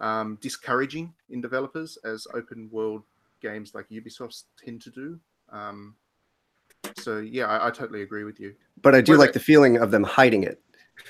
um, 0.00 0.38
discouraging 0.40 1.12
in 1.30 1.40
developers 1.40 1.98
as 2.04 2.26
open 2.34 2.68
world 2.70 3.02
games 3.42 3.74
like 3.74 3.88
Ubisoft 3.88 4.44
tend 4.64 4.80
to 4.82 4.90
do. 4.90 5.18
Um, 5.50 5.94
so 6.96 7.18
yeah, 7.18 7.46
I, 7.46 7.68
I 7.68 7.70
totally 7.70 8.02
agree 8.02 8.24
with 8.24 8.38
you. 8.40 8.54
But 8.82 8.94
I 8.94 9.00
do 9.00 9.12
Wait, 9.12 9.18
like 9.18 9.32
the 9.32 9.40
feeling 9.40 9.78
of 9.78 9.90
them 9.90 10.02
hiding 10.04 10.42
it 10.42 10.60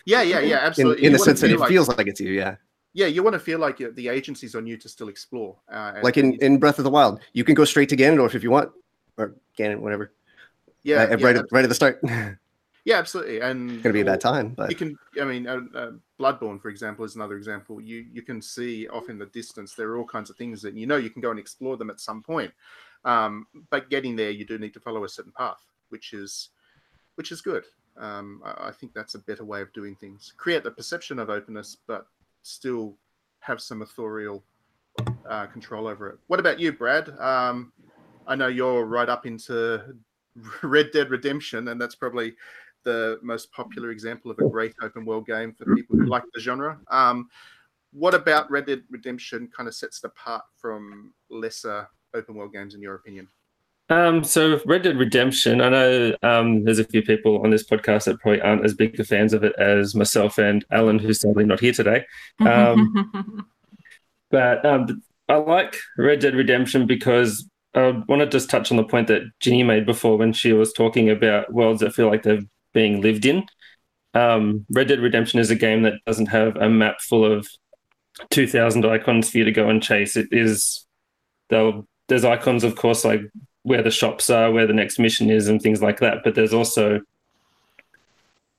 Yeah, 0.04 0.22
yeah, 0.22 0.40
yeah, 0.40 0.58
in, 0.58 0.64
absolutely. 0.64 1.04
in 1.06 1.12
You 1.12 1.18
the 1.18 1.24
sense 1.24 1.40
that 1.40 1.50
it 1.50 1.58
like- 1.58 1.68
feels 1.68 1.88
like 1.88 2.06
it's 2.06 2.20
you. 2.20 2.32
Yeah, 2.32 2.56
yeah, 2.92 3.06
you 3.06 3.22
want 3.22 3.34
to 3.34 3.40
feel 3.40 3.58
like 3.58 3.78
the 3.78 4.08
agency's 4.08 4.54
on 4.54 4.66
you 4.66 4.76
to 4.78 4.88
still 4.88 5.08
explore. 5.08 5.56
Uh, 5.70 5.92
and- 5.94 6.04
like 6.04 6.16
in 6.16 6.34
in 6.34 6.58
Breath 6.58 6.78
of 6.78 6.84
the 6.84 6.90
Wild, 6.90 7.20
you 7.32 7.44
can 7.44 7.54
go 7.54 7.64
straight 7.64 7.88
to 7.90 7.96
Ganondorf 7.96 8.34
if 8.34 8.42
you 8.42 8.50
want, 8.50 8.70
or 9.16 9.34
Ganon, 9.58 9.80
whatever. 9.80 10.12
yeah, 10.82 11.02
uh, 11.04 11.16
yeah, 11.16 11.26
right 11.26 11.36
at, 11.36 11.44
right 11.50 11.64
at 11.64 11.68
the 11.68 11.74
start. 11.74 12.00
yeah, 12.84 12.96
absolutely. 12.98 13.40
And 13.40 13.70
it's 13.70 13.82
Gonna 13.82 13.92
be 13.94 14.00
a 14.02 14.04
bad 14.04 14.20
time, 14.20 14.50
but 14.50 14.70
you 14.70 14.76
can 14.76 14.96
i 15.20 15.24
mean 15.24 15.46
uh, 15.46 15.60
uh, 15.74 15.90
bloodborne 16.18 16.60
for 16.60 16.68
example 16.70 17.04
is 17.04 17.14
another 17.16 17.36
example 17.36 17.80
you 17.80 18.04
you 18.12 18.20
can 18.22 18.42
see 18.42 18.88
off 18.88 19.08
in 19.08 19.16
the 19.18 19.26
distance 19.26 19.74
there 19.74 19.88
are 19.90 19.96
all 19.98 20.04
kinds 20.04 20.28
of 20.30 20.36
things 20.36 20.60
that 20.62 20.74
you 20.74 20.86
know 20.86 20.96
you 20.96 21.08
can 21.10 21.22
go 21.22 21.30
and 21.30 21.38
explore 21.38 21.76
them 21.76 21.88
at 21.90 22.00
some 22.00 22.20
point 22.22 22.52
um, 23.04 23.46
but 23.70 23.88
getting 23.90 24.16
there 24.16 24.30
you 24.30 24.44
do 24.44 24.58
need 24.58 24.72
to 24.74 24.80
follow 24.80 25.04
a 25.04 25.08
certain 25.08 25.32
path 25.32 25.62
which 25.94 26.12
is 26.12 26.50
which 27.14 27.30
is 27.30 27.40
good 27.40 27.64
um, 27.96 28.42
I, 28.44 28.68
I 28.68 28.72
think 28.72 28.92
that's 28.92 29.14
a 29.14 29.20
better 29.20 29.44
way 29.44 29.60
of 29.62 29.72
doing 29.72 29.94
things 29.94 30.32
create 30.36 30.64
the 30.64 30.70
perception 30.70 31.20
of 31.20 31.30
openness 31.30 31.76
but 31.86 32.06
still 32.42 32.96
have 33.38 33.60
some 33.60 33.82
authorial 33.82 34.42
uh, 35.28 35.46
control 35.46 35.86
over 35.86 36.08
it 36.10 36.18
what 36.26 36.40
about 36.40 36.58
you 36.58 36.72
brad 36.72 37.08
um, 37.20 37.72
i 38.26 38.34
know 38.34 38.48
you're 38.48 38.84
right 38.84 39.08
up 39.08 39.24
into 39.26 39.80
red 40.62 40.90
dead 40.92 41.10
redemption 41.10 41.68
and 41.68 41.80
that's 41.80 41.94
probably 41.94 42.34
the 42.84 43.18
most 43.22 43.50
popular 43.52 43.90
example 43.90 44.30
of 44.30 44.38
a 44.38 44.48
great 44.48 44.74
open 44.82 45.04
world 45.04 45.26
game 45.26 45.52
for 45.52 45.74
people 45.74 45.96
who 45.96 46.06
like 46.06 46.22
the 46.34 46.40
genre. 46.40 46.78
Um, 46.90 47.28
what 47.92 48.14
about 48.14 48.50
Red 48.50 48.66
Dead 48.66 48.82
Redemption 48.90 49.48
kind 49.56 49.68
of 49.68 49.74
sets 49.74 49.98
it 49.98 50.06
apart 50.06 50.44
from 50.56 51.12
lesser 51.30 51.88
open 52.14 52.34
world 52.34 52.52
games 52.52 52.74
in 52.74 52.82
your 52.82 52.94
opinion? 52.94 53.28
Um, 53.90 54.24
so 54.24 54.60
Red 54.64 54.82
Dead 54.82 54.96
Redemption, 54.96 55.60
I 55.60 55.68
know 55.68 56.16
um, 56.22 56.64
there's 56.64 56.78
a 56.78 56.84
few 56.84 57.02
people 57.02 57.42
on 57.42 57.50
this 57.50 57.66
podcast 57.66 58.04
that 58.04 58.18
probably 58.20 58.40
aren't 58.40 58.64
as 58.64 58.74
big 58.74 58.96
fans 59.06 59.32
of 59.34 59.44
it 59.44 59.54
as 59.58 59.94
myself 59.94 60.38
and 60.38 60.64
Alan, 60.70 60.98
who's 60.98 61.20
sadly 61.20 61.44
not 61.44 61.60
here 61.60 61.72
today. 61.72 62.04
Um, 62.40 63.46
But 64.34 64.66
um, 64.66 65.00
I 65.28 65.36
like 65.36 65.76
Red 65.96 66.18
Dead 66.18 66.34
Redemption 66.34 66.88
because 66.88 67.48
I 67.72 68.02
want 68.08 68.18
to 68.18 68.26
just 68.26 68.50
touch 68.50 68.72
on 68.72 68.76
the 68.76 68.82
point 68.82 69.06
that 69.06 69.22
Ginny 69.38 69.62
made 69.62 69.86
before 69.86 70.16
when 70.16 70.32
she 70.32 70.52
was 70.52 70.72
talking 70.72 71.08
about 71.08 71.52
worlds 71.52 71.78
that 71.82 71.94
feel 71.94 72.08
like 72.08 72.24
they're 72.24 72.42
being 72.72 73.00
lived 73.00 73.26
in. 73.26 73.44
Um, 74.12 74.66
Red 74.70 74.88
Dead 74.88 74.98
Redemption 74.98 75.38
is 75.38 75.52
a 75.52 75.54
game 75.54 75.82
that 75.82 76.04
doesn't 76.04 76.26
have 76.26 76.56
a 76.56 76.68
map 76.68 77.00
full 77.00 77.24
of 77.24 77.46
2,000 78.30 78.84
icons 78.84 79.30
for 79.30 79.38
you 79.38 79.44
to 79.44 79.52
go 79.52 79.68
and 79.68 79.80
chase. 79.80 80.16
It 80.16 80.26
is, 80.32 80.84
there's 81.48 82.24
icons, 82.24 82.64
of 82.64 82.74
course, 82.74 83.04
like 83.04 83.20
where 83.64 83.82
the 83.82 83.90
shops 83.90 84.30
are, 84.30 84.52
where 84.52 84.66
the 84.66 84.72
next 84.72 84.98
mission 84.98 85.28
is, 85.28 85.48
and 85.48 85.60
things 85.60 85.82
like 85.82 86.00
that. 86.00 86.18
But 86.22 86.34
there's 86.34 86.54
also 86.54 87.00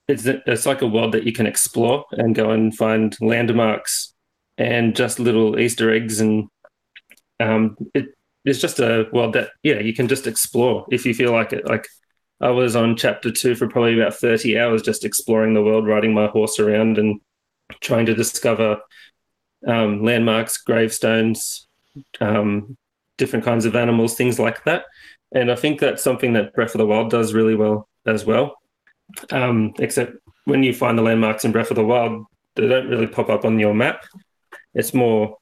it's 0.08 0.26
it's 0.26 0.66
like 0.66 0.82
a 0.82 0.86
world 0.86 1.12
that 1.12 1.24
you 1.24 1.32
can 1.32 1.46
explore 1.46 2.04
and 2.12 2.34
go 2.34 2.50
and 2.50 2.76
find 2.76 3.16
landmarks 3.20 4.12
and 4.58 4.94
just 4.94 5.18
little 5.18 5.58
Easter 5.58 5.92
eggs 5.92 6.20
and 6.20 6.48
um, 7.40 7.76
it, 7.94 8.06
it's 8.44 8.60
just 8.60 8.78
a 8.78 9.08
world 9.12 9.34
that 9.34 9.50
yeah 9.62 9.80
you 9.80 9.92
can 9.92 10.08
just 10.08 10.26
explore 10.26 10.86
if 10.90 11.04
you 11.04 11.14
feel 11.14 11.32
like 11.32 11.52
it. 11.52 11.66
Like 11.66 11.88
I 12.40 12.50
was 12.50 12.76
on 12.76 12.96
chapter 12.96 13.30
two 13.30 13.54
for 13.54 13.68
probably 13.68 13.98
about 14.00 14.14
thirty 14.14 14.58
hours 14.58 14.82
just 14.82 15.04
exploring 15.04 15.54
the 15.54 15.62
world, 15.62 15.86
riding 15.86 16.14
my 16.14 16.28
horse 16.28 16.60
around 16.60 16.98
and 16.98 17.20
trying 17.80 18.06
to 18.06 18.14
discover 18.14 18.78
um, 19.66 20.04
landmarks, 20.04 20.58
gravestones, 20.58 21.66
um, 22.20 22.76
different 23.18 23.44
kinds 23.44 23.64
of 23.64 23.76
animals, 23.76 24.14
things 24.14 24.38
like 24.38 24.64
that. 24.64 24.84
And 25.32 25.50
I 25.50 25.56
think 25.56 25.80
that's 25.80 26.02
something 26.02 26.32
that 26.34 26.54
Breath 26.54 26.74
of 26.74 26.78
the 26.78 26.86
Wild 26.86 27.10
does 27.10 27.34
really 27.34 27.54
well 27.54 27.88
as 28.06 28.24
well. 28.24 28.58
Um, 29.30 29.74
except 29.78 30.12
when 30.44 30.62
you 30.62 30.72
find 30.72 30.96
the 30.96 31.02
landmarks 31.02 31.44
in 31.44 31.52
Breath 31.52 31.70
of 31.70 31.76
the 31.76 31.84
Wild, 31.84 32.26
they 32.54 32.66
don't 32.66 32.88
really 32.88 33.06
pop 33.06 33.28
up 33.28 33.44
on 33.44 33.58
your 33.58 33.74
map. 33.74 34.04
It's 34.74 34.94
more 34.94 35.36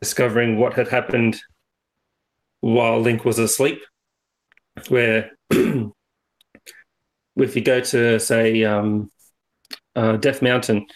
discovering 0.00 0.58
what 0.58 0.74
had 0.74 0.88
happened 0.88 1.40
while 2.60 3.00
Link 3.00 3.24
was 3.24 3.38
asleep, 3.38 3.80
where 4.88 5.30
if 5.50 5.92
you 7.36 7.62
go 7.62 7.80
to 7.80 8.18
say 8.20 8.64
um, 8.64 9.10
uh, 9.96 10.16
Death 10.16 10.42
Mountain, 10.42 10.86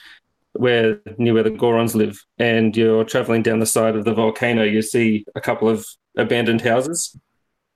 where 0.52 1.00
near 1.18 1.34
where 1.34 1.42
the 1.42 1.50
Gorons 1.50 1.94
live, 1.94 2.22
and 2.38 2.76
you're 2.76 3.04
traveling 3.04 3.42
down 3.42 3.58
the 3.58 3.66
side 3.66 3.96
of 3.96 4.04
the 4.04 4.14
volcano, 4.14 4.62
you 4.62 4.82
see 4.82 5.24
a 5.34 5.40
couple 5.40 5.68
of 5.68 5.86
abandoned 6.16 6.60
houses, 6.60 7.16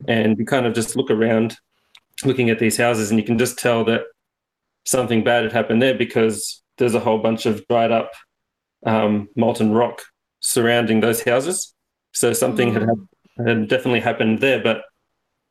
and 0.06 0.38
you 0.38 0.44
kind 0.44 0.66
of 0.66 0.74
just 0.74 0.96
look 0.96 1.10
around, 1.10 1.56
looking 2.24 2.50
at 2.50 2.58
these 2.58 2.76
houses, 2.76 3.10
and 3.10 3.18
you 3.18 3.26
can 3.26 3.38
just 3.38 3.58
tell 3.58 3.84
that 3.84 4.02
something 4.84 5.24
bad 5.24 5.42
had 5.42 5.52
happened 5.52 5.82
there 5.82 5.94
because 5.94 6.62
there's 6.78 6.94
a 6.94 7.00
whole 7.00 7.18
bunch 7.18 7.46
of 7.46 7.66
dried 7.68 7.92
up 7.92 8.12
um, 8.86 9.28
molten 9.36 9.72
rock 9.72 10.02
surrounding 10.40 11.00
those 11.00 11.22
houses. 11.22 11.74
So 12.12 12.32
something 12.32 12.72
mm. 12.72 12.80
had, 13.38 13.46
had 13.46 13.68
definitely 13.68 14.00
happened 14.00 14.40
there, 14.40 14.62
but 14.62 14.82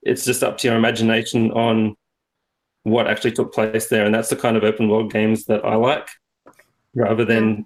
it's 0.02 0.26
just 0.26 0.44
up 0.44 0.58
to 0.58 0.68
your 0.68 0.78
imagination 0.78 1.52
on 1.52 1.96
what 2.84 3.08
actually 3.08 3.34
took 3.34 3.54
place 3.54 3.88
there, 3.90 4.06
and 4.06 4.16
that's 4.16 4.30
the 4.30 4.36
kind 4.36 4.56
of 4.56 4.64
open 4.64 4.88
world 4.88 5.12
games 5.12 5.46
that 5.46 5.66
I 5.66 5.76
like, 5.76 6.08
rather 6.96 7.26
than 7.26 7.66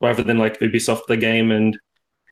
rather 0.00 0.22
than 0.22 0.38
like 0.38 0.60
Ubisoft 0.60 1.06
the 1.08 1.16
game 1.16 1.50
and 1.50 1.78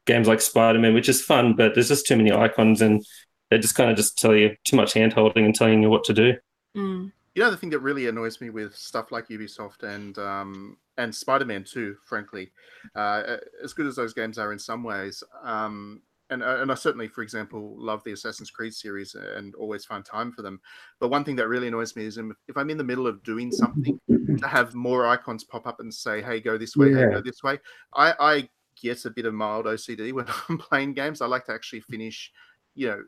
games 0.07 0.29
like 0.29 0.41
Spider 0.41 0.79
Man, 0.79 0.95
which 0.95 1.09
is 1.09 1.23
fun, 1.23 1.55
but 1.55 1.75
there's 1.75 1.89
just 1.89 2.07
too 2.07 2.17
many 2.17 2.33
icons 2.33 2.81
and 2.81 3.05
they 3.51 3.59
just 3.59 3.75
kind 3.75 3.91
of 3.91 3.97
just 3.97 4.19
tell 4.19 4.35
you 4.35 4.57
too 4.65 4.77
much 4.77 4.95
hand 4.95 5.13
holding 5.13 5.45
and 5.45 5.55
telling 5.55 5.83
you 5.83 5.91
what 5.91 6.05
to 6.05 6.15
do. 6.15 6.35
Mm. 6.77 7.13
You 7.35 7.43
know 7.43 7.51
the 7.51 7.57
thing 7.57 7.71
that 7.71 7.81
really 7.81 8.09
annoys 8.09 8.41
me 8.41 8.49
with 8.49 8.75
stuff 8.75 9.13
like 9.13 9.29
Ubisoft 9.29 9.83
and 9.83 10.17
um, 10.19 10.79
and 10.97 11.15
Spider 11.15 11.45
Man 11.45 11.65
too, 11.65 11.97
frankly, 12.07 12.51
uh, 12.95 13.37
as 13.63 13.75
good 13.75 13.87
as 13.87 13.97
those 13.97 14.15
games 14.15 14.39
are 14.39 14.55
in 14.55 14.59
some 14.59 14.83
ways, 14.83 15.23
um, 15.43 16.01
and 16.31 16.43
uh, 16.43 16.61
and 16.63 16.73
I 16.73 16.75
certainly, 16.75 17.09
for 17.09 17.21
example, 17.21 17.75
love 17.77 18.03
the 18.05 18.13
Assassin's 18.13 18.51
Creed 18.51 18.73
series 18.73 19.15
and 19.15 19.55
always 19.57 19.85
find 19.85 20.03
time 20.03 20.33
for 20.33 20.41
them. 20.41 20.61
But 20.99 21.11
one 21.11 21.25
thing 21.25 21.37
that 21.37 21.49
really 21.49 21.69
annoys 21.69 21.95
me 21.95 22.07
is 22.07 22.17
if 22.17 22.57
I'm 22.57 22.71
in 22.71 22.79
the 22.79 22.85
middle 22.85 23.07
of 23.07 23.23
doing 23.23 23.53
something, 23.53 24.01
to 24.09 24.49
have 24.49 24.75
more 24.75 25.07
icons 25.07 25.45
pop 25.45 25.67
up 25.67 25.81
and 25.81 25.93
say, 25.93 26.23
"Hey, 26.23 26.41
go 26.41 26.57
this 26.57 26.75
way, 26.75 26.93
yeah. 26.93 27.01
hey, 27.01 27.11
go 27.11 27.21
this 27.21 27.43
way." 27.43 27.59
I, 27.95 28.15
I 28.19 28.49
get 28.81 29.05
a 29.05 29.11
bit 29.11 29.27
of 29.27 29.35
mild 29.35 29.67
OCD 29.67 30.13
when 30.13 30.27
I'm 30.49 30.59
playing 30.59 30.95
games. 30.95 31.21
I 31.21 31.27
like 31.27 31.47
to 31.47 31.53
actually 31.53 31.81
finish, 31.81 32.33
you 32.75 32.89
know, 32.89 33.03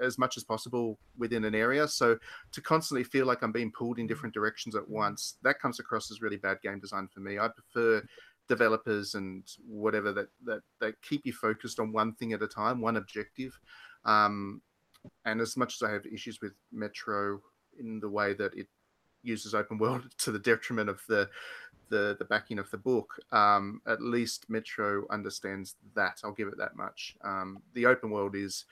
as 0.00 0.18
much 0.18 0.36
as 0.36 0.44
possible 0.44 0.98
within 1.18 1.44
an 1.44 1.54
area. 1.54 1.86
So 1.86 2.18
to 2.52 2.60
constantly 2.60 3.04
feel 3.04 3.26
like 3.26 3.42
I'm 3.42 3.52
being 3.52 3.72
pulled 3.72 3.98
in 3.98 4.06
different 4.06 4.34
directions 4.34 4.74
at 4.74 4.88
once, 4.88 5.36
that 5.42 5.60
comes 5.60 5.80
across 5.80 6.10
as 6.10 6.22
really 6.22 6.36
bad 6.36 6.60
game 6.62 6.80
design 6.80 7.08
for 7.12 7.20
me. 7.20 7.38
I 7.38 7.48
prefer 7.48 8.02
developers 8.48 9.14
and 9.14 9.44
whatever 9.66 10.12
that 10.12 10.28
that 10.44 10.60
that 10.80 10.94
keep 11.02 11.22
you 11.24 11.32
focused 11.32 11.80
on 11.80 11.92
one 11.92 12.14
thing 12.14 12.32
at 12.32 12.42
a 12.42 12.46
time, 12.46 12.80
one 12.80 12.96
objective. 12.96 13.58
Um, 14.04 14.62
and 15.24 15.40
as 15.40 15.56
much 15.56 15.74
as 15.74 15.82
I 15.82 15.92
have 15.92 16.06
issues 16.06 16.40
with 16.40 16.52
Metro 16.72 17.40
in 17.78 18.00
the 18.00 18.08
way 18.08 18.32
that 18.34 18.54
it 18.54 18.66
uses 19.22 19.54
open 19.54 19.78
world 19.78 20.04
to 20.18 20.32
the 20.32 20.38
detriment 20.38 20.88
of 20.88 21.00
the 21.08 21.28
the 21.88 22.16
the 22.18 22.24
backing 22.24 22.58
of 22.58 22.70
the 22.70 22.78
book, 22.78 23.14
um, 23.32 23.80
at 23.86 24.00
least 24.02 24.48
Metro 24.48 25.06
understands 25.10 25.76
that. 25.94 26.20
I'll 26.24 26.32
give 26.32 26.48
it 26.48 26.58
that 26.58 26.76
much. 26.76 27.16
Um, 27.24 27.62
the 27.74 27.86
open 27.86 28.10
world 28.10 28.34
is 28.34 28.64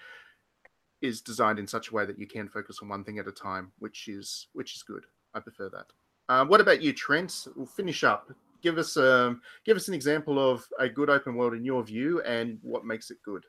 is 1.03 1.21
designed 1.21 1.59
in 1.59 1.67
such 1.67 1.91
a 1.91 1.95
way 1.95 2.07
that 2.07 2.19
you 2.19 2.27
can 2.27 2.49
focus 2.49 2.79
on 2.83 2.89
one 2.89 3.05
thing 3.05 3.19
at 3.19 3.29
a 3.29 3.33
time, 3.33 3.73
which 3.79 4.09
is 4.09 4.49
which 4.53 4.75
is 4.75 4.83
good. 4.83 5.05
I 5.35 5.41
prefer 5.41 5.69
that. 5.71 5.87
Um, 6.29 6.49
what 6.49 6.61
about 6.61 6.83
you, 6.83 6.93
Trent? 6.93 7.47
We'll 7.55 7.67
finish 7.67 8.05
up. 8.05 8.33
Give 8.63 8.79
us 8.79 8.97
um, 8.97 9.43
give 9.65 9.77
us 9.77 9.89
an 9.89 9.95
example 9.95 10.39
of 10.39 10.67
a 10.79 10.89
good 10.89 11.11
open 11.11 11.35
world 11.35 11.55
in 11.55 11.65
your 11.65 11.83
view, 11.83 12.23
and 12.23 12.59
what 12.63 12.85
makes 12.85 13.11
it 13.11 13.19
good. 13.25 13.45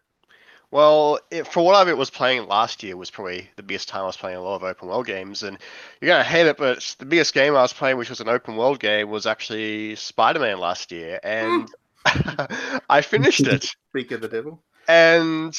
Well, 0.72 1.20
it, 1.32 1.48
for 1.48 1.66
what 1.66 1.76
I 1.76 1.94
was 1.94 2.10
playing 2.10 2.48
last 2.48 2.84
year 2.84 2.98
was 2.98 3.12
probably 3.12 3.50
the 3.56 3.64
biggest 3.64 3.88
time 3.88 4.02
I 4.02 4.08
was 4.08 4.18
playing 4.18 4.38
a 4.38 4.42
lot 4.42 4.56
of 4.56 4.64
open 4.64 4.90
world 4.90 5.08
games, 5.08 5.44
and 5.44 5.58
you're 6.02 6.10
gonna 6.10 6.24
hate 6.24 6.48
it, 6.48 6.58
but 6.58 6.96
the 7.00 7.06
biggest 7.06 7.34
game 7.34 7.56
I 7.56 7.62
was 7.62 7.74
playing, 7.74 7.98
which 7.98 8.10
was 8.10 8.20
an 8.20 8.30
open 8.30 8.58
world 8.58 8.80
game, 8.80 9.10
was 9.10 9.26
actually 9.26 9.96
Spider-Man 9.96 10.60
last 10.60 10.92
year, 10.92 11.20
and 11.24 11.70
I 12.90 13.02
finished 13.02 13.48
it. 13.48 13.70
Speak 13.90 14.12
of 14.12 14.22
the 14.22 14.28
devil. 14.28 14.64
And 14.88 15.58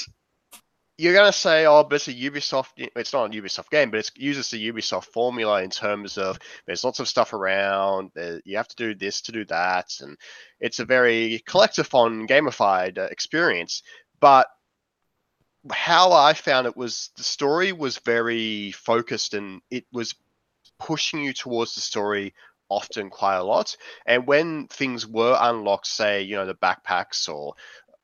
you're 0.98 1.12
going 1.12 1.30
to 1.30 1.38
say, 1.38 1.66
oh, 1.66 1.84
but 1.84 1.96
it's 1.96 2.08
a 2.08 2.14
Ubisoft. 2.14 2.68
It's 2.76 3.12
not 3.12 3.26
a 3.26 3.42
Ubisoft 3.42 3.70
game, 3.70 3.90
but 3.90 4.00
it 4.00 4.10
uses 4.16 4.50
the 4.50 4.72
Ubisoft 4.72 5.06
formula 5.06 5.62
in 5.62 5.70
terms 5.70 6.16
of 6.16 6.38
there's 6.66 6.84
lots 6.84 7.00
of 7.00 7.08
stuff 7.08 7.32
around. 7.32 8.12
You 8.44 8.56
have 8.56 8.68
to 8.68 8.76
do 8.76 8.94
this 8.94 9.20
to 9.22 9.32
do 9.32 9.44
that, 9.46 9.92
and 10.00 10.16
it's 10.60 10.78
a 10.78 10.84
very 10.84 11.42
collectathon 11.46 12.28
gamified 12.28 12.98
uh, 12.98 13.02
experience. 13.02 13.82
But 14.20 14.46
how 15.70 16.12
I 16.12 16.34
found 16.34 16.66
it 16.66 16.76
was 16.76 17.10
the 17.16 17.22
story 17.22 17.72
was 17.72 17.98
very 17.98 18.72
focused, 18.72 19.34
and 19.34 19.60
it 19.70 19.84
was 19.92 20.14
pushing 20.78 21.22
you 21.22 21.32
towards 21.32 21.74
the 21.74 21.80
story 21.80 22.34
often 22.68 23.10
quite 23.10 23.36
a 23.36 23.44
lot. 23.44 23.76
And 24.06 24.26
when 24.26 24.68
things 24.68 25.06
were 25.06 25.36
unlocked, 25.40 25.86
say, 25.86 26.22
you 26.22 26.36
know, 26.36 26.46
the 26.46 26.54
backpacks 26.54 27.28
or 27.28 27.54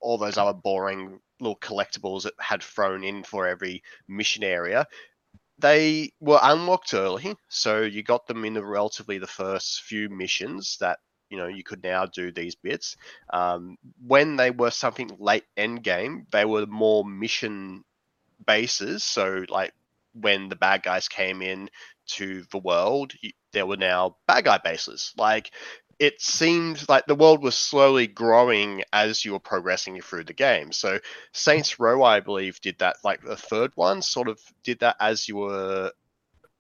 all 0.01 0.19
those 0.19 0.39
other 0.39 0.53
boring 0.53 1.21
little 1.41 1.57
collectibles 1.57 2.23
that 2.23 2.35
had 2.39 2.63
thrown 2.63 3.05
in 3.05 3.23
for 3.23 3.47
every 3.47 3.83
mission 4.09 4.45
area. 4.45 4.87
They 5.59 6.13
were 6.21 6.41
unlocked 6.43 6.95
early, 6.95 7.37
so 7.49 7.83
you 7.83 8.03
got 8.03 8.27
them 8.27 8.45
in 8.45 8.55
the 8.55 8.65
relatively 8.65 9.19
the 9.19 9.27
first 9.27 9.83
few 9.83 10.09
missions 10.09 10.77
that 10.81 10.99
you 11.33 11.39
know 11.39 11.47
you 11.47 11.65
could 11.65 11.83
now 11.83 12.05
do 12.05 12.31
these 12.31 12.55
bits. 12.55 12.97
Um, 13.33 13.79
when 14.07 14.37
they 14.37 14.51
were 14.51 14.71
something 14.71 15.11
late 15.19 15.45
end 15.57 15.83
game, 15.83 16.27
they 16.31 16.45
were 16.45 16.67
more 16.67 17.05
mission 17.05 17.85
bases. 18.47 19.03
So 19.03 19.47
like 19.49 19.73
when 20.13 20.51
the 20.51 20.57
bad 20.57 20.83
guys 20.83 21.09
came 21.09 21.41
in 21.41 21.71
to 22.09 22.45
the 22.51 22.59
world, 22.59 23.15
there 23.53 23.67
were 23.67 23.79
now 23.79 24.17
bad 24.29 24.45
guy 24.45 24.59
bases. 24.59 25.15
Like 25.17 25.51
it 25.99 26.21
seemed 26.21 26.87
like 26.89 27.07
the 27.07 27.15
world 27.15 27.43
was 27.43 27.57
slowly 27.57 28.09
growing 28.09 28.83
as 28.93 29.25
you 29.25 29.33
were 29.33 29.39
progressing 29.39 30.01
through 30.03 30.25
the 30.25 30.35
game. 30.35 30.73
So 30.73 30.99
Saints 31.33 31.81
Row, 31.81 32.03
I 32.03 32.21
believe, 32.21 32.61
did 32.61 32.79
that. 32.81 32.97
Like 33.05 33.23
the 33.23 33.37
third 33.37 33.73
one, 33.75 34.03
sort 34.03 34.29
of 34.29 34.39
did 34.65 34.81
that 34.81 34.97
as 35.01 35.29
you 35.29 35.37
were 35.37 35.93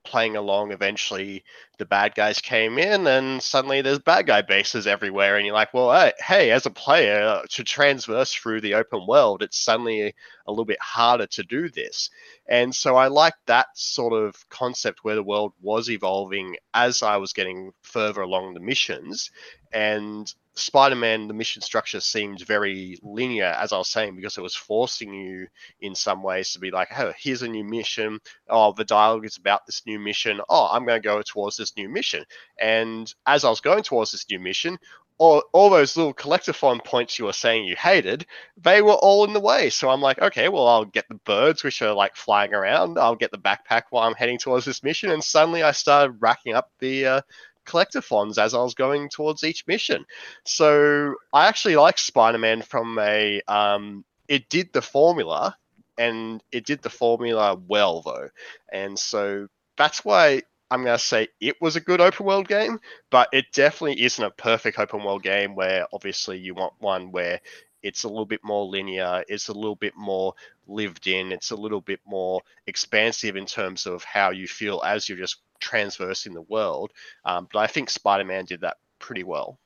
playing 0.04 0.36
along. 0.36 0.72
Eventually, 0.72 1.44
the 1.78 1.84
bad 1.84 2.14
guys 2.14 2.40
came 2.40 2.78
in, 2.78 3.06
and 3.06 3.42
suddenly 3.42 3.82
there's 3.82 3.98
bad 3.98 4.26
guy 4.26 4.42
bases 4.42 4.86
everywhere, 4.86 5.36
and 5.36 5.46
you're 5.46 5.54
like, 5.54 5.72
well, 5.74 6.12
hey, 6.18 6.50
as 6.50 6.66
a 6.66 6.70
player, 6.70 7.22
uh, 7.22 7.42
to 7.50 7.64
transverse 7.64 8.32
through 8.32 8.60
the 8.60 8.74
open 8.74 9.06
world, 9.06 9.42
it's 9.42 9.58
suddenly 9.58 10.14
a 10.46 10.50
little 10.50 10.64
bit 10.64 10.80
harder 10.80 11.26
to 11.26 11.42
do 11.42 11.68
this. 11.68 12.10
And 12.46 12.74
so 12.74 12.96
I 12.96 13.08
like 13.08 13.34
that 13.46 13.66
sort 13.74 14.12
of 14.12 14.48
concept 14.48 15.00
where 15.02 15.14
the 15.14 15.22
world 15.22 15.52
was 15.60 15.90
evolving 15.90 16.56
as 16.74 17.02
I 17.02 17.16
was 17.16 17.32
getting 17.32 17.72
further 17.82 18.22
along 18.22 18.54
the 18.54 18.60
missions. 18.60 19.30
And 19.72 20.32
Spider 20.54 20.96
Man, 20.96 21.28
the 21.28 21.34
mission 21.34 21.62
structure 21.62 22.00
seemed 22.00 22.46
very 22.46 22.98
linear, 23.02 23.46
as 23.58 23.72
I 23.72 23.78
was 23.78 23.88
saying, 23.88 24.16
because 24.16 24.36
it 24.36 24.42
was 24.42 24.54
forcing 24.54 25.14
you 25.14 25.46
in 25.80 25.94
some 25.94 26.22
ways 26.22 26.52
to 26.52 26.58
be 26.58 26.70
like, 26.70 26.88
oh, 26.98 27.12
here's 27.18 27.42
a 27.42 27.48
new 27.48 27.64
mission. 27.64 28.20
Oh, 28.48 28.72
the 28.72 28.84
dialogue 28.84 29.24
is 29.24 29.38
about 29.38 29.64
this 29.66 29.82
new 29.86 29.98
mission. 29.98 30.40
Oh, 30.48 30.68
I'm 30.70 30.84
going 30.84 31.00
to 31.00 31.08
go 31.08 31.22
towards 31.22 31.56
this 31.56 31.76
new 31.76 31.88
mission. 31.88 32.24
And 32.60 33.12
as 33.26 33.44
I 33.44 33.50
was 33.50 33.60
going 33.60 33.82
towards 33.82 34.12
this 34.12 34.26
new 34.30 34.40
mission, 34.40 34.78
all, 35.18 35.42
all 35.52 35.70
those 35.70 35.96
little 35.96 36.12
collectathon 36.14 36.84
points 36.84 37.18
you 37.18 37.26
were 37.26 37.32
saying 37.32 37.64
you 37.64 37.76
hated, 37.76 38.26
they 38.56 38.82
were 38.82 38.92
all 38.92 39.24
in 39.24 39.32
the 39.32 39.40
way. 39.40 39.70
So 39.70 39.88
I'm 39.88 40.00
like, 40.00 40.20
okay, 40.20 40.48
well, 40.48 40.66
I'll 40.66 40.84
get 40.84 41.08
the 41.08 41.14
birds, 41.14 41.62
which 41.62 41.80
are 41.80 41.94
like 41.94 42.16
flying 42.16 42.52
around. 42.52 42.98
I'll 42.98 43.14
get 43.14 43.30
the 43.30 43.38
backpack 43.38 43.84
while 43.90 44.06
I'm 44.06 44.14
heading 44.14 44.38
towards 44.38 44.64
this 44.66 44.82
mission. 44.82 45.10
And 45.10 45.22
suddenly 45.22 45.62
I 45.62 45.72
started 45.72 46.16
racking 46.20 46.54
up 46.54 46.70
the 46.78 47.06
uh, 47.06 47.20
collectathons 47.66 48.38
as 48.38 48.54
I 48.54 48.58
was 48.58 48.74
going 48.74 49.08
towards 49.08 49.44
each 49.44 49.66
mission. 49.66 50.04
So 50.44 51.14
I 51.32 51.46
actually 51.46 51.76
like 51.76 51.98
Spider 51.98 52.38
Man 52.38 52.62
from 52.62 52.98
a. 52.98 53.42
Um, 53.48 54.04
it 54.28 54.48
did 54.48 54.72
the 54.72 54.82
formula, 54.82 55.56
and 55.98 56.42
it 56.52 56.64
did 56.64 56.82
the 56.82 56.90
formula 56.90 57.58
well, 57.68 58.02
though. 58.02 58.30
And 58.72 58.98
so 58.98 59.48
that's 59.76 60.04
why 60.04 60.42
I'm 60.70 60.84
going 60.84 60.96
to 60.96 61.04
say 61.04 61.28
it 61.38 61.60
was 61.60 61.76
a 61.76 61.80
good 61.80 62.00
open 62.00 62.24
world 62.24 62.48
game, 62.48 62.80
but 63.10 63.28
it 63.32 63.44
definitely 63.52 64.02
isn't 64.02 64.24
a 64.24 64.30
perfect 64.30 64.78
open 64.78 65.04
world 65.04 65.22
game 65.22 65.54
where 65.54 65.86
obviously 65.92 66.38
you 66.38 66.54
want 66.54 66.72
one 66.78 67.12
where 67.12 67.40
it's 67.82 68.04
a 68.04 68.08
little 68.08 68.24
bit 68.24 68.40
more 68.42 68.64
linear, 68.64 69.22
it's 69.28 69.48
a 69.48 69.52
little 69.52 69.76
bit 69.76 69.94
more 69.96 70.34
lived 70.66 71.06
in, 71.08 71.32
it's 71.32 71.50
a 71.50 71.56
little 71.56 71.80
bit 71.80 72.00
more 72.06 72.40
expansive 72.66 73.36
in 73.36 73.44
terms 73.44 73.86
of 73.86 74.02
how 74.04 74.30
you 74.30 74.46
feel 74.46 74.80
as 74.82 75.08
you're 75.08 75.18
just 75.18 75.42
transversing 75.62 76.34
the 76.34 76.42
world. 76.42 76.92
Um, 77.24 77.48
but 77.52 77.60
I 77.60 77.66
think 77.66 77.88
Spider 77.88 78.24
Man 78.24 78.44
did 78.44 78.60
that 78.60 78.76
pretty 78.98 79.24
well. 79.24 79.58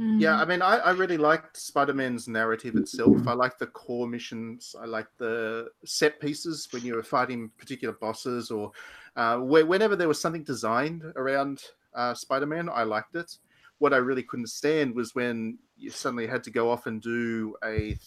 Yeah, 0.00 0.36
Mm. 0.36 0.38
I 0.38 0.44
mean, 0.44 0.62
I, 0.62 0.76
I 0.76 0.90
really 0.92 1.16
liked 1.16 1.56
Spider 1.56 1.92
Man's 1.92 2.28
narrative 2.28 2.76
itself. 2.76 3.26
I 3.26 3.32
like 3.32 3.58
the 3.58 3.66
core 3.66 4.06
missions. 4.06 4.76
I 4.80 4.86
like 4.86 5.08
the 5.18 5.70
set 5.84 6.20
pieces 6.20 6.68
when 6.70 6.84
you 6.84 6.94
were 6.94 7.02
fighting 7.02 7.50
particular 7.58 7.94
bosses 7.94 8.52
or 8.52 8.70
uh, 9.16 9.38
where, 9.38 9.66
whenever 9.66 9.96
there 9.96 10.06
was 10.06 10.20
something 10.20 10.44
designed 10.44 11.02
around 11.16 11.62
uh, 11.94 12.14
Spider 12.14 12.46
Man, 12.46 12.68
I 12.72 12.84
liked 12.84 13.16
it. 13.16 13.38
What 13.78 13.92
I 13.92 13.96
really 13.96 14.22
couldn't 14.22 14.50
stand 14.50 14.94
was 14.94 15.16
when 15.16 15.58
you 15.76 15.90
suddenly 15.90 16.28
had 16.28 16.44
to 16.44 16.52
go 16.52 16.70
off 16.70 16.86
and 16.86 17.02
do 17.02 17.56
a 17.64 17.98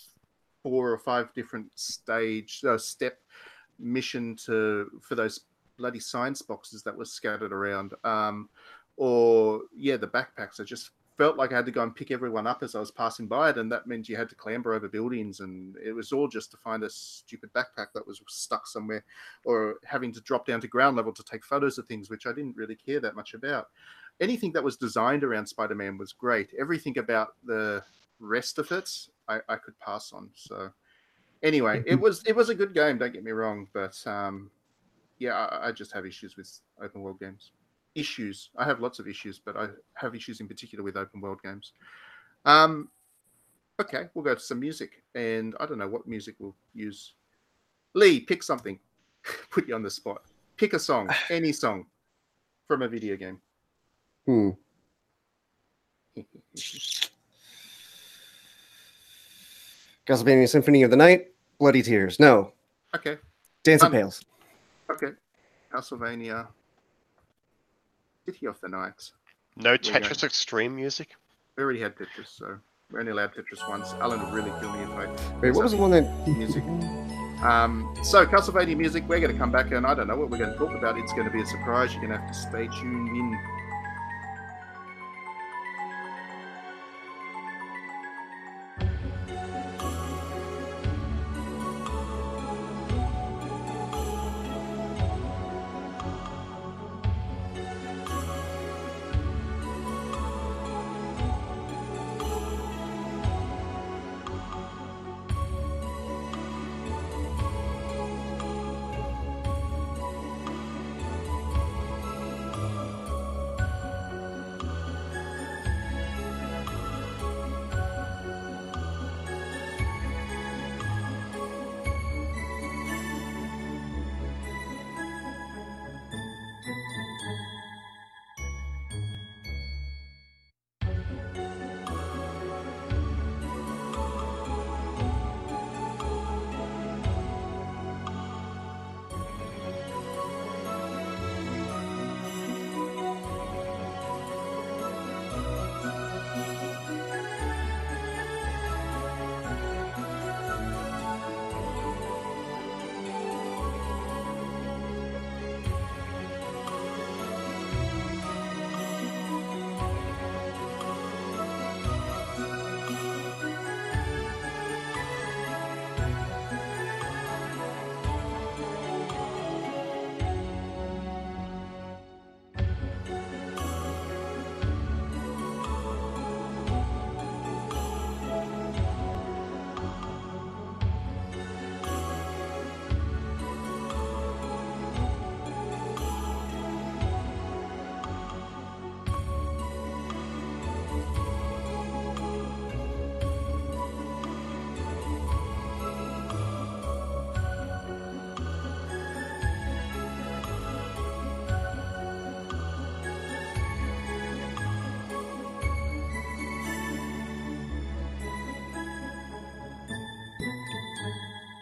four 0.64 0.92
or 0.92 0.98
five 0.98 1.34
different 1.34 1.68
stage 1.76 2.62
uh, 2.66 2.78
step 2.78 3.18
mission 3.80 4.36
to 4.46 4.90
for 5.02 5.16
those 5.16 5.42
bloody 5.78 6.00
science 6.00 6.42
boxes 6.42 6.84
that 6.84 6.98
were 6.98 7.06
scattered 7.06 7.54
around. 7.54 7.94
Um, 8.04 8.50
or 8.98 9.62
yeah, 9.76 9.98
the 9.98 10.08
backpacks. 10.08 10.60
I 10.60 10.64
just 10.64 10.92
felt 11.18 11.38
like 11.38 11.52
I 11.52 11.58
had 11.58 11.66
to 11.66 11.72
go 11.72 11.84
and 11.84 11.96
pick 11.96 12.10
everyone 12.10 12.48
up 12.48 12.64
as 12.64 12.74
I 12.74 12.80
was 12.80 12.92
passing 12.92 13.28
by 13.28 13.52
it, 13.52 13.58
and 13.58 13.72
that 13.72 13.86
meant 13.86 14.10
you 14.10 14.16
had 14.16 14.30
to 14.30 14.36
clamber 14.36 14.74
over 14.74 14.88
buildings, 14.88 15.40
and 15.40 15.76
it 15.78 15.94
was 15.94 16.12
all 16.12 16.28
just 16.28 16.52
to 16.52 16.58
find 16.58 16.84
a 16.84 16.90
stupid 16.90 17.52
backpack 17.54 17.88
that 17.94 18.08
was 18.08 18.22
stuck 18.28 18.66
somewhere, 18.66 19.04
or 19.46 19.76
having 19.86 20.12
to 20.14 20.22
drop 20.22 20.46
down 20.46 20.62
to 20.62 20.68
ground 20.68 20.98
level 20.98 21.14
to 21.14 21.24
take 21.24 21.46
photos 21.46 21.78
of 21.78 21.86
things, 21.86 22.10
which 22.10 22.26
I 22.26 22.34
didn't 22.34 22.56
really 22.56 22.76
care 22.76 23.00
that 23.00 23.16
much 23.16 23.34
about. 23.34 23.70
Anything 24.20 24.52
that 24.54 24.64
was 24.64 24.78
designed 24.78 25.24
around 25.24 25.46
Spider-Man 25.46 25.98
was 25.98 26.14
great. 26.14 26.50
Everything 26.60 26.98
about 26.98 27.36
the 27.44 27.84
rest 28.20 28.60
of 28.60 28.72
it, 28.72 28.90
I, 29.28 29.40
I 29.50 29.56
could 29.56 29.78
pass 29.80 30.14
on. 30.14 30.30
So 30.36 30.72
anyway, 31.44 31.84
it 31.86 32.00
was 32.00 32.24
it 32.26 32.36
was 32.36 32.50
a 32.50 32.56
good 32.56 32.74
game. 32.74 32.98
Don't 32.98 33.14
get 33.14 33.24
me 33.24 33.32
wrong, 33.32 33.68
but 33.74 33.96
um, 34.06 34.52
yeah, 35.22 35.34
I, 35.34 35.68
I 35.68 35.72
just 35.72 35.92
have 35.94 36.06
issues 36.06 36.36
with 36.36 36.50
open 36.84 37.02
world 37.02 37.20
games 37.20 37.52
issues. 37.96 38.50
I 38.58 38.66
have 38.66 38.80
lots 38.80 39.00
of 39.00 39.08
issues, 39.08 39.40
but 39.40 39.58
I 39.58 39.68
have 39.96 40.16
issues 40.16 40.40
in 40.40 40.48
particular 40.48 40.84
with 40.84 40.98
open 40.98 41.22
world 41.22 41.40
games. 41.44 41.74
Um, 42.46 42.90
okay, 43.80 44.04
we'll 44.14 44.24
go 44.24 44.34
to 44.34 44.40
some 44.40 44.60
music, 44.60 45.04
and 45.16 45.56
I 45.60 45.66
don't 45.66 45.78
know 45.78 45.88
what 45.88 46.08
music 46.08 46.36
we'll 46.40 46.56
use. 46.74 47.14
Lee, 47.94 48.20
pick 48.20 48.44
something. 48.44 48.80
Put 49.50 49.68
you 49.68 49.76
on 49.76 49.84
the 49.84 49.90
spot. 49.90 50.24
Pick 50.58 50.74
a 50.74 50.80
song, 50.80 51.10
any 51.30 51.52
song 51.52 51.86
from 52.68 52.82
a 52.82 52.88
video 52.88 53.16
game. 53.16 53.40
Hmm. 54.26 54.50
Castlevania 60.08 60.50
Symphony 60.50 60.84
of 60.84 60.92
the 60.92 60.98
Night, 60.98 61.28
Bloody 61.60 61.82
Tears. 61.82 62.20
No. 62.20 62.54
okay, 62.96 63.18
Dance 63.64 63.84
of 63.84 63.94
Um. 63.94 64.22
Okay. 64.92 65.14
Castlevania. 65.74 66.48
City 68.26 68.46
of 68.46 68.60
the 68.62 68.68
Night. 68.70 69.12
No. 69.56 69.78
Tetris 69.78 70.24
Extreme 70.24 70.76
music. 70.76 71.16
We 71.58 71.64
already 71.64 71.80
had 71.82 71.96
Tetris, 71.96 72.28
so 72.28 72.58
we're 72.92 73.00
only 73.00 73.12
allowed 73.12 73.34
Tetris 73.34 73.68
once. 73.70 73.94
Alan 73.94 74.24
would 74.24 74.34
really 74.34 74.52
kill 74.60 74.72
me 74.72 74.84
if 74.84 74.90
I 74.90 75.08
Wait, 75.40 75.52
what 75.52 75.64
was 75.64 75.72
the 75.72 75.78
one 75.78 75.92
that? 75.92 76.28
music. 76.28 76.64
Um, 77.44 77.94
so 78.04 78.26
Castlevania 78.26 78.78
music, 78.78 79.04
we're 79.08 79.20
going 79.20 79.34
to 79.34 79.38
come 79.38 79.52
back 79.52 79.72
and 79.72 79.86
I 79.86 79.96
don't 79.96 80.08
know 80.08 80.16
what 80.16 80.30
we're 80.30 80.38
going 80.38 80.52
to 80.52 80.58
talk 80.58 80.76
about. 80.76 80.98
It's 80.98 81.12
going 81.14 81.26
to 81.26 81.32
be 81.32 81.42
a 81.42 81.46
surprise. 81.46 81.92
You're 81.94 82.02
going 82.04 82.14
to 82.14 82.20
have 82.20 82.32
to 82.32 82.38
stay 82.38 82.68
tuned 82.80 83.10
in. 83.10 83.40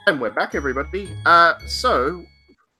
And 0.09 0.19
we're 0.19 0.31
back, 0.31 0.55
everybody. 0.55 1.15
Uh, 1.27 1.53
so, 1.67 2.25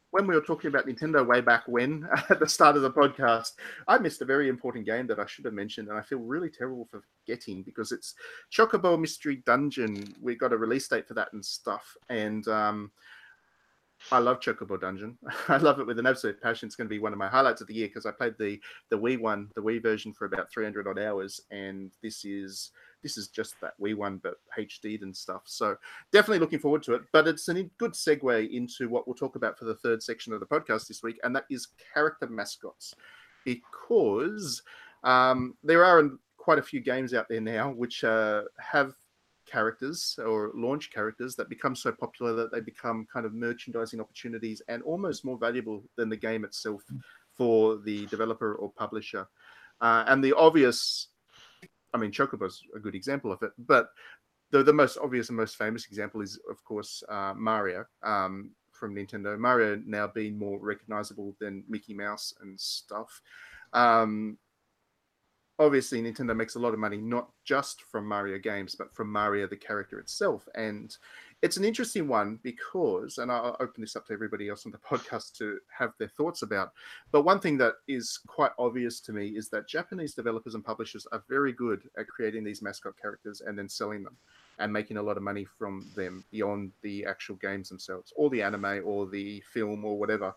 when 0.10 0.26
we 0.26 0.34
were 0.34 0.42
talking 0.42 0.68
about 0.68 0.88
Nintendo 0.88 1.24
way 1.24 1.42
back 1.42 1.62
when, 1.68 2.10
at 2.32 2.40
the 2.40 2.50
start 2.50 2.76
of 2.76 2.82
the 2.82 2.90
podcast, 2.90 3.52
I 3.88 4.00
missed 4.00 4.24
a 4.24 4.26
very 4.26 4.50
important 4.50 4.88
game 4.88 5.06
that 5.06 5.20
I 5.20 5.28
should 5.28 5.46
have 5.46 5.54
mentioned, 5.54 5.90
and 5.90 5.98
I 6.00 6.02
feel 6.02 6.18
really 6.18 6.50
terrible 6.50 6.88
for 6.90 7.04
forgetting 7.28 7.62
because 7.62 7.92
it's 7.92 8.16
Chocobo 8.52 9.00
Mystery 9.00 9.44
Dungeon. 9.46 10.12
We 10.20 10.34
got 10.34 10.54
a 10.54 10.58
release 10.58 10.88
date 10.88 11.08
for 11.08 11.14
that 11.14 11.32
and 11.34 11.46
stuff, 11.46 11.96
and 12.10 12.48
um, 12.48 12.90
I 14.12 14.18
love 14.18 14.40
Chocobo 14.40 14.82
Dungeon. 14.82 15.16
I 15.50 15.58
love 15.58 15.80
it 15.80 15.86
with 15.86 16.00
an 16.00 16.08
absolute 16.08 16.42
passion. 16.42 16.66
It's 16.66 16.76
going 16.76 16.88
to 16.88 16.96
be 16.96 16.98
one 16.98 17.14
of 17.14 17.20
my 17.20 17.30
highlights 17.30 17.62
of 17.62 17.68
the 17.68 17.76
year 17.76 17.90
because 17.90 18.08
I 18.08 18.12
played 18.12 18.40
the 18.40 18.60
the 18.90 18.98
Wii 18.98 19.22
one, 19.22 19.52
the 19.54 19.62
Wii 19.62 19.84
version, 19.84 20.14
for 20.14 20.26
about 20.26 20.52
300 20.52 20.88
odd 20.88 20.98
hours, 20.98 21.42
and 21.52 21.92
this 22.02 22.26
is 22.26 22.72
this 23.02 23.18
is 23.18 23.28
just 23.28 23.56
that 23.62 23.74
Wii 23.80 23.96
one, 23.96 24.18
but 24.18 24.36
HD'd 24.58 25.04
and 25.04 25.16
stuff. 25.16 25.44
So 25.46 25.78
definitely 26.12 26.40
looking 26.40 26.60
forward 26.60 26.84
to 26.84 26.94
it. 26.94 27.02
But 27.12 27.28
it's 27.28 27.48
a 27.48 27.64
good 27.78 27.94
segue 27.94 28.52
into 28.52 28.90
what 28.90 29.08
we'll 29.08 29.16
talk 29.16 29.36
about 29.36 29.58
for 29.58 29.66
the 29.66 29.76
third 29.76 30.04
section 30.04 30.34
of 30.34 30.40
the 30.40 30.46
podcast 30.46 30.88
this 30.88 31.04
week, 31.04 31.20
and 31.24 31.36
that 31.36 31.46
is 31.50 31.68
character 31.94 32.28
mascots, 32.28 32.94
because 33.46 34.62
um, 35.04 35.56
there 35.64 35.84
are 35.84 36.10
quite 36.38 36.60
a 36.60 36.64
few 36.64 36.80
games 36.80 37.14
out 37.14 37.28
there 37.30 37.42
now 37.42 37.70
which 37.72 38.04
uh, 38.04 38.42
have 38.58 38.94
characters 39.46 40.18
or 40.26 40.52
launch 40.54 40.92
characters 40.92 41.36
that 41.36 41.50
become 41.50 41.76
so 41.76 41.92
popular 41.92 42.34
that 42.34 42.52
they 42.52 42.60
become 42.60 43.08
kind 43.12 43.26
of 43.26 43.34
merchandising 43.34 44.00
opportunities 44.00 44.62
and 44.68 44.84
almost 44.84 45.26
more 45.26 45.38
valuable 45.38 45.84
than 45.96 46.10
the 46.10 46.18
game 46.18 46.46
itself 46.46 46.84
for 47.36 47.78
the 47.78 48.06
developer 48.08 48.56
or 48.56 48.72
publisher. 48.72 49.28
Uh, 49.82 50.04
and 50.08 50.24
the 50.24 50.36
obvious, 50.36 51.08
I 51.94 51.98
mean, 51.98 52.12
Chocobo's 52.12 52.64
a 52.76 52.80
good 52.80 52.96
example 52.96 53.32
of 53.32 53.42
it, 53.44 53.52
but 53.58 53.90
the, 54.52 54.64
the 54.64 54.74
most 54.74 54.98
obvious 54.98 55.30
and 55.30 55.38
most 55.38 55.58
famous 55.58 55.86
example 55.86 56.22
is, 56.22 56.40
of 56.50 56.64
course, 56.64 57.04
uh, 57.10 57.34
Mario 57.36 57.86
um, 58.04 58.52
from 58.72 58.96
Nintendo. 58.96 59.38
Mario 59.38 59.82
now 59.86 60.08
being 60.08 60.38
more 60.38 60.60
recognizable 60.60 61.36
than 61.40 61.64
Mickey 61.68 61.94
Mouse 61.94 62.34
and 62.42 62.60
stuff. 62.60 63.22
Um, 63.74 64.38
obviously, 65.60 66.02
Nintendo 66.02 66.36
makes 66.36 66.56
a 66.56 66.60
lot 66.60 66.74
of 66.74 66.80
money 66.80 66.98
not 66.98 67.30
just 67.44 67.84
from 67.84 68.08
Mario 68.08 68.40
games, 68.40 68.76
but 68.76 68.94
from 68.94 69.12
Mario 69.12 69.48
the 69.48 69.58
character 69.58 70.00
itself. 70.00 70.48
And 70.56 70.96
it's 71.42 71.58
an 71.58 71.64
interesting 71.64 72.08
one 72.08 72.40
because, 72.44 73.18
and 73.18 73.32
I'll 73.32 73.56
open 73.60 73.82
this 73.82 73.96
up 73.96 74.06
to 74.08 74.14
everybody 74.14 74.50
else 74.50 74.66
on 74.66 74.72
the 74.72 74.78
podcast 74.98 75.34
to 75.38 75.60
have 75.78 75.94
their 75.98 76.10
thoughts 76.10 76.42
about. 76.42 76.74
But 77.12 77.24
one 77.24 77.40
thing 77.40 77.58
that 77.60 77.76
is 77.88 78.20
quite 78.28 78.52
obvious 78.60 79.00
to 79.02 79.14
me 79.14 79.30
is 79.30 79.50
that 79.50 79.68
Japanese 79.68 80.14
developers 80.14 80.56
and 80.56 80.64
publishers 80.64 81.08
are 81.12 81.24
very 81.30 81.54
good 81.54 81.90
at 81.98 82.08
creating 82.08 82.44
these 82.44 82.62
mascot 82.62 82.94
characters 83.02 83.42
and 83.42 83.58
then 83.58 83.70
selling 83.70 84.04
them 84.04 84.18
and 84.60 84.74
making 84.74 84.98
a 84.98 85.02
lot 85.02 85.16
of 85.16 85.24
money 85.24 85.46
from 85.46 85.90
them 85.96 86.26
beyond 86.32 86.72
the 86.82 87.06
actual 87.06 87.36
games 87.36 87.70
themselves, 87.70 88.12
or 88.18 88.30
the 88.30 88.42
anime, 88.42 88.82
or 88.84 89.08
the 89.08 89.42
film, 89.54 89.86
or 89.86 89.98
whatever. 89.98 90.36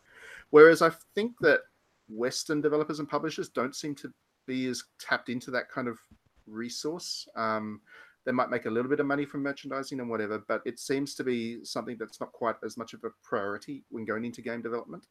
Whereas 0.50 0.80
I 0.80 0.90
think 1.14 1.32
that 1.40 1.62
Western 2.09 2.61
developers 2.61 3.00
and 3.00 3.09
publishers 3.09 3.48
don't 3.48 3.74
seem 3.74 3.96
to 3.96 4.12
be 4.46 4.66
as 4.66 4.84
tapped 5.00 5.28
into 5.28 5.50
that 5.50 5.68
kind 5.68 5.88
of 5.88 5.98
resource. 6.46 7.26
Um, 7.34 7.80
they 8.25 8.33
might 8.33 8.51
make 8.51 8.66
a 8.66 8.70
little 8.70 8.89
bit 8.89 9.01
of 9.01 9.07
money 9.07 9.25
from 9.25 9.43
merchandising 9.43 10.01
and 10.01 10.09
whatever, 10.09 10.43
but 10.47 10.62
it 10.64 10.79
seems 10.79 11.14
to 11.16 11.25
be 11.25 11.64
something 11.64 11.97
that's 11.99 12.20
not 12.20 12.33
quite 12.33 12.57
as 12.64 12.77
much 12.77 12.93
of 12.95 13.03
a 13.05 13.11
priority 13.23 13.85
when 13.91 14.05
going 14.05 14.25
into 14.25 14.43
game 14.43 14.62
development. 14.62 15.07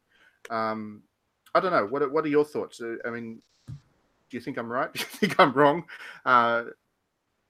Um, 0.49 1.03
I 1.53 1.59
don't 1.59 1.71
know. 1.71 1.85
What 1.85 2.01
are, 2.01 2.09
what 2.09 2.25
are 2.25 2.29
your 2.29 2.45
thoughts? 2.45 2.81
Uh, 2.81 2.95
I 3.05 3.09
mean, 3.09 3.41
do 3.67 4.37
you 4.37 4.39
think 4.39 4.57
I'm 4.57 4.71
right? 4.71 4.91
Do 4.93 4.99
you 4.99 5.05
think 5.05 5.39
I'm 5.39 5.53
wrong? 5.53 5.83
Uh, 6.25 6.63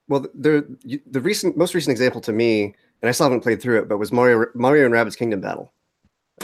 well, 0.08 0.26
the 0.34 0.76
the 1.06 1.20
recent 1.20 1.56
most 1.56 1.74
recent 1.74 1.92
example 1.92 2.20
to 2.22 2.32
me, 2.32 2.64
and 2.64 3.08
I 3.08 3.12
still 3.12 3.26
haven't 3.26 3.42
played 3.42 3.62
through 3.62 3.78
it, 3.78 3.88
but 3.88 3.98
was 3.98 4.12
Mario 4.12 4.46
Mario 4.54 4.84
and 4.84 4.92
Rabbids 4.92 5.16
Kingdom 5.16 5.40
Battle, 5.40 5.72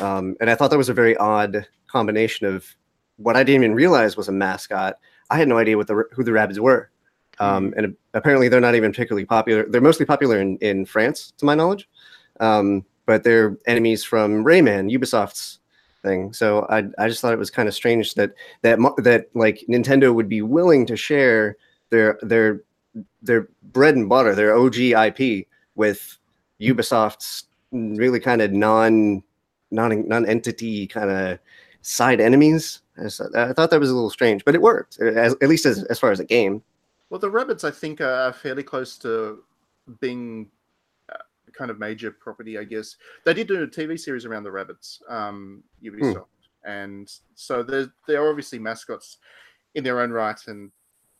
um, 0.00 0.36
and 0.40 0.48
I 0.48 0.54
thought 0.54 0.70
that 0.70 0.78
was 0.78 0.88
a 0.88 0.94
very 0.94 1.16
odd 1.16 1.66
combination 1.88 2.46
of 2.46 2.64
what 3.16 3.36
I 3.36 3.42
didn't 3.42 3.64
even 3.64 3.74
realize 3.74 4.16
was 4.16 4.28
a 4.28 4.32
mascot. 4.32 4.94
I 5.28 5.36
had 5.36 5.48
no 5.48 5.58
idea 5.58 5.76
what 5.76 5.88
the 5.88 6.04
who 6.12 6.22
the 6.22 6.32
rabbits 6.32 6.60
were. 6.60 6.90
Um, 7.40 7.74
and 7.76 7.96
apparently, 8.14 8.48
they're 8.48 8.60
not 8.60 8.74
even 8.74 8.90
particularly 8.90 9.26
popular. 9.26 9.64
They're 9.68 9.80
mostly 9.80 10.06
popular 10.06 10.40
in, 10.40 10.56
in 10.58 10.84
France, 10.86 11.32
to 11.38 11.44
my 11.44 11.54
knowledge. 11.54 11.88
Um, 12.40 12.84
but 13.06 13.24
they're 13.24 13.56
enemies 13.66 14.04
from 14.04 14.44
Rayman, 14.44 14.92
Ubisoft's 14.92 15.60
thing. 16.02 16.32
So 16.32 16.66
I, 16.68 16.84
I 16.98 17.08
just 17.08 17.20
thought 17.20 17.32
it 17.32 17.38
was 17.38 17.50
kind 17.50 17.68
of 17.68 17.74
strange 17.74 18.14
that 18.14 18.32
that 18.62 18.78
that 18.98 19.28
like 19.34 19.64
Nintendo 19.68 20.14
would 20.14 20.28
be 20.28 20.42
willing 20.42 20.86
to 20.86 20.96
share 20.96 21.56
their 21.90 22.18
their 22.22 22.62
their 23.22 23.48
bread 23.62 23.96
and 23.96 24.08
butter, 24.08 24.34
their 24.34 24.56
OG 24.56 24.76
IP 24.76 25.46
with 25.74 26.18
Ubisoft's 26.60 27.44
really 27.72 28.20
kind 28.20 28.42
of 28.42 28.52
non 28.52 29.22
non 29.70 30.06
non 30.08 30.26
entity 30.26 30.86
kind 30.86 31.10
of 31.10 31.38
side 31.82 32.20
enemies. 32.20 32.82
I 32.98 33.52
thought 33.52 33.70
that 33.70 33.80
was 33.80 33.90
a 33.90 33.94
little 33.94 34.10
strange, 34.10 34.44
but 34.44 34.56
it 34.56 34.62
worked, 34.62 34.98
as, 35.00 35.34
at 35.40 35.48
least 35.48 35.66
as, 35.66 35.84
as 35.84 36.00
far 36.00 36.10
as 36.10 36.18
a 36.18 36.24
game. 36.24 36.62
Well, 37.10 37.18
the 37.20 37.30
rabbits, 37.30 37.64
I 37.64 37.70
think, 37.70 38.00
are 38.00 38.32
fairly 38.32 38.62
close 38.62 38.98
to 38.98 39.42
being 40.00 40.48
a 41.08 41.52
kind 41.52 41.70
of 41.70 41.78
major 41.78 42.10
property, 42.10 42.58
I 42.58 42.64
guess. 42.64 42.96
They 43.24 43.34
did 43.34 43.48
do 43.48 43.62
a 43.62 43.66
TV 43.66 43.98
series 43.98 44.26
around 44.26 44.44
the 44.44 44.52
rabbits, 44.52 45.00
um, 45.08 45.62
Ubisoft. 45.82 46.26
Hmm. 46.64 46.70
And 46.70 47.12
so 47.34 47.62
they're, 47.62 47.90
they're 48.06 48.28
obviously 48.28 48.58
mascots 48.58 49.18
in 49.74 49.84
their 49.84 50.00
own 50.00 50.10
right. 50.10 50.38
And 50.46 50.70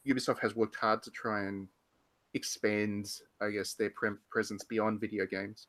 Ubisoft 0.07 0.41
has 0.41 0.55
worked 0.55 0.76
hard 0.76 1.03
to 1.05 1.11
try 1.11 1.45
and 1.45 1.68
expand, 2.34 3.11
I 3.41 3.51
guess, 3.51 3.74
their 3.74 3.91
pre- 3.91 4.11
presence 4.30 4.64
beyond 4.64 5.01
video 5.01 5.24
games. 5.24 5.68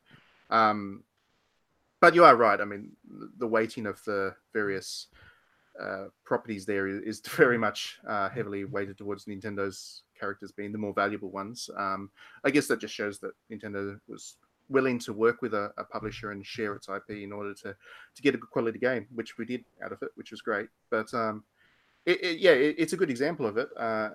Um, 0.50 1.04
but 2.00 2.14
you 2.14 2.24
are 2.24 2.36
right. 2.36 2.60
I 2.60 2.64
mean, 2.64 2.92
the 3.38 3.46
weighting 3.46 3.86
of 3.86 4.02
the 4.04 4.34
various 4.52 5.06
uh, 5.80 6.06
properties 6.24 6.66
there 6.66 6.86
is 6.86 7.20
very 7.20 7.58
much 7.58 7.98
uh, 8.06 8.28
heavily 8.28 8.64
weighted 8.64 8.98
towards 8.98 9.24
Nintendo's 9.24 10.02
characters 10.20 10.52
being 10.52 10.72
the 10.72 10.78
more 10.78 10.92
valuable 10.92 11.30
ones. 11.30 11.70
Um, 11.76 12.10
I 12.44 12.50
guess 12.50 12.66
that 12.68 12.80
just 12.80 12.94
shows 12.94 13.18
that 13.20 13.32
Nintendo 13.50 13.98
was 14.06 14.36
willing 14.68 14.98
to 15.00 15.12
work 15.12 15.42
with 15.42 15.52
a, 15.52 15.72
a, 15.78 15.84
publisher 15.84 16.30
and 16.30 16.46
share 16.46 16.74
its 16.74 16.88
IP 16.88 17.10
in 17.10 17.32
order 17.32 17.52
to 17.52 17.74
to 18.14 18.22
get 18.22 18.34
a 18.34 18.38
good 18.38 18.50
quality 18.50 18.78
game, 18.78 19.06
which 19.14 19.36
we 19.36 19.44
did 19.44 19.64
out 19.84 19.92
of 19.92 20.00
it, 20.02 20.10
which 20.14 20.30
was 20.30 20.40
great. 20.40 20.68
But 20.90 21.12
um, 21.12 21.42
it, 22.06 22.22
it, 22.22 22.38
yeah, 22.38 22.52
it, 22.52 22.76
it's 22.78 22.92
a 22.92 22.96
good 22.96 23.10
example 23.10 23.46
of 23.46 23.56
it. 23.56 23.68
Uh, 23.76 24.10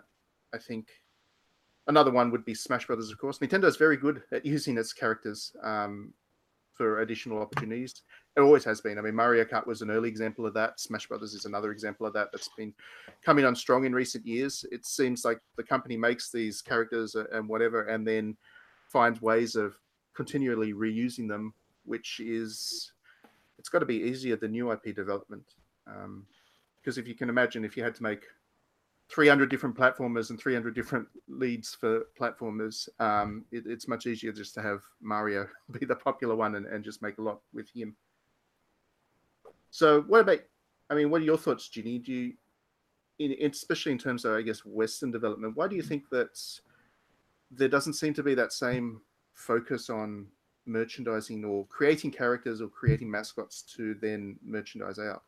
I 0.54 0.58
think 0.58 0.88
another 1.88 2.12
one 2.12 2.32
would 2.32 2.46
be 2.46 2.54
Smash 2.54 2.88
Brothers, 2.88 3.12
of 3.12 3.18
course. 3.18 3.40
Nintendo 3.40 3.66
is 3.66 3.76
very 3.76 3.98
good 3.98 4.24
at 4.32 4.46
using 4.46 4.78
its 4.78 4.94
characters 4.94 5.54
um, 5.62 6.14
for 6.76 7.02
additional 7.02 7.40
opportunities. 7.40 8.04
It 8.36 8.42
always 8.42 8.64
has 8.66 8.82
been. 8.82 8.98
I 8.98 9.02
mean, 9.02 9.16
Mario 9.16 9.46
Kart 9.46 9.66
was 9.66 9.82
an 9.82 9.90
early 9.90 10.10
example 10.10 10.46
of 10.46 10.54
that. 10.54 10.80
Smash 10.80 11.08
Brothers 11.08 11.34
is 11.34 11.46
another 11.46 11.72
example 11.72 12.06
of 12.06 12.14
that 12.14 12.30
that's 12.32 12.50
been 12.58 12.74
coming 13.24 13.46
on 13.46 13.56
strong 13.56 13.86
in 13.86 13.94
recent 13.94 14.26
years. 14.26 14.66
It 14.72 14.86
seems 14.86 15.24
like 15.24 15.40
the 15.56 15.64
company 15.64 15.98
makes 15.98 16.32
these 16.32 16.62
characters 16.62 17.16
and 17.16 17.48
whatever, 17.48 17.84
and 17.84 18.06
then 18.06 18.36
finds 18.90 19.22
ways 19.22 19.56
of 19.56 19.76
continually 20.14 20.74
reusing 20.74 21.28
them, 21.28 21.54
which 21.86 22.20
is 22.20 22.92
it's 23.58 23.70
got 23.70 23.80
to 23.80 23.86
be 23.86 23.96
easier 23.96 24.36
than 24.36 24.52
new 24.52 24.72
IP 24.72 24.96
development. 24.96 25.44
Um, 25.88 26.26
because 26.82 26.98
if 27.00 27.08
you 27.08 27.16
can 27.16 27.30
imagine, 27.30 27.66
if 27.66 27.76
you 27.76 27.84
had 27.84 27.96
to 27.96 28.04
make 28.04 28.26
300 29.10 29.50
different 29.50 29.76
platformers 29.76 30.30
and 30.30 30.40
300 30.40 30.74
different 30.74 31.08
leads 31.28 31.76
for 31.76 32.08
platformers, 32.20 32.90
um, 33.00 33.46
it, 33.52 33.64
it's 33.68 33.88
much 33.88 34.08
easier 34.08 34.32
just 34.32 34.54
to 34.56 34.62
have 34.62 34.82
Mario 35.02 35.48
be 35.72 35.86
the 35.86 35.96
popular 35.96 36.36
one 36.36 36.56
and, 36.56 36.66
and 36.66 36.84
just 36.84 37.02
make 37.02 37.18
a 37.18 37.22
lot 37.22 37.40
with 37.54 37.70
him. 37.70 37.96
So, 39.70 40.02
what 40.04 40.22
about? 40.22 40.40
I 40.90 40.96
mean, 40.96 41.10
what 41.10 41.22
are 41.22 41.26
your 41.26 41.38
thoughts, 41.38 41.68
Ginny? 41.68 42.00
Do 42.00 42.14
you, 42.14 42.34
in, 43.20 43.36
especially 43.52 43.92
in 43.92 43.98
terms 43.98 44.24
of, 44.24 44.36
I 44.36 44.42
guess, 44.42 44.60
Western 44.60 45.12
development, 45.12 45.56
why 45.56 45.68
do 45.68 45.76
you 45.76 45.82
think 45.82 46.10
that 46.10 46.40
there 47.52 47.68
doesn't 47.68 47.94
seem 47.94 48.14
to 48.14 48.24
be 48.24 48.36
that 48.36 48.54
same 48.54 49.02
focus 49.34 49.90
on 49.90 50.28
merchandising 50.66 51.44
or 51.44 51.66
creating 51.66 52.12
characters 52.12 52.62
or 52.62 52.68
creating 52.68 53.10
mascots 53.10 53.64
to 53.76 53.96
then 53.96 54.38
merchandise 54.44 55.00
out? 55.00 55.24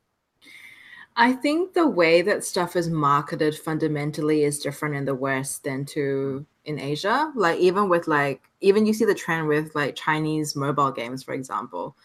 I 1.20 1.34
think 1.34 1.74
the 1.74 1.88
way 1.88 2.22
that 2.22 2.46
stuff 2.46 2.76
is 2.76 2.90
marketed 2.90 3.58
fundamentally 3.58 4.44
is 4.44 4.60
different 4.60 4.94
in 4.94 5.04
the 5.06 5.16
West 5.16 5.64
than 5.64 5.84
to 5.86 6.46
in 6.66 6.80
Asia. 6.80 7.32
Like 7.36 7.60
even 7.60 7.90
with 7.90 8.08
like 8.08 8.44
even 8.62 8.86
you 8.86 8.94
see 8.94 9.06
the 9.06 9.16
trend 9.16 9.48
with 9.48 9.74
like 9.74 9.96
Chinese 9.96 10.56
mobile 10.56 10.92
games, 10.92 11.24
for 11.24 11.34
example. 11.34 11.96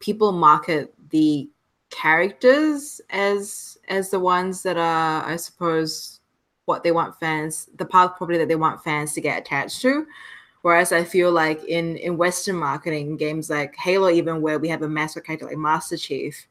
People 0.00 0.32
market 0.32 0.92
the 1.08 1.48
characters 1.88 3.00
as 3.08 3.78
as 3.88 4.10
the 4.10 4.20
ones 4.20 4.62
that 4.64 4.76
are, 4.76 5.24
I 5.24 5.36
suppose, 5.36 6.20
what 6.66 6.82
they 6.82 6.92
want 6.92 7.18
fans, 7.18 7.70
the 7.76 7.86
part 7.86 8.18
probably 8.18 8.36
that 8.36 8.48
they 8.48 8.54
want 8.54 8.84
fans 8.84 9.14
to 9.14 9.22
get 9.22 9.38
attached 9.38 9.80
to. 9.80 10.06
Whereas 10.60 10.92
I 10.92 11.04
feel 11.04 11.32
like 11.32 11.64
in 11.64 11.96
in 11.96 12.18
Western 12.18 12.56
marketing 12.56 13.16
games 13.16 13.48
like 13.48 13.74
Halo, 13.76 14.10
even 14.10 14.42
where 14.42 14.58
we 14.58 14.68
have 14.68 14.82
a 14.82 14.88
mascot 14.88 15.24
character 15.24 15.46
like 15.46 15.56
Master 15.56 15.96
Chief, 15.96 16.46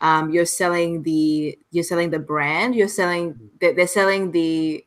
um, 0.00 0.30
you're 0.30 0.46
selling 0.46 1.02
the 1.02 1.58
you're 1.70 1.84
selling 1.84 2.10
the 2.10 2.18
brand 2.18 2.74
you're 2.74 2.88
selling 2.88 3.34
mm-hmm. 3.34 3.46
they're, 3.60 3.74
they're 3.74 3.86
selling 3.86 4.30
the 4.30 4.84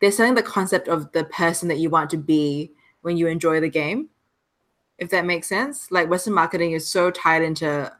they're 0.00 0.12
selling 0.12 0.34
the 0.34 0.42
concept 0.42 0.88
of 0.88 1.10
the 1.12 1.24
person 1.24 1.68
that 1.68 1.78
you 1.78 1.90
want 1.90 2.10
to 2.10 2.16
be 2.16 2.70
when 3.02 3.16
you 3.16 3.26
enjoy 3.26 3.60
the 3.60 3.68
game 3.68 4.08
if 4.98 5.10
that 5.10 5.24
makes 5.24 5.48
sense 5.48 5.90
like 5.90 6.08
western 6.08 6.34
marketing 6.34 6.72
is 6.72 6.88
so 6.88 7.10
tied 7.10 7.42
into 7.42 7.92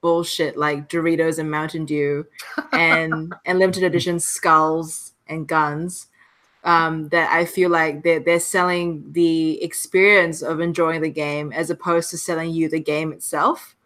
bullshit 0.00 0.56
like 0.56 0.88
doritos 0.88 1.38
and 1.38 1.50
mountain 1.50 1.84
dew 1.84 2.24
and 2.72 3.34
and 3.44 3.58
limited 3.58 3.82
edition 3.82 4.18
skulls 4.18 5.12
and 5.26 5.46
guns 5.46 6.08
um, 6.64 7.08
that 7.08 7.32
I 7.32 7.44
feel 7.44 7.70
like 7.70 8.02
they're, 8.02 8.20
they're 8.20 8.40
selling 8.40 9.12
the 9.12 9.62
experience 9.62 10.42
of 10.42 10.60
enjoying 10.60 11.00
the 11.00 11.10
game 11.10 11.52
as 11.52 11.70
opposed 11.70 12.10
to 12.10 12.18
selling 12.18 12.50
you 12.50 12.68
the 12.68 12.80
game 12.80 13.12
itself. 13.12 13.76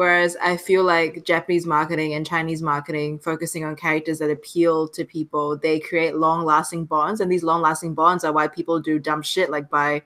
Whereas 0.00 0.34
I 0.40 0.56
feel 0.56 0.82
like 0.82 1.26
Japanese 1.26 1.66
marketing 1.66 2.14
and 2.14 2.26
Chinese 2.26 2.62
marketing, 2.62 3.18
focusing 3.18 3.66
on 3.66 3.76
characters 3.76 4.18
that 4.20 4.30
appeal 4.30 4.88
to 4.88 5.04
people, 5.04 5.58
they 5.58 5.78
create 5.78 6.16
long 6.16 6.42
lasting 6.42 6.86
bonds. 6.86 7.20
And 7.20 7.30
these 7.30 7.42
long 7.42 7.60
lasting 7.60 7.92
bonds 7.92 8.24
are 8.24 8.32
why 8.32 8.48
people 8.48 8.80
do 8.80 8.98
dumb 8.98 9.20
shit 9.20 9.50
like 9.50 9.68
buy 9.68 10.00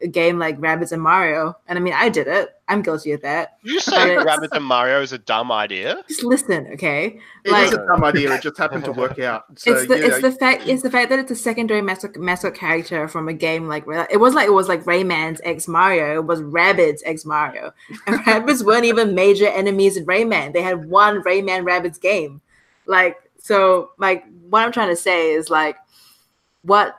a 0.00 0.06
game 0.06 0.38
like 0.38 0.58
Rabbids 0.60 0.92
and 0.92 1.02
Mario. 1.02 1.56
And 1.66 1.78
I 1.78 1.82
mean, 1.82 1.94
I 1.94 2.08
did 2.08 2.28
it. 2.28 2.54
I'm 2.68 2.82
guilty 2.82 3.12
of 3.12 3.22
that. 3.22 3.58
You 3.62 3.80
say 3.80 4.16
Rabbids 4.16 4.52
and 4.52 4.64
Mario 4.64 5.00
is 5.00 5.12
a 5.12 5.18
dumb 5.18 5.50
idea? 5.50 6.04
Just 6.08 6.22
listen, 6.22 6.68
okay? 6.74 7.18
It 7.44 7.50
like, 7.50 7.68
is 7.68 7.72
a 7.72 7.86
dumb 7.86 8.04
idea. 8.04 8.32
It 8.34 8.42
just 8.42 8.58
happened 8.58 8.84
to 8.84 8.92
work 8.92 9.18
out. 9.18 9.44
So, 9.58 9.74
it's 9.74 9.88
the 9.88 9.94
it's 9.94 10.20
the 10.20 10.30
fact 10.30 10.68
it's 10.68 10.82
the 10.82 10.90
fact 10.90 11.10
that 11.10 11.18
it's 11.18 11.30
a 11.30 11.36
secondary 11.36 11.82
mascot, 11.82 12.16
mascot 12.16 12.54
character 12.54 13.08
from 13.08 13.28
a 13.28 13.32
game 13.32 13.66
like 13.66 13.84
it 14.10 14.18
was 14.18 14.34
like 14.34 14.46
it 14.46 14.52
was 14.52 14.68
like 14.68 14.84
Rayman's 14.84 15.40
ex 15.44 15.66
Mario. 15.66 16.16
It 16.16 16.26
was 16.26 16.40
Rabbids 16.40 17.00
ex 17.04 17.24
Mario, 17.24 17.72
and 18.06 18.16
Rabbids 18.24 18.64
weren't 18.64 18.84
even 18.84 19.14
major 19.14 19.48
enemies 19.48 19.96
in 19.96 20.06
Rayman. 20.06 20.52
They 20.52 20.62
had 20.62 20.88
one 20.88 21.22
Rayman 21.22 21.64
Rabbids 21.64 22.00
game. 22.00 22.40
like 22.86 23.16
so 23.38 23.92
like 23.98 24.24
what 24.50 24.64
i'm 24.64 24.72
trying 24.72 24.88
to 24.88 24.96
say 24.96 25.32
is 25.32 25.48
like 25.48 25.76
what 26.62 26.96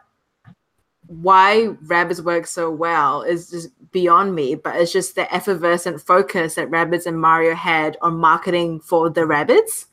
why 1.10 1.70
rabbits 1.88 2.22
work 2.22 2.46
so 2.46 2.70
well 2.70 3.24
is 3.24 3.50
just 3.50 3.70
beyond 3.92 4.36
me, 4.36 4.54
but 4.54 4.76
it's 4.76 4.94
just 4.94 5.16
the 5.16 5.34
effervescent 5.34 6.00
focus 6.00 6.54
that 6.54 6.70
rabbits 6.70 7.08
and 7.08 7.20
Mario 7.20 7.56
had 7.56 7.98
on 8.04 8.18
marketing 8.18 8.80
for 8.80 9.10
the 9.10 9.26
rabbits. 9.26 9.88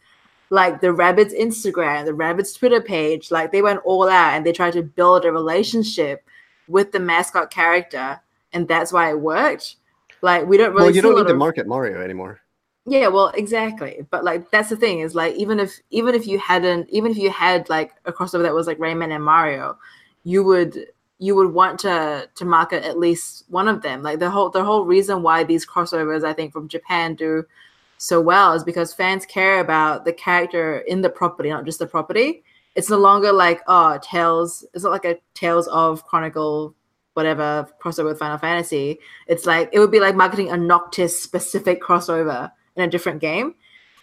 Like 0.51 0.83
the 0.83 0.93
rabbits 0.93 1.33
Instagram, 1.35 2.05
the 2.05 2.13
rabbits 2.13 2.53
Twitter 2.53 2.83
page, 2.83 3.31
like 3.31 3.51
they 3.51 3.63
went 3.63 3.81
all 3.85 4.09
out 4.09 4.35
and 4.35 4.45
they 4.45 4.53
tried 4.53 4.75
to 4.75 4.83
build 4.83 5.25
a 5.25 5.33
relationship 5.33 6.23
with 6.69 6.93
the 6.93 7.01
mascot 7.01 7.51
character, 7.51 8.21
and 8.53 8.69
that's 8.69 8.93
why 8.93 9.09
it 9.11 9.19
worked. 9.19 9.77
Like 10.21 10.47
we 10.47 10.59
don't 10.59 10.73
really. 10.73 10.85
Well, 10.85 10.95
you 10.95 11.03
don't 11.03 11.17
need 11.17 11.27
to 11.27 11.33
of- 11.33 11.39
market 11.39 11.67
Mario 11.67 12.01
anymore. 12.03 12.41
yeah, 12.85 13.09
well, 13.09 13.29
exactly. 13.29 14.07
But 14.11 14.23
like 14.23 14.51
that's 14.51 14.69
the 14.69 14.77
thing 14.77 15.01
is 15.01 15.15
like 15.15 15.35
even 15.35 15.59
if 15.59 15.81
even 15.91 16.15
if 16.15 16.27
you 16.27 16.39
hadn't 16.39 16.91
even 16.91 17.11
if 17.11 17.17
you 17.17 17.31
had 17.31 17.69
like 17.71 17.95
a 18.05 18.13
crossover 18.13 18.43
that 18.43 18.55
was 18.55 18.67
like 18.67 18.79
Rayman 18.79 19.13
and 19.15 19.25
Mario, 19.25 19.79
you 20.25 20.45
would 20.45 20.87
you 21.19 21.35
would 21.35 21.53
want 21.53 21.79
to 21.81 22.29
to 22.35 22.45
market 22.45 22.85
at 22.85 22.99
least 22.99 23.45
one 23.49 23.69
of 23.69 23.83
them. 23.83 24.03
Like 24.03 24.19
the 24.19 24.31
whole 24.31 24.51
the 24.51 24.65
whole 24.65 24.85
reason 24.85 25.23
why 25.23 25.45
these 25.45 25.67
crossovers 25.67 26.25
I 26.25 26.33
think 26.33 26.53
from 26.53 26.69
Japan 26.69 27.15
do 27.15 27.45
so 27.99 28.21
well 28.21 28.53
is 28.53 28.65
because 28.65 28.93
fans 28.93 29.25
care 29.25 29.61
about 29.61 30.05
the 30.05 30.13
character 30.13 30.79
in 30.81 31.01
the 31.01 31.11
property, 31.11 31.49
not 31.49 31.65
just 31.65 31.79
the 31.79 31.87
property. 31.87 32.45
It's 32.75 32.91
no 32.91 32.99
longer 32.99 33.33
like 33.33 33.63
oh 33.67 33.99
Tales. 34.03 34.65
It's 34.75 34.85
not 34.85 34.93
like 34.93 35.07
a 35.07 35.19
Tales 35.35 35.69
of 35.69 36.05
Chronicle 36.05 36.75
whatever 37.15 37.67
crossover 37.83 38.05
with 38.07 38.19
Final 38.19 38.37
Fantasy. 38.37 38.99
It's 39.27 39.47
like 39.47 39.71
it 39.73 39.79
would 39.79 39.91
be 39.91 40.01
like 40.01 40.15
marketing 40.15 40.51
a 40.51 40.57
Noctis 40.57 41.19
specific 41.19 41.83
crossover 41.83 42.53
in 42.77 42.83
a 42.85 42.89
different 42.89 43.21
game. 43.21 43.55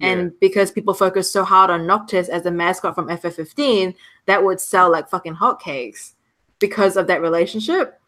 And 0.02 0.38
because 0.42 0.70
people 0.70 0.94
focus 0.94 1.32
so 1.32 1.46
hard 1.46 1.70
on 1.70 1.88
Noctis 1.88 2.28
as 2.28 2.46
a 2.46 2.52
mascot 2.52 2.94
from 2.94 3.08
FF15, 3.08 3.96
that 4.26 4.44
would 4.44 4.60
sell 4.60 4.92
like 4.92 5.08
fucking 5.08 5.36
hotcakes 5.36 6.14
because 6.60 6.98
of 6.98 7.08
that 7.08 7.22
relationship. 7.22 8.00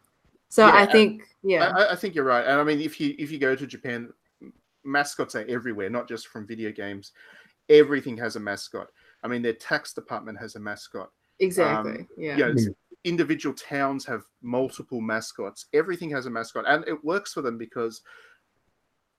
So 0.49 0.65
I 0.65 0.85
think, 0.85 1.23
yeah, 1.43 1.73
I, 1.75 1.93
I 1.93 1.95
think 1.95 2.15
you're 2.15 2.23
right, 2.23 2.45
and 2.45 2.59
I 2.59 2.63
mean, 2.63 2.79
if 2.79 2.99
you 2.99 3.15
if 3.17 3.31
you 3.31 3.39
go 3.39 3.55
to 3.55 3.67
Japan, 3.67 4.13
mascots 4.83 5.35
are 5.35 5.45
everywhere, 5.49 5.89
not 5.89 6.07
just 6.07 6.27
from 6.27 6.47
video 6.47 6.71
games. 6.71 7.11
Everything 7.67 8.15
has 8.17 8.35
a 8.35 8.39
mascot. 8.39 8.87
I 9.23 9.27
mean, 9.27 9.41
their 9.41 9.53
tax 9.53 9.93
department 9.93 10.39
has 10.39 10.55
a 10.55 10.59
mascot. 10.59 11.09
exactly. 11.39 11.91
um, 11.91 12.07
yeah. 12.17 12.37
You 12.37 12.53
know, 12.53 12.73
individual 13.03 13.55
towns 13.55 14.05
have 14.05 14.23
multiple 14.41 15.01
mascots. 15.01 15.65
Everything 15.73 16.09
has 16.11 16.25
a 16.25 16.29
mascot, 16.29 16.65
and 16.67 16.87
it 16.87 17.03
works 17.03 17.33
for 17.33 17.41
them 17.41 17.57
because 17.57 18.01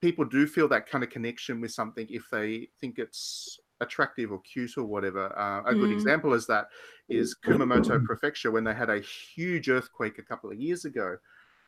people 0.01 0.25
do 0.25 0.47
feel 0.47 0.69
that 0.69 0.89
kind 0.89 1.03
of 1.03 1.11
connection 1.11 1.61
with 1.61 1.73
something 1.73 2.07
if 2.11 2.29
they 2.31 2.69
think 2.81 2.99
it's 2.99 3.59
attractive 3.81 4.33
or 4.33 4.41
cute 4.41 4.77
or 4.79 4.85
whatever. 4.85 5.37
Uh, 5.39 5.63
a 5.65 5.75
good 5.75 5.91
Mhm. 5.91 5.93
example 5.93 6.35
is 6.35 6.47
that 6.47 6.69
is 7.09 7.37
Kumamoto 7.45 8.03
Prefecture 8.03 8.51
when 8.51 8.65
they 8.65 8.75
had 8.75 8.91
a 8.91 9.01
huge 9.01 9.69
earthquake 9.69 10.19
a 10.19 10.23
couple 10.23 10.51
of 10.51 10.59
years 10.59 10.85
ago. 10.85 11.19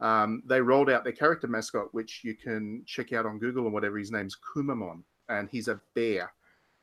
Um, 0.01 0.43
they 0.47 0.61
rolled 0.61 0.91
out 0.91 1.05
their 1.05 1.13
character 1.13 1.49
mascot, 1.49 1.93
which 1.93 2.23
you 2.25 2.37
can 2.37 2.85
check 2.87 3.13
out 3.13 3.27
on 3.27 3.39
Google 3.39 3.67
or 3.67 3.71
whatever. 3.71 3.99
His 3.99 4.13
name's 4.13 4.37
Kumamon, 4.37 5.03
and 5.29 5.49
he's 5.51 5.69
a 5.69 5.81
bear, 5.95 6.33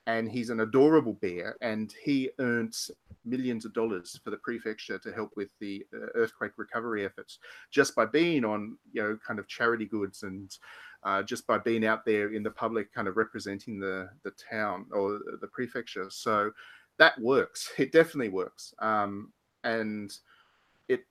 and 0.07 0.29
he's 0.29 0.49
an 0.49 0.59
adorable 0.59 1.13
bear, 1.13 1.57
and 1.61 1.93
he 2.03 2.29
earns 2.39 2.91
millions 3.25 3.65
of 3.65 3.73
dollars 3.73 4.19
for 4.23 4.29
the 4.29 4.37
prefecture 4.37 4.99
to 4.99 5.11
help 5.11 5.31
with 5.35 5.49
the 5.59 5.85
uh, 5.93 6.07
earthquake 6.13 6.51
recovery 6.57 7.05
efforts 7.05 7.39
just 7.71 7.95
by 7.95 8.05
being 8.05 8.45
on, 8.45 8.77
you 8.91 9.01
know, 9.01 9.17
kind 9.25 9.39
of 9.39 9.47
charity 9.47 9.85
goods 9.85 10.23
and 10.23 10.57
uh, 11.03 11.23
just 11.23 11.47
by 11.47 11.57
being 11.57 11.85
out 11.85 12.05
there 12.05 12.33
in 12.33 12.43
the 12.43 12.51
public, 12.51 12.93
kind 12.93 13.07
of 13.07 13.17
representing 13.17 13.79
the 13.79 14.09
the 14.23 14.31
town 14.49 14.85
or 14.91 15.19
the 15.41 15.47
prefecture. 15.47 16.07
So 16.09 16.51
that 16.97 17.19
works. 17.19 17.71
It 17.77 17.91
definitely 17.91 18.29
works, 18.29 18.73
um, 18.79 19.31
and 19.63 20.11
it 20.87 21.05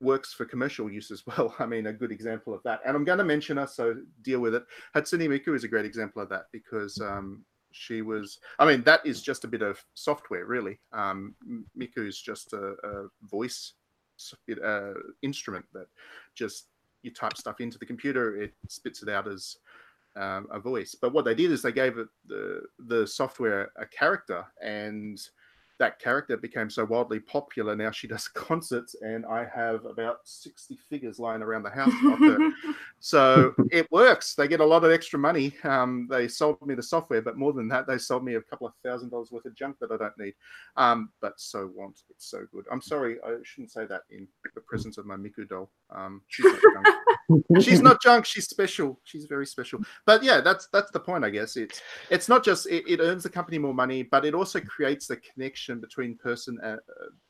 works 0.00 0.32
for 0.32 0.44
commercial 0.44 0.90
use 0.90 1.10
as 1.10 1.24
well. 1.26 1.54
I 1.60 1.66
mean, 1.66 1.86
a 1.86 1.92
good 1.92 2.12
example 2.12 2.52
of 2.52 2.62
that. 2.64 2.80
And 2.84 2.96
I'm 2.96 3.04
going 3.04 3.18
to 3.18 3.24
mention 3.24 3.58
her, 3.58 3.66
so 3.66 3.94
deal 4.22 4.40
with 4.40 4.54
it. 4.54 4.64
Hatsune 4.94 5.28
Miku 5.28 5.54
is 5.54 5.64
a 5.64 5.68
great 5.68 5.84
example 5.84 6.22
of 6.22 6.28
that 6.30 6.46
because 6.52 7.00
um, 7.00 7.44
she 7.72 8.02
was. 8.02 8.38
I 8.58 8.66
mean, 8.66 8.82
that 8.82 9.04
is 9.04 9.22
just 9.22 9.44
a 9.44 9.48
bit 9.48 9.62
of 9.62 9.84
software, 9.94 10.46
really. 10.46 10.78
Um, 10.92 11.34
Miku 11.78 12.06
is 12.06 12.20
just 12.20 12.52
a, 12.52 12.74
a 12.84 13.08
voice 13.22 13.74
uh, 14.64 14.92
instrument 15.22 15.64
that 15.72 15.86
just 16.34 16.66
you 17.02 17.10
type 17.10 17.36
stuff 17.36 17.60
into 17.60 17.78
the 17.78 17.86
computer, 17.86 18.36
it 18.36 18.52
spits 18.68 19.02
it 19.02 19.08
out 19.08 19.26
as 19.26 19.56
um, 20.16 20.46
a 20.50 20.58
voice. 20.58 20.94
But 21.00 21.12
what 21.12 21.24
they 21.24 21.34
did 21.34 21.50
is 21.50 21.62
they 21.62 21.72
gave 21.72 21.98
it 21.98 22.08
the 22.26 22.62
the 22.78 23.06
software 23.06 23.70
a 23.76 23.86
character, 23.86 24.44
and 24.62 25.20
that 25.78 25.98
character 25.98 26.36
became 26.36 26.68
so 26.68 26.84
wildly 26.84 27.20
popular. 27.20 27.74
Now 27.74 27.90
she 27.90 28.06
does 28.06 28.28
concerts, 28.34 28.96
and 29.00 29.24
I 29.26 29.46
have 29.54 29.84
about 29.84 30.20
sixty 30.24 30.78
figures 30.88 31.18
lying 31.18 31.42
around 31.42 31.62
the 31.62 31.70
house. 31.70 31.92
of 32.04 32.18
her. 32.18 32.38
So 33.00 33.54
it 33.72 33.90
works. 33.90 34.34
They 34.34 34.46
get 34.46 34.60
a 34.60 34.64
lot 34.64 34.84
of 34.84 34.92
extra 34.92 35.18
money. 35.18 35.54
Um, 35.64 36.06
they 36.08 36.28
sold 36.28 36.64
me 36.64 36.74
the 36.74 36.82
software, 36.82 37.22
but 37.22 37.36
more 37.36 37.52
than 37.52 37.66
that, 37.68 37.86
they 37.86 37.98
sold 37.98 38.24
me 38.24 38.34
a 38.34 38.42
couple 38.42 38.66
of 38.66 38.74
thousand 38.84 39.08
dollars 39.08 39.32
worth 39.32 39.46
of 39.46 39.54
junk 39.54 39.78
that 39.80 39.90
I 39.90 39.96
don't 39.96 40.18
need. 40.18 40.34
Um, 40.76 41.10
but 41.20 41.40
so 41.40 41.70
want. 41.74 42.02
It's 42.10 42.30
so 42.30 42.46
good. 42.52 42.66
I'm 42.70 42.82
sorry, 42.82 43.16
I 43.26 43.36
shouldn't 43.42 43.72
say 43.72 43.86
that 43.86 44.02
in 44.10 44.28
the 44.54 44.60
presence 44.60 44.98
of 44.98 45.06
my 45.06 45.16
Miku 45.16 45.48
doll. 45.48 45.70
Um, 45.90 46.20
she's 46.28 46.44
not 46.44 46.60
junk. 46.60 46.86
she's 47.60 47.82
not 47.82 48.02
junk. 48.02 48.26
She's 48.26 48.48
special. 48.48 49.00
She's 49.04 49.24
very 49.24 49.46
special. 49.46 49.80
But 50.04 50.22
yeah, 50.22 50.42
that's 50.42 50.68
that's 50.72 50.90
the 50.90 51.00
point. 51.00 51.24
I 51.24 51.30
guess 51.30 51.56
it's 51.56 51.80
it's 52.10 52.28
not 52.28 52.44
just 52.44 52.66
it, 52.66 52.84
it 52.86 53.00
earns 53.00 53.22
the 53.22 53.30
company 53.30 53.58
more 53.58 53.74
money, 53.74 54.02
but 54.02 54.26
it 54.26 54.34
also 54.34 54.60
creates 54.60 55.06
the 55.06 55.16
connection 55.16 55.80
between 55.80 56.18
person 56.18 56.58
and, 56.62 56.78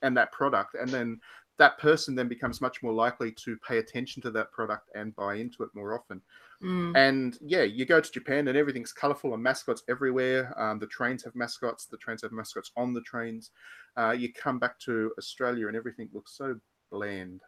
and 0.03 0.17
that 0.17 0.33
product, 0.33 0.75
and 0.75 0.89
then 0.89 1.21
that 1.61 1.79
person 1.79 2.15
then 2.15 2.27
becomes 2.27 2.63
much 2.63 2.83
more 2.83 2.95
likely 2.95 3.31
to 3.31 3.55
pay 3.59 3.79
attention 3.79 4.23
to 4.23 4.31
that 4.31 4.51
product 4.51 4.89
and 4.95 5.15
buy 5.15 5.35
into 5.35 5.63
it 5.63 5.69
more 5.75 5.95
often. 5.95 6.23
Mm. 6.65 6.97
And 6.97 7.39
yeah, 7.43 7.65
you 7.65 7.85
go 7.85 8.01
to 8.01 8.11
Japan 8.11 8.49
and 8.49 8.57
everything's 8.57 8.95
colorful 8.95 9.35
and 9.35 9.43
mascots 9.43 9.83
everywhere. 9.87 10.55
Um, 10.59 10.79
the 10.79 10.87
trains 10.87 11.23
have 11.25 11.37
mascots. 11.37 11.85
The 11.85 11.99
trains 11.99 12.23
have 12.23 12.33
mascots 12.33 12.71
on 12.79 12.95
the 12.95 13.03
trains. 13.03 13.51
Uh, 13.95 14.13
you 14.13 14.33
come 14.33 14.59
back 14.59 14.79
to 14.81 15.13
Australia 15.19 15.69
and 15.69 15.77
everything 15.77 16.09
looks 16.15 16.35
so 16.35 16.57
bland 16.91 17.43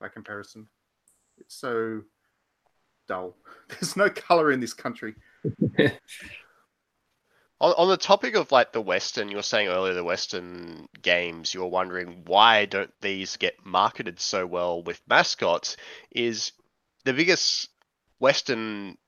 by 0.00 0.06
comparison. 0.06 0.68
It's 1.36 1.56
so 1.56 2.02
dull. 3.08 3.34
There's 3.68 3.96
no 3.96 4.08
color 4.08 4.52
in 4.52 4.60
this 4.60 4.72
country. 4.72 5.16
On, 7.60 7.72
on 7.72 7.88
the 7.88 7.96
topic 7.96 8.34
of 8.34 8.52
like 8.52 8.72
the 8.72 8.80
Western, 8.80 9.28
you 9.28 9.36
were 9.36 9.42
saying 9.42 9.68
earlier 9.68 9.94
the 9.94 10.04
Western 10.04 10.88
games, 11.00 11.54
you 11.54 11.60
were 11.60 11.66
wondering 11.66 12.22
why 12.26 12.66
don't 12.66 12.92
these 13.00 13.36
get 13.36 13.64
marketed 13.64 14.20
so 14.20 14.46
well 14.46 14.82
with 14.82 15.00
mascots? 15.08 15.76
Is 16.10 16.52
the 17.04 17.14
biggest 17.14 17.68
Western 18.18 18.98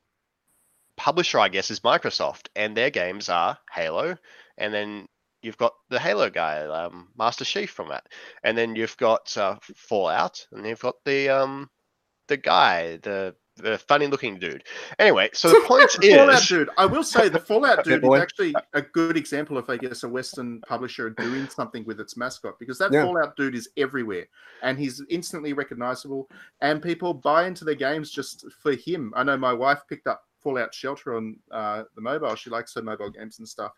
publisher, 0.96 1.38
I 1.38 1.48
guess, 1.48 1.70
is 1.70 1.80
Microsoft, 1.80 2.48
and 2.56 2.76
their 2.76 2.90
games 2.90 3.28
are 3.28 3.58
Halo, 3.72 4.16
and 4.56 4.72
then 4.72 5.08
you've 5.42 5.56
got 5.56 5.74
the 5.88 6.00
Halo 6.00 6.30
guy, 6.30 6.62
um, 6.62 7.08
Master 7.16 7.44
Chief 7.44 7.70
from 7.70 7.88
that, 7.88 8.06
and 8.42 8.56
then 8.56 8.76
you've 8.76 8.96
got 8.96 9.36
uh, 9.36 9.56
Fallout, 9.62 10.46
and 10.52 10.66
you've 10.66 10.80
got 10.80 10.96
the 11.04 11.28
um, 11.28 11.70
the 12.26 12.36
guy, 12.36 12.96
the 12.96 13.34
the 13.58 13.78
funny 13.78 14.06
looking 14.06 14.38
dude. 14.38 14.64
Anyway, 14.98 15.30
so 15.32 15.48
the 15.48 15.60
point 15.66 15.90
Fallout 15.90 16.42
is, 16.42 16.48
Dude. 16.48 16.70
I 16.78 16.86
will 16.86 17.04
say 17.04 17.28
the 17.28 17.38
Fallout 17.48 17.84
Dude 17.84 18.04
is 18.04 18.20
actually 18.20 18.54
a 18.74 18.82
good 18.82 19.16
example 19.16 19.58
of, 19.58 19.68
I 19.68 19.76
guess, 19.76 20.02
a 20.02 20.08
Western 20.08 20.60
publisher 20.62 21.10
doing 21.10 21.48
something 21.48 21.84
with 21.84 22.00
its 22.00 22.16
mascot 22.16 22.58
because 22.58 22.78
that 22.78 22.92
Yeah. 22.92 23.04
Fallout 23.04 23.36
Dude 23.36 23.54
is 23.54 23.68
everywhere 23.76 24.26
and 24.62 24.78
he's 24.78 25.02
instantly 25.10 25.52
recognizable 25.52 26.28
and 26.60 26.82
people 26.82 27.14
buy 27.14 27.46
into 27.46 27.64
their 27.64 27.74
games 27.74 28.10
just 28.10 28.44
for 28.62 28.72
him. 28.72 29.12
I 29.16 29.22
know 29.24 29.36
my 29.36 29.52
wife 29.52 29.82
picked 29.88 30.06
up 30.06 30.22
Fallout 30.42 30.74
Shelter 30.74 31.16
on 31.16 31.36
uh, 31.50 31.84
the 31.94 32.00
mobile. 32.00 32.34
She 32.34 32.50
likes 32.50 32.74
her 32.74 32.82
mobile 32.82 33.10
games 33.10 33.38
and 33.38 33.48
stuff. 33.48 33.72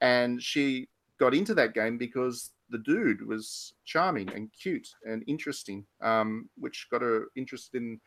And 0.00 0.42
she 0.42 0.88
got 1.18 1.34
into 1.34 1.54
that 1.54 1.74
game 1.74 1.98
because 1.98 2.52
the 2.70 2.78
dude 2.78 3.26
was 3.26 3.74
charming 3.84 4.28
and 4.32 4.50
cute 4.52 4.88
and 5.04 5.22
interesting, 5.26 5.86
um, 6.02 6.48
which 6.56 6.88
got 6.90 7.02
her 7.02 7.26
interested 7.36 7.80
in 7.80 8.00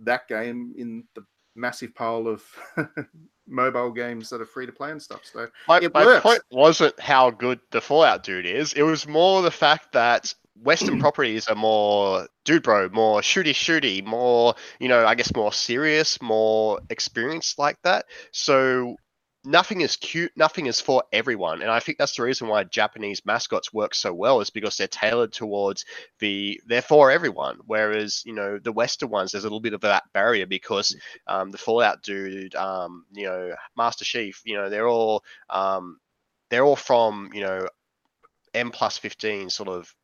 that 0.00 0.28
game 0.28 0.74
in 0.76 1.04
the 1.14 1.24
massive 1.54 1.94
pile 1.94 2.28
of 2.28 2.44
mobile 3.48 3.90
games 3.90 4.30
that 4.30 4.40
are 4.40 4.46
free 4.46 4.66
to 4.66 4.72
play 4.72 4.90
and 4.90 5.02
stuff. 5.02 5.20
So 5.24 5.48
My, 5.66 5.78
It 5.78 5.92
my 5.92 6.20
point 6.20 6.42
wasn't 6.50 6.98
how 7.00 7.30
good 7.30 7.60
the 7.70 7.80
Fallout 7.80 8.22
dude 8.22 8.46
is. 8.46 8.72
It 8.74 8.82
was 8.82 9.06
more 9.06 9.42
the 9.42 9.50
fact 9.50 9.92
that 9.92 10.34
Western 10.62 10.98
properties 11.00 11.48
are 11.48 11.54
more 11.54 12.28
dude 12.44 12.62
bro, 12.62 12.88
more 12.90 13.20
shooty 13.20 13.50
shooty, 13.50 14.04
more, 14.04 14.54
you 14.78 14.88
know, 14.88 15.04
I 15.06 15.14
guess 15.14 15.34
more 15.34 15.52
serious, 15.52 16.20
more 16.22 16.80
experienced 16.90 17.58
like 17.58 17.76
that. 17.82 18.06
So 18.32 18.96
nothing 19.48 19.80
is 19.80 19.96
cute, 19.96 20.30
nothing 20.36 20.66
is 20.66 20.78
for 20.78 21.02
everyone. 21.10 21.62
And 21.62 21.70
I 21.70 21.80
think 21.80 21.96
that's 21.96 22.14
the 22.14 22.22
reason 22.22 22.48
why 22.48 22.64
Japanese 22.64 23.24
mascots 23.24 23.72
work 23.72 23.94
so 23.94 24.12
well 24.12 24.40
is 24.40 24.50
because 24.50 24.76
they're 24.76 24.86
tailored 24.86 25.32
towards 25.32 25.86
the 26.18 26.60
they're 26.66 26.82
for 26.82 27.10
everyone. 27.10 27.58
Whereas, 27.66 28.22
you 28.26 28.34
know, 28.34 28.58
the 28.58 28.72
Western 28.72 29.08
ones, 29.08 29.32
there's 29.32 29.44
a 29.44 29.46
little 29.46 29.60
bit 29.60 29.72
of 29.72 29.80
that 29.80 30.04
barrier 30.12 30.46
because 30.46 30.94
um, 31.26 31.50
the 31.50 31.58
Fallout 31.58 32.02
dude, 32.02 32.54
um, 32.54 33.06
you 33.12 33.24
know, 33.24 33.54
Master 33.74 34.04
Chief, 34.04 34.42
you 34.44 34.54
know, 34.54 34.68
they're 34.68 34.88
all 34.88 35.24
um, 35.48 35.98
they're 36.50 36.64
all 36.64 36.76
from 36.76 37.30
you 37.32 37.40
know 37.40 37.66
M 38.52 38.70
plus 38.70 38.98
fifteen 38.98 39.48
sort 39.48 39.70
of 39.70 39.94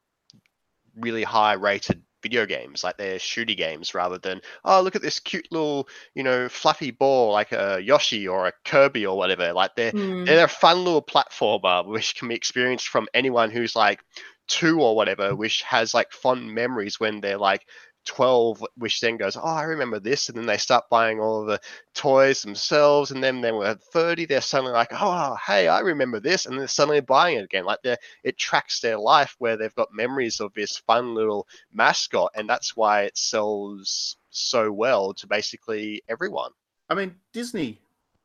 really 0.97 1.23
high 1.23 1.55
rated 1.55 2.03
video 2.25 2.47
games, 2.47 2.83
like 2.83 2.97
they're 2.97 3.19
shooty 3.19 3.57
games, 3.57 3.95
rather 3.95 4.19
than 4.19 4.41
oh 4.65 4.81
look 4.83 4.97
at 4.97 5.03
this 5.03 5.21
cute 5.21 5.47
little 5.53 5.89
you 6.17 6.25
know 6.25 6.49
fluffy 6.49 6.91
ball 6.91 7.31
like 7.33 7.53
a 7.53 7.79
Yoshi 7.81 8.27
or 8.27 8.49
a 8.49 8.53
Kirby 8.65 9.07
or 9.07 9.17
whatever. 9.17 9.53
Like 9.53 9.77
they're 9.77 9.93
Mm. 9.93 10.27
they're 10.27 10.47
a 10.47 10.49
fun 10.49 10.79
little 10.85 11.03
platformer 11.03 11.87
which 11.87 12.17
can 12.17 12.29
be 12.29 12.35
experienced 12.35 12.89
from 12.89 13.07
anyone 13.15 13.51
who's 13.53 13.77
like 13.77 14.01
two 14.49 14.81
or 14.81 14.97
whatever, 14.97 15.37
which 15.37 15.63
has 15.63 15.95
like 15.95 16.11
fond 16.13 16.53
memories 16.53 16.99
when 16.99 17.21
they're 17.21 17.39
like 17.39 17.63
12, 18.05 18.65
which 18.77 19.01
then 19.01 19.17
goes, 19.17 19.37
Oh, 19.37 19.43
I 19.43 19.63
remember 19.63 19.99
this. 19.99 20.29
And 20.29 20.39
then 20.39 20.47
they 20.47 20.57
start 20.57 20.89
buying 20.91 21.21
all 21.21 21.43
of 21.43 21.47
the 21.47 21.61
toys 21.95 22.43
themselves. 22.43 23.11
And 23.11 23.23
then 23.23 23.41
then 23.41 23.57
we're 23.57 23.75
30, 23.75 24.27
they're 24.27 24.41
suddenly 24.41 24.73
like, 24.73 24.91
Oh, 24.93 25.37
hey, 25.47 25.69
I 25.69 25.81
remember 25.81 26.21
this. 26.21 26.47
And 26.47 26.59
they're 26.59 26.69
suddenly 26.69 27.01
buying 27.01 27.39
it 27.39 27.45
again. 27.45 27.65
Like 27.65 27.81
they're, 27.83 27.99
it 28.23 28.39
tracks 28.39 28.81
their 28.81 28.99
life 28.99 29.35
where 29.39 29.57
they've 29.57 29.75
got 29.75 29.93
memories 29.93 30.41
of 30.41 30.53
this 30.55 30.77
fun 30.77 31.15
little 31.15 31.47
mascot. 31.73 32.31
And 32.35 32.49
that's 32.49 32.77
why 32.77 33.03
it 33.03 33.17
sells 33.17 34.17
so 34.31 34.71
well 34.71 35.15
to 35.15 35.27
basically 35.27 36.03
everyone. 36.09 36.51
I 36.89 36.95
mean, 36.95 37.15
Disney, 37.33 37.81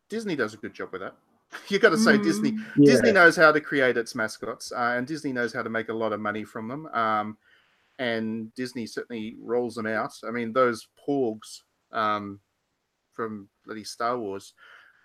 Disney 0.10 0.36
does 0.36 0.54
a 0.54 0.58
good 0.58 0.74
job 0.74 0.92
with 0.92 1.02
that. 1.02 1.16
You 1.70 1.80
got 1.80 1.90
to 1.90 1.98
say, 1.98 2.18
Disney, 2.18 2.52
Mm. 2.52 2.86
Disney 2.86 3.12
knows 3.12 3.36
how 3.36 3.52
to 3.52 3.60
create 3.60 3.98
its 3.98 4.14
mascots, 4.14 4.72
uh, 4.72 4.94
and 4.98 5.08
Disney 5.08 5.34
knows 5.34 5.52
how 5.52 5.64
to 5.64 5.70
make 5.70 5.90
a 5.90 5.94
lot 5.94 6.14
of 6.14 6.20
money 6.20 6.44
from 6.44 6.68
them. 6.68 6.86
Um, 6.88 7.38
and 8.00 8.54
Disney 8.56 8.88
certainly 8.88 9.36
rolls 9.42 9.76
them 9.76 9.86
out. 9.86 10.14
I 10.28 10.32
mean, 10.32 10.54
those 10.54 10.88
porgs 11.08 11.62
um, 11.92 12.40
from 13.14 13.50
bloody 13.66 13.84
Star 13.84 14.18
Wars, 14.18 14.54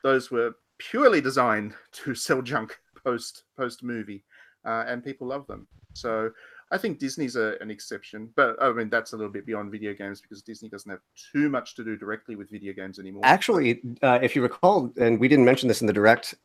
those 0.02 0.30
were 0.30 0.54
purely 0.78 1.20
designed 1.20 1.74
to 1.92 2.14
sell 2.14 2.40
junk 2.40 2.78
post 3.04 3.44
post 3.56 3.82
movie, 3.82 4.24
uh, 4.64 4.84
and 4.86 5.04
people 5.04 5.26
love 5.26 5.46
them. 5.46 5.66
So 5.92 6.30
I 6.70 6.78
think 6.78 6.98
Disney's 6.98 7.36
a, 7.36 7.56
an 7.60 7.70
exception, 7.70 8.30
but 8.36 8.56
I 8.62 8.72
mean 8.72 8.88
that's 8.88 9.12
a 9.12 9.16
little 9.16 9.32
bit 9.32 9.44
beyond 9.44 9.72
video 9.72 9.92
games 9.92 10.20
because 10.20 10.42
Disney 10.42 10.68
doesn't 10.68 10.90
have 10.90 11.00
too 11.32 11.48
much 11.48 11.74
to 11.74 11.84
do 11.84 11.96
directly 11.96 12.36
with 12.36 12.50
video 12.50 12.72
games 12.72 12.98
anymore. 12.98 13.22
Actually, 13.24 13.82
uh, 14.02 14.20
if 14.22 14.36
you 14.36 14.42
recall, 14.42 14.92
and 14.96 15.18
we 15.18 15.28
didn't 15.28 15.44
mention 15.44 15.68
this 15.68 15.80
in 15.80 15.86
the 15.86 15.92
direct, 15.92 16.36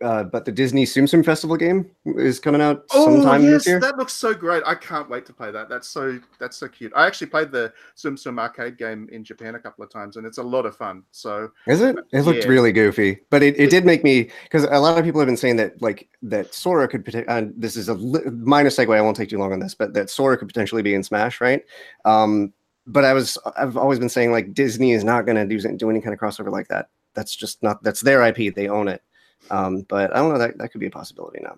uh, 0.00 0.24
but 0.24 0.44
the 0.44 0.52
Disney 0.52 0.84
Tsum 0.84 1.04
Tsum 1.04 1.24
Festival 1.24 1.56
game 1.56 1.88
is 2.04 2.40
coming 2.40 2.60
out 2.60 2.90
sometime 2.90 3.42
oh, 3.42 3.44
yes, 3.44 3.52
this 3.52 3.66
year. 3.66 3.80
that 3.80 3.96
looks 3.96 4.12
so 4.12 4.34
great. 4.34 4.62
I 4.66 4.74
can't 4.74 5.08
wait 5.08 5.24
to 5.26 5.32
play 5.32 5.50
that. 5.52 5.68
That's 5.68 5.88
so 5.88 6.18
that's 6.40 6.56
so 6.56 6.66
cute. 6.66 6.92
I 6.96 7.06
actually 7.06 7.28
played 7.28 7.52
the 7.52 7.72
Tsum 7.96 8.14
Tsum 8.14 8.38
arcade 8.38 8.78
game 8.78 9.08
in 9.12 9.22
Japan 9.22 9.54
a 9.54 9.60
couple 9.60 9.84
of 9.84 9.90
times, 9.90 10.16
and 10.16 10.26
it's 10.26 10.38
a 10.38 10.42
lot 10.42 10.66
of 10.66 10.76
fun. 10.76 11.04
So 11.12 11.50
Is 11.66 11.80
it? 11.80 11.96
It 12.12 12.22
looked 12.22 12.44
Yeah. 12.44 12.48
really 12.48 12.72
goofy, 12.72 13.20
but 13.30 13.42
it, 13.42 13.58
it 13.58 13.70
did 13.70 13.84
make 13.84 14.02
me 14.02 14.30
because 14.44 14.64
a 14.64 14.78
lot 14.78 14.98
of 14.98 15.04
people 15.04 15.20
have 15.20 15.28
been 15.28 15.36
saying 15.36 15.56
that 15.56 15.80
like 15.80 16.08
that 16.22 16.52
Sora 16.52 16.88
could 16.88 17.04
potentially. 17.04 17.36
And 17.36 17.54
this 17.56 17.76
is 17.76 17.88
a 17.88 17.94
minor 17.94 18.70
segue. 18.70 18.96
I 18.96 19.00
won't 19.00 19.16
take 19.16 19.28
too 19.28 19.38
long 19.38 19.52
on 19.52 19.60
this, 19.60 19.74
but 19.74 19.94
that 19.94 20.10
Sora 20.10 20.36
could 20.36 20.48
potentially 20.48 20.82
be 20.82 20.94
in 20.94 21.02
Smash, 21.04 21.40
right? 21.40 21.62
Um, 22.04 22.52
but 22.86 23.04
I 23.04 23.12
was 23.12 23.38
I've 23.56 23.76
always 23.76 23.98
been 23.98 24.08
saying 24.08 24.32
like 24.32 24.52
Disney 24.52 24.92
is 24.92 25.04
not 25.04 25.26
going 25.26 25.36
to 25.36 25.46
do 25.46 25.76
do 25.76 25.90
any 25.90 26.00
kind 26.00 26.12
of 26.12 26.20
crossover 26.20 26.50
like 26.50 26.68
that. 26.68 26.88
That's 27.14 27.34
just 27.34 27.62
not 27.62 27.82
that's 27.82 28.00
their 28.00 28.22
IP. 28.22 28.54
They 28.54 28.68
own 28.68 28.88
it. 28.88 29.02
Um, 29.50 29.82
but 29.88 30.12
I 30.12 30.18
don't 30.18 30.32
know 30.32 30.38
that 30.38 30.58
that 30.58 30.70
could 30.70 30.80
be 30.80 30.86
a 30.86 30.90
possibility 30.90 31.40
now. 31.42 31.56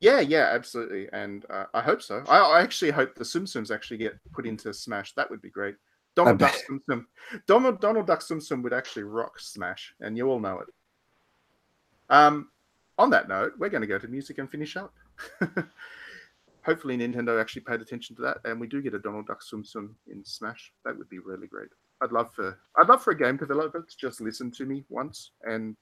yeah, 0.00 0.20
yeah, 0.20 0.50
absolutely, 0.52 1.08
and 1.12 1.44
uh, 1.50 1.64
I 1.74 1.80
hope 1.80 2.02
so. 2.02 2.22
I, 2.28 2.38
I 2.38 2.60
actually 2.60 2.90
hope 2.90 3.14
the 3.14 3.24
Tsum 3.24 3.42
Tsums 3.42 3.74
actually 3.74 3.98
get 3.98 4.18
put 4.32 4.46
into 4.46 4.72
Smash. 4.72 5.14
That 5.14 5.30
would 5.30 5.42
be 5.42 5.50
great. 5.50 5.76
Donald. 6.14 6.38
Duck 6.38 6.54
Tsum, 6.54 7.04
Donald 7.46 7.80
Donald 7.80 8.06
Duck 8.06 8.20
Tsum 8.20 8.62
would 8.62 8.72
actually 8.72 9.04
rock 9.04 9.38
Smash, 9.38 9.94
and 10.00 10.16
you 10.16 10.28
all 10.28 10.40
know 10.40 10.60
it. 10.60 10.68
Um, 12.08 12.50
on 12.98 13.10
that 13.10 13.28
note, 13.28 13.52
we're 13.58 13.68
going 13.68 13.82
to 13.82 13.86
go 13.86 13.98
to 13.98 14.08
music 14.08 14.38
and 14.38 14.50
finish 14.50 14.76
up. 14.76 14.94
Hopefully, 16.62 16.96
Nintendo 16.96 17.40
actually 17.40 17.62
paid 17.62 17.80
attention 17.80 18.16
to 18.16 18.22
that, 18.22 18.38
and 18.44 18.60
we 18.60 18.66
do 18.66 18.82
get 18.82 18.94
a 18.94 18.98
Donald 18.98 19.26
Duck 19.26 19.42
Tsum 19.42 19.90
in 20.10 20.24
Smash. 20.24 20.72
That 20.84 20.96
would 20.96 21.08
be 21.08 21.18
really 21.18 21.46
great. 21.46 21.68
I'd 22.00 22.12
love 22.12 22.32
for 22.34 22.58
I'd 22.76 22.88
love 22.88 23.02
for 23.02 23.12
a 23.12 23.18
game 23.18 23.36
developer 23.36 23.80
to 23.80 23.96
just 23.96 24.20
listen 24.20 24.50
to 24.52 24.66
me 24.66 24.84
once 24.88 25.30
and 25.44 25.76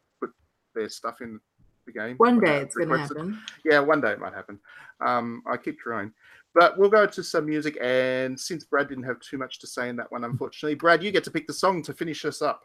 put 0.74 0.80
their 0.80 0.88
stuff 0.88 1.20
in 1.20 1.40
the 1.86 1.92
game. 1.92 2.16
One 2.16 2.40
day 2.40 2.58
it's 2.58 2.74
going 2.74 2.88
to 2.88 2.94
request 2.94 3.12
it. 3.12 3.18
happen. 3.18 3.40
Yeah, 3.64 3.80
one 3.80 4.00
day 4.00 4.12
it 4.12 4.20
might 4.20 4.34
happen. 4.34 4.58
Um, 5.00 5.42
I 5.50 5.56
keep 5.56 5.78
trying. 5.78 6.12
But 6.54 6.78
we'll 6.78 6.90
go 6.90 7.06
to 7.06 7.22
some 7.22 7.46
music, 7.46 7.76
and 7.80 8.38
since 8.38 8.64
Brad 8.64 8.88
didn't 8.88 9.04
have 9.04 9.18
too 9.20 9.38
much 9.38 9.58
to 9.60 9.66
say 9.66 9.88
in 9.88 9.96
that 9.96 10.10
one, 10.12 10.24
unfortunately, 10.24 10.76
Brad, 10.76 11.02
you 11.02 11.10
get 11.10 11.24
to 11.24 11.30
pick 11.30 11.46
the 11.46 11.52
song 11.52 11.82
to 11.82 11.92
finish 11.92 12.24
us 12.24 12.42
up. 12.42 12.62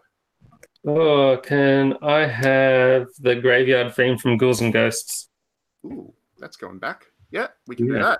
Oh, 0.86 1.38
can 1.38 1.96
I 2.02 2.26
have 2.26 3.08
the 3.20 3.36
graveyard 3.36 3.96
theme 3.96 4.18
from 4.18 4.38
Ghouls 4.38 4.62
and 4.62 4.72
Ghosts? 4.72 5.30
Ooh, 5.86 6.14
that's 6.38 6.56
going 6.56 6.78
back. 6.78 7.08
Yeah, 7.32 7.48
we 7.68 7.76
can 7.76 7.88
do 7.88 7.94
that. 7.94 8.20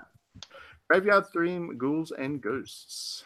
Graveyard 0.90 1.26
Theme, 1.32 1.78
Ghouls 1.78 2.10
and 2.10 2.40
Ghosts. 2.40 3.24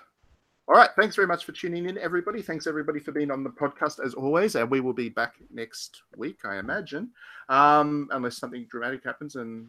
All 0.67 0.75
right, 0.75 0.89
thanks 0.97 1.15
very 1.15 1.29
much 1.29 1.45
for 1.45 1.53
tuning 1.53 1.91
in, 1.91 1.99
everybody. 1.99 2.41
Thanks 2.41 2.67
everybody 2.67 2.99
for 2.99 3.13
being 3.13 3.31
on 3.31 3.45
the 3.45 3.51
podcast 3.51 4.03
as 4.03 4.15
always, 4.15 4.55
and 4.55 4.71
we 4.71 4.81
will 4.81 4.95
be 4.95 5.11
back 5.11 5.35
next 5.53 6.01
week, 6.17 6.39
I 6.47 6.57
imagine, 6.57 7.11
um, 7.51 8.09
unless 8.13 8.39
something 8.39 8.67
dramatic 8.71 9.05
happens 9.05 9.37
and 9.37 9.69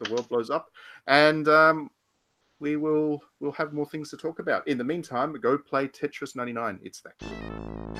the 0.00 0.10
world 0.10 0.30
blows 0.30 0.48
up. 0.48 0.70
And 1.08 1.46
um, 1.46 1.90
we 2.58 2.76
will 2.76 3.20
we'll 3.40 3.52
have 3.52 3.74
more 3.74 3.86
things 3.86 4.08
to 4.10 4.16
talk 4.16 4.38
about. 4.38 4.66
In 4.66 4.78
the 4.78 4.84
meantime, 4.84 5.34
go 5.34 5.58
play 5.58 5.88
Tetris 5.88 6.36
99. 6.36 6.80
It's 6.82 7.02
that. 7.02 7.91